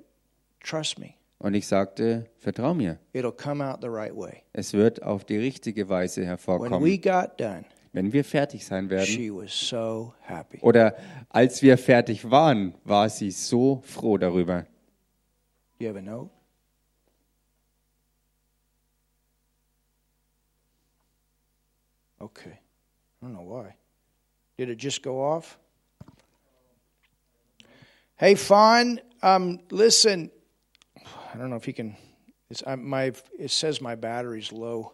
Trust 0.64 1.00
me, 1.00 1.14
und 1.38 1.54
ich 1.54 1.68
sagte, 1.68 2.26
vertrau 2.40 2.74
mir, 2.74 2.98
it'll 3.14 3.32
come 3.32 3.64
out 3.64 3.80
the 3.82 3.88
right 3.88 4.16
way. 4.16 4.42
es 4.54 4.74
wird 4.74 5.04
auf 5.04 5.26
die 5.26 5.38
richtige 5.38 5.90
Weise 5.90 6.22
When 6.22 6.26
we 6.26 6.30
hervorkommen, 6.30 7.02
got 7.02 7.40
done, 7.40 7.66
wenn 7.96 8.12
wir 8.12 8.26
fertig 8.26 8.66
sein 8.66 8.90
werden. 8.90 9.06
she 9.06 9.32
was 9.32 9.54
so 9.54 10.14
happy. 10.20 10.60
Oder 10.60 10.98
als 11.30 11.62
wir 11.62 11.78
fertig 11.78 12.30
waren, 12.30 12.76
war 12.84 13.10
sie 13.10 13.32
so 13.32 13.82
froh 13.86 14.18
darüber. 14.18 14.66
You 15.80 15.88
have 15.88 15.98
a 15.98 16.02
note? 16.02 16.30
Okay. 22.20 22.60
I 23.22 23.26
don't 23.26 23.34
know 23.34 23.44
why. 23.44 23.76
Did 24.58 24.70
it 24.70 24.78
just 24.78 25.02
go 25.02 25.22
off? 25.22 25.58
Hey, 28.18 28.36
Fawn, 28.36 29.00
um, 29.22 29.60
listen. 29.72 30.32
I 31.34 31.38
don't 31.38 31.50
know 31.50 31.58
if 31.58 31.68
you 31.68 31.74
can. 31.74 31.96
It's, 32.50 32.62
I, 32.68 32.76
my, 32.76 33.14
it 33.40 33.52
says 33.52 33.80
my 33.80 33.96
battery's 33.96 34.52
low. 34.52 34.94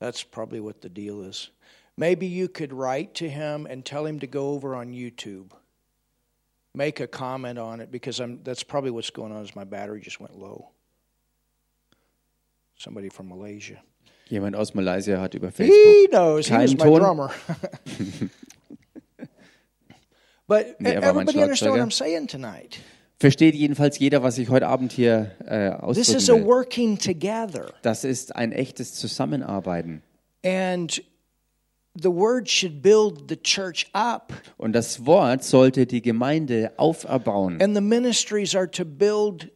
That's 0.00 0.24
probably 0.24 0.60
what 0.60 0.80
the 0.80 0.88
deal 0.88 1.22
is. 1.22 1.50
Maybe 1.96 2.26
you 2.26 2.48
could 2.48 2.72
write 2.72 3.14
to 3.14 3.28
him 3.28 3.66
and 3.66 3.84
tell 3.84 4.04
him 4.04 4.20
to 4.20 4.26
go 4.26 4.50
over 4.50 4.74
on 4.74 4.92
YouTube. 4.92 5.52
Make 6.74 7.00
a 7.00 7.06
comment 7.06 7.58
on 7.58 7.80
it 7.80 7.90
because 7.90 8.20
I'm, 8.20 8.42
that's 8.42 8.62
probably 8.62 8.90
what's 8.90 9.08
going 9.10 9.32
on 9.32 9.42
is 9.42 9.56
my 9.56 9.64
battery 9.64 10.02
just 10.02 10.20
went 10.20 10.38
low. 10.38 10.70
Somebody 12.76 13.08
from 13.08 13.28
Malaysia. 13.28 13.80
Jemand 14.30 14.56
aus 14.56 14.74
Malaysia 14.74 15.18
hat 15.18 15.34
über 15.34 15.50
Facebook. 15.50 15.70
He 15.70 16.08
knows. 16.10 16.48
He 16.48 16.54
was 16.56 16.74
Kein 16.74 16.92
my 16.92 16.98
drummer. 16.98 17.30
but 20.46 20.78
Nee, 20.80 20.96
er 20.96 21.02
everybody 21.02 21.40
understand 21.40 21.72
what. 21.72 21.80
I'm 21.80 21.90
saying 21.90 22.26
tonight. 22.26 22.80
Versteht 23.18 23.54
jedenfalls 23.54 23.98
jeder, 23.98 24.22
was 24.22 24.36
ich 24.36 24.50
heute 24.50 24.66
Abend 24.66 24.92
hier 24.92 25.30
äh, 25.46 25.70
This 25.94 26.10
is 26.10 26.28
a 26.28 26.34
ausdrücken 26.34 26.44
will. 26.44 26.46
working 26.46 26.98
together. 26.98 27.72
Das 27.80 28.04
ist 28.04 28.36
ein 28.36 28.52
echtes 28.52 28.92
Zusammenarbeiten. 28.94 30.02
And 30.44 31.00
the 32.00 32.08
word 32.08 32.48
should 32.48 32.82
build 32.82 33.28
the 33.28 33.36
church 33.36 33.86
up, 33.92 34.32
Und 34.58 34.72
das 34.74 35.04
Wort 35.06 35.44
sollte 35.44 35.86
die 35.86 36.02
Gemeinde 36.02 36.72
auferbauen. 36.76 37.60
and 37.60 37.74
the 37.74 37.80
ministries 37.82 38.54
are 38.54 38.70
to 38.70 38.84
build 38.84 39.50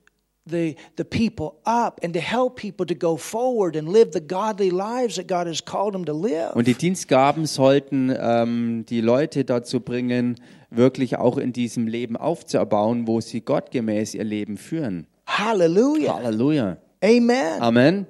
the, 0.47 0.75
the 0.97 1.05
people 1.05 1.53
up 1.65 2.01
and 2.03 2.13
to 2.15 2.21
help 2.21 2.57
people 2.57 2.85
to 2.87 2.95
go 2.95 3.17
forward 3.17 3.77
and 3.77 3.89
live 3.89 4.11
the 4.13 4.21
godly 4.21 4.71
lives 4.71 5.17
that 5.17 5.29
God 5.29 5.47
has 5.47 5.65
called 5.65 5.93
them 5.93 6.05
to 6.07 6.13
live. 6.13 6.55
Und 6.55 6.67
die 6.67 6.75
Dienstgaben 6.75 7.47
sollten 7.47 8.13
ähm, 8.19 8.85
die 8.89 9.01
Leute 9.01 9.45
dazu 9.45 9.81
bringen, 9.81 10.37
wirklich 10.71 11.17
auch 11.19 11.37
in 11.39 11.53
diesem 11.53 11.87
Leben 11.87 12.17
aufzuerbauen, 12.17 13.07
wo 13.07 13.21
sie 13.21 13.43
gottgemäß 13.43 14.15
ihr 14.15 14.25
Leben 14.25 14.57
führen. 14.57 15.07
Hallelujah. 15.27 16.15
Halleluja. 16.15 16.77
Amen. 17.03 17.61
Amen. 17.63 18.07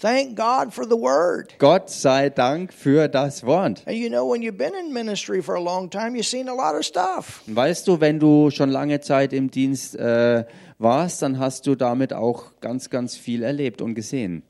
Thank 0.00 0.34
God 0.34 0.72
for 0.72 0.86
the 0.86 0.96
word. 0.96 1.52
Gott 1.58 1.90
sei 1.90 2.30
Dank 2.30 2.72
für 2.72 3.06
das 3.06 3.44
Wort. 3.44 3.82
And 3.86 3.98
you 3.98 4.08
know, 4.08 4.26
when 4.26 4.40
you've 4.40 4.56
been 4.56 4.72
in 4.74 4.94
ministry 4.94 5.42
for 5.42 5.56
a 5.56 5.60
long 5.60 5.90
time, 5.90 6.16
you've 6.16 6.26
seen 6.26 6.48
a 6.48 6.54
lot 6.54 6.74
of 6.74 6.86
stuff. 6.86 7.42
Weißt 7.46 7.86
du, 7.86 8.00
wenn 8.00 8.18
du 8.18 8.50
schon 8.50 8.70
lange 8.70 9.00
Zeit 9.00 9.34
im 9.34 9.50
Dienst 9.50 9.96
äh, 9.96 10.44
warst, 10.80 11.22
dann 11.22 11.38
hast 11.38 11.66
du 11.66 11.74
damit 11.74 12.12
auch 12.12 12.58
ganz, 12.60 12.90
ganz 12.90 13.16
viel 13.16 13.42
erlebt 13.42 13.82
und 13.82 13.94
gesehen. 13.94 14.42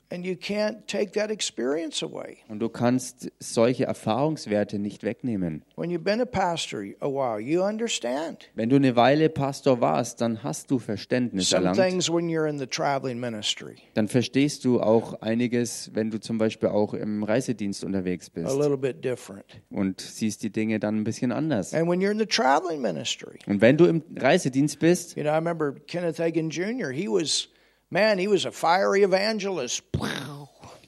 Und 2.49 2.59
du 2.59 2.69
kannst 2.69 3.31
solche 3.39 3.85
Erfahrungswerte 3.85 4.79
nicht 4.79 5.03
wegnehmen. 5.03 5.63
When 5.75 5.89
you've 5.91 6.03
been 6.03 6.21
a 6.21 6.25
pastor 6.25 6.83
a 6.99 7.07
while, 7.07 7.39
you 7.39 7.61
understand. 7.63 8.49
Wenn 8.55 8.69
du 8.69 8.75
eine 8.75 8.95
Weile 8.95 9.29
Pastor 9.29 9.81
warst, 9.81 10.21
dann 10.21 10.43
hast 10.43 10.69
du 10.71 10.79
Verständnis 10.79 11.51
erlangt. 11.51 11.77
things 11.77 12.09
when 12.09 12.27
you're 12.27 12.47
in 12.49 12.59
the 12.59 12.67
traveling 12.67 13.19
ministry, 13.19 13.75
Dann 13.93 14.07
verstehst 14.07 14.65
du 14.65 14.81
auch 14.81 15.21
einiges, 15.21 15.91
wenn 15.93 16.11
du 16.11 16.19
zum 16.19 16.37
Beispiel 16.37 16.69
auch 16.69 16.93
im 16.93 17.23
Reisedienst 17.23 17.83
unterwegs 17.83 18.27
a 18.29 18.41
bist 18.41 18.57
little 18.57 18.77
bit 18.77 19.03
different. 19.03 19.45
und 19.69 20.01
siehst 20.01 20.43
die 20.43 20.49
Dinge 20.51 20.79
dann 20.79 20.97
ein 20.97 21.03
bisschen 21.03 21.31
anders. 21.31 21.73
And 21.73 21.89
when 21.89 21.99
you're 22.01 22.11
in 22.11 22.19
the 22.19 22.25
traveling 22.25 22.81
ministry, 22.81 23.39
Und 23.47 23.61
wenn 23.61 23.77
du 23.77 23.85
im 23.85 24.03
Reisedienst 24.15 24.79
bist, 24.79 25.15
you 25.15 25.23
know, 25.23 25.31
I 25.31 25.35
remember 25.35 25.73
Kenneth 25.87 26.19
Hagin 26.21 26.49
Jr., 26.49 26.91
he 26.91 27.07
was, 27.07 27.47
man, 27.89 28.17
he 28.17 28.27
was 28.27 28.45
a 28.45 28.51
fiery 28.51 29.03
evangelist. 29.03 29.83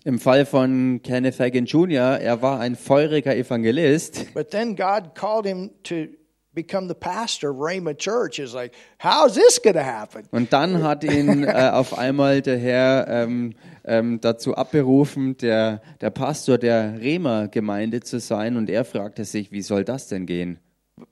im 0.05 0.19
Fall 0.19 0.45
von 0.45 1.01
Kenneth 1.01 1.39
Hagin 1.39 1.65
Jr., 1.65 2.19
er 2.19 2.41
war 2.41 2.59
ein 2.59 2.75
feuriger 2.75 3.35
Evangelist. 3.35 4.33
But 4.33 4.51
then 4.51 4.75
God 4.75 5.15
called 5.15 5.45
him 5.45 5.71
to 5.83 6.07
become 6.53 6.87
the 6.87 6.93
pastor 6.93 7.49
of 7.49 7.57
Rhema 7.57 7.97
Church. 7.97 8.39
It's 8.39 8.53
like, 8.53 8.73
how's 8.99 9.35
this 9.35 9.59
going 9.61 9.75
to 9.75 9.83
happen? 9.83 10.27
Und 10.31 10.51
dann 10.51 10.83
hat 10.83 11.03
ihn 11.03 11.43
äh, 11.47 11.69
auf 11.71 11.97
einmal 11.97 12.41
der 12.41 12.57
Herr 12.57 13.07
ähm, 13.07 13.53
ähm, 13.85 14.19
dazu 14.21 14.55
abberufen, 14.55 15.37
der, 15.37 15.81
der 16.01 16.09
Pastor 16.09 16.57
der 16.57 16.99
Rema-Gemeinde 16.99 18.01
zu 18.01 18.19
sein. 18.19 18.57
Und 18.57 18.69
er 18.69 18.85
fragte 18.85 19.25
sich, 19.25 19.51
wie 19.51 19.61
soll 19.61 19.83
das 19.83 20.07
denn 20.07 20.25
gehen? 20.25 20.59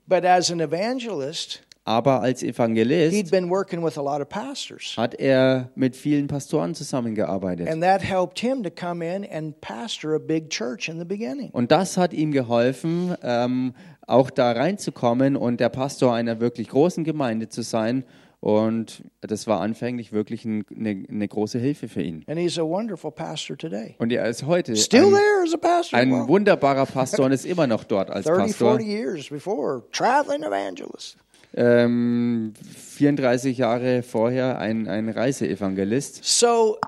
But 0.06 0.24
as 0.24 0.50
an 0.50 0.60
evangelist, 0.60 1.62
Aber 1.84 2.20
als 2.20 2.42
Evangelist 2.44 3.30
been 3.30 3.50
working 3.50 3.84
with 3.84 3.98
a 3.98 4.02
lot 4.02 4.20
of 4.20 4.28
pastors. 4.28 4.94
hat 4.96 5.14
er 5.14 5.70
mit 5.74 5.96
vielen 5.96 6.28
Pastoren 6.28 6.74
zusammengearbeitet. 6.74 7.68
And 7.68 7.82
that 7.82 8.02
helped 8.02 8.38
him 8.38 8.62
to 8.62 8.70
come 8.70 9.04
in 9.04 9.26
and 9.28 9.60
pastor 9.60 10.14
a 10.14 10.18
big 10.18 10.48
church 10.50 10.88
in 10.88 10.98
the 10.98 11.04
beginning. 11.04 11.50
Und 11.50 11.72
das 11.72 11.96
hat 11.96 12.12
ihm 12.12 12.30
geholfen, 12.30 13.16
ähm, 13.22 13.74
auch 14.06 14.30
da 14.30 14.52
reinzukommen 14.52 15.36
und 15.36 15.58
der 15.58 15.70
Pastor 15.70 16.14
einer 16.14 16.38
wirklich 16.38 16.68
großen 16.68 17.02
Gemeinde 17.02 17.48
zu 17.48 17.62
sein. 17.62 18.04
Und 18.38 19.04
das 19.20 19.46
war 19.46 19.60
anfänglich 19.60 20.12
wirklich 20.12 20.44
ein, 20.44 20.64
eine, 20.76 21.04
eine 21.08 21.28
große 21.28 21.60
Hilfe 21.60 21.86
für 21.86 22.02
ihn. 22.02 22.24
And 22.26 22.40
he's 22.40 22.58
a 22.58 22.62
wonderful 22.62 23.12
pastor 23.12 23.56
today. 23.56 23.94
Und 23.98 24.10
er 24.12 24.26
ist 24.28 24.44
heute 24.44 24.74
Still 24.74 25.04
ein, 25.04 25.10
there 25.12 25.42
as 25.44 25.54
a 25.54 25.58
pastor. 25.58 25.98
ein 25.98 26.26
wunderbarer 26.26 26.86
Pastor 26.86 27.26
und 27.26 27.32
ist 27.32 27.46
immer 27.46 27.68
noch 27.68 27.84
dort 27.84 28.10
als 28.10 28.26
30, 28.26 28.46
Pastor. 28.46 28.78
40 28.78 28.86
years 28.88 29.28
before, 29.28 29.84
traveling 29.92 30.42
evangelist. 30.42 31.18
Ähm, 31.54 32.54
34 32.74 33.58
Jahre 33.58 34.02
vorher 34.02 34.58
ein, 34.58 34.88
ein 34.88 35.08
Reiseevangelist. 35.08 36.24
So 36.24 36.78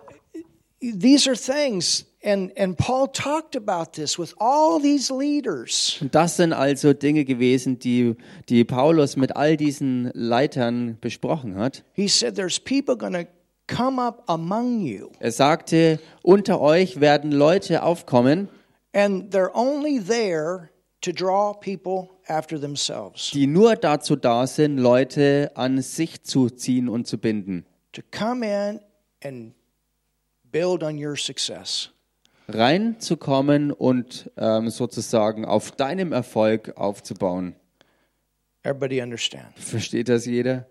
these 0.80 1.26
are 1.26 1.36
things, 1.36 2.04
and, 2.22 2.52
and 2.56 2.76
Paul 2.76 3.08
talked 3.08 3.56
about 3.56 3.92
this 3.94 4.18
with 4.18 4.34
all 4.38 4.80
these 4.80 5.10
leaders. 5.10 5.98
Das 6.10 6.36
sind 6.36 6.52
also 6.52 6.92
Dinge 6.92 7.24
gewesen, 7.24 7.78
die, 7.78 8.16
die 8.48 8.64
Paulus 8.64 9.16
mit 9.16 9.36
all 9.36 9.56
diesen 9.56 10.10
Leitern 10.14 10.98
besprochen 11.00 11.56
hat. 11.56 11.84
He 11.92 12.08
said, 12.08 12.34
There's 12.34 12.58
people 12.58 12.96
going 12.96 13.14
to 13.14 13.26
come 13.66 13.98
up 13.98 14.24
among 14.28 14.80
you, 14.80 15.10
Er 15.20 15.32
sagte, 15.32 15.98
unter 16.22 16.60
euch 16.60 17.00
werden 17.00 17.32
Leute 17.32 17.82
aufkommen, 17.82 18.48
and 18.92 19.30
they're 19.30 19.54
only 19.54 19.98
there 19.98 20.70
to 21.02 21.12
draw 21.12 21.54
people 21.54 22.13
die 23.32 23.46
nur 23.46 23.76
dazu 23.76 24.16
da 24.16 24.46
sind, 24.46 24.78
Leute 24.78 25.52
an 25.54 25.80
sich 25.82 26.22
zu 26.22 26.50
ziehen 26.50 26.88
und 26.88 27.06
zu 27.06 27.18
binden. 27.18 27.66
to 27.92 28.02
come 28.10 28.42
in 28.42 28.80
and 29.22 29.54
build 30.50 30.82
on 30.82 30.98
your 30.98 31.16
success. 31.16 31.90
Reinzukommen 32.48 33.72
und 33.72 34.30
ähm, 34.36 34.68
sozusagen 34.68 35.44
auf 35.46 35.70
deinem 35.70 36.12
Erfolg 36.12 36.76
aufzubauen. 36.76 37.56
Versteht 39.56 40.08
das 40.08 40.26
jeder? 40.26 40.66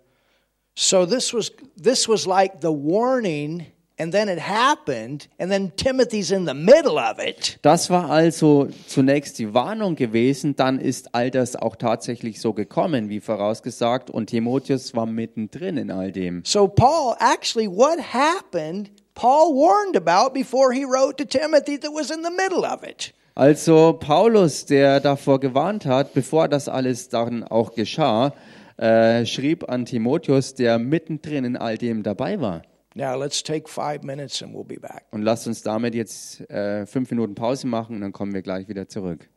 So 0.76 1.06
this 1.06 1.34
was 1.34 1.52
this 1.82 2.08
was 2.08 2.26
like 2.26 2.54
the 2.62 2.68
warning, 2.70 3.66
and 4.04 4.12
then 4.12 4.28
it 4.28 4.40
happened, 4.40 5.30
and 5.40 5.50
then 5.50 5.72
Timothy's 5.78 6.32
in 6.32 6.46
the 6.46 6.54
middle 6.54 6.98
of 6.98 7.20
it. 7.20 7.58
Das 7.62 7.90
war 7.90 8.10
also 8.10 8.68
zunächst 8.88 9.40
die 9.40 9.54
Warnung 9.54 9.96
gewesen, 9.96 10.58
dann 10.58 10.78
ist 10.78 11.16
all 11.16 11.32
das 11.32 11.56
auch 11.56 11.78
tatsächlich 11.78 12.42
so 12.42 12.52
gekommen, 12.52 13.08
wie 13.08 13.22
vorausgesagt, 13.22 14.10
und 14.10 14.28
Timotheus 14.28 14.94
war 14.94 15.06
mittendrin 15.06 15.78
in 15.78 15.90
all 15.90 16.12
dem. 16.12 16.42
So 16.44 16.68
Paul, 16.68 17.16
actually, 17.20 17.70
what 17.70 17.98
happened? 18.14 18.92
Paul 19.16 19.54
warned 19.54 19.96
about 19.96 20.34
before 20.34 20.74
he 20.74 20.84
wrote 20.84 21.16
to 21.18 21.26
Timothy 21.26 21.80
that 21.80 21.92
was 21.92 22.12
in 22.12 22.24
the 22.24 22.32
middle 22.32 22.66
of 22.66 22.84
it. 22.84 23.14
Also 23.36 23.94
Paulus, 23.94 24.66
der 24.66 25.00
davor 25.00 25.40
gewarnt 25.40 25.86
hat, 25.86 26.14
bevor 26.14 26.50
das 26.50 26.68
alles 26.68 27.08
dann 27.10 27.44
auch 27.44 27.74
geschah, 27.74 28.34
äh, 28.78 29.26
schrieb 29.26 29.70
an 29.70 29.86
Timotheus, 29.86 30.56
der 30.56 30.78
mittendrin 30.78 31.46
in 31.46 31.56
all 31.56 31.78
dem 31.78 32.04
dabei 32.04 32.42
war. 32.42 32.64
Now 32.96 33.16
let's 33.16 33.42
take 33.42 33.68
five 33.68 34.04
minutes 34.04 34.42
and 34.42 34.54
we'll 34.54 34.66
be 34.66 34.80
back. 34.80 35.06
Und 35.12 35.24
lasst 35.24 35.48
uns 35.48 35.62
damit 35.64 35.96
jetzt 35.96 36.42
äh, 36.50 36.86
fünf 36.86 37.10
Minuten 37.10 37.36
Pause 37.36 37.68
machen 37.68 37.96
und 37.96 38.02
dann 38.02 38.12
kommen 38.12 38.34
wir 38.34 38.42
gleich 38.42 38.68
wieder 38.68 38.88
zurück. 38.88 39.30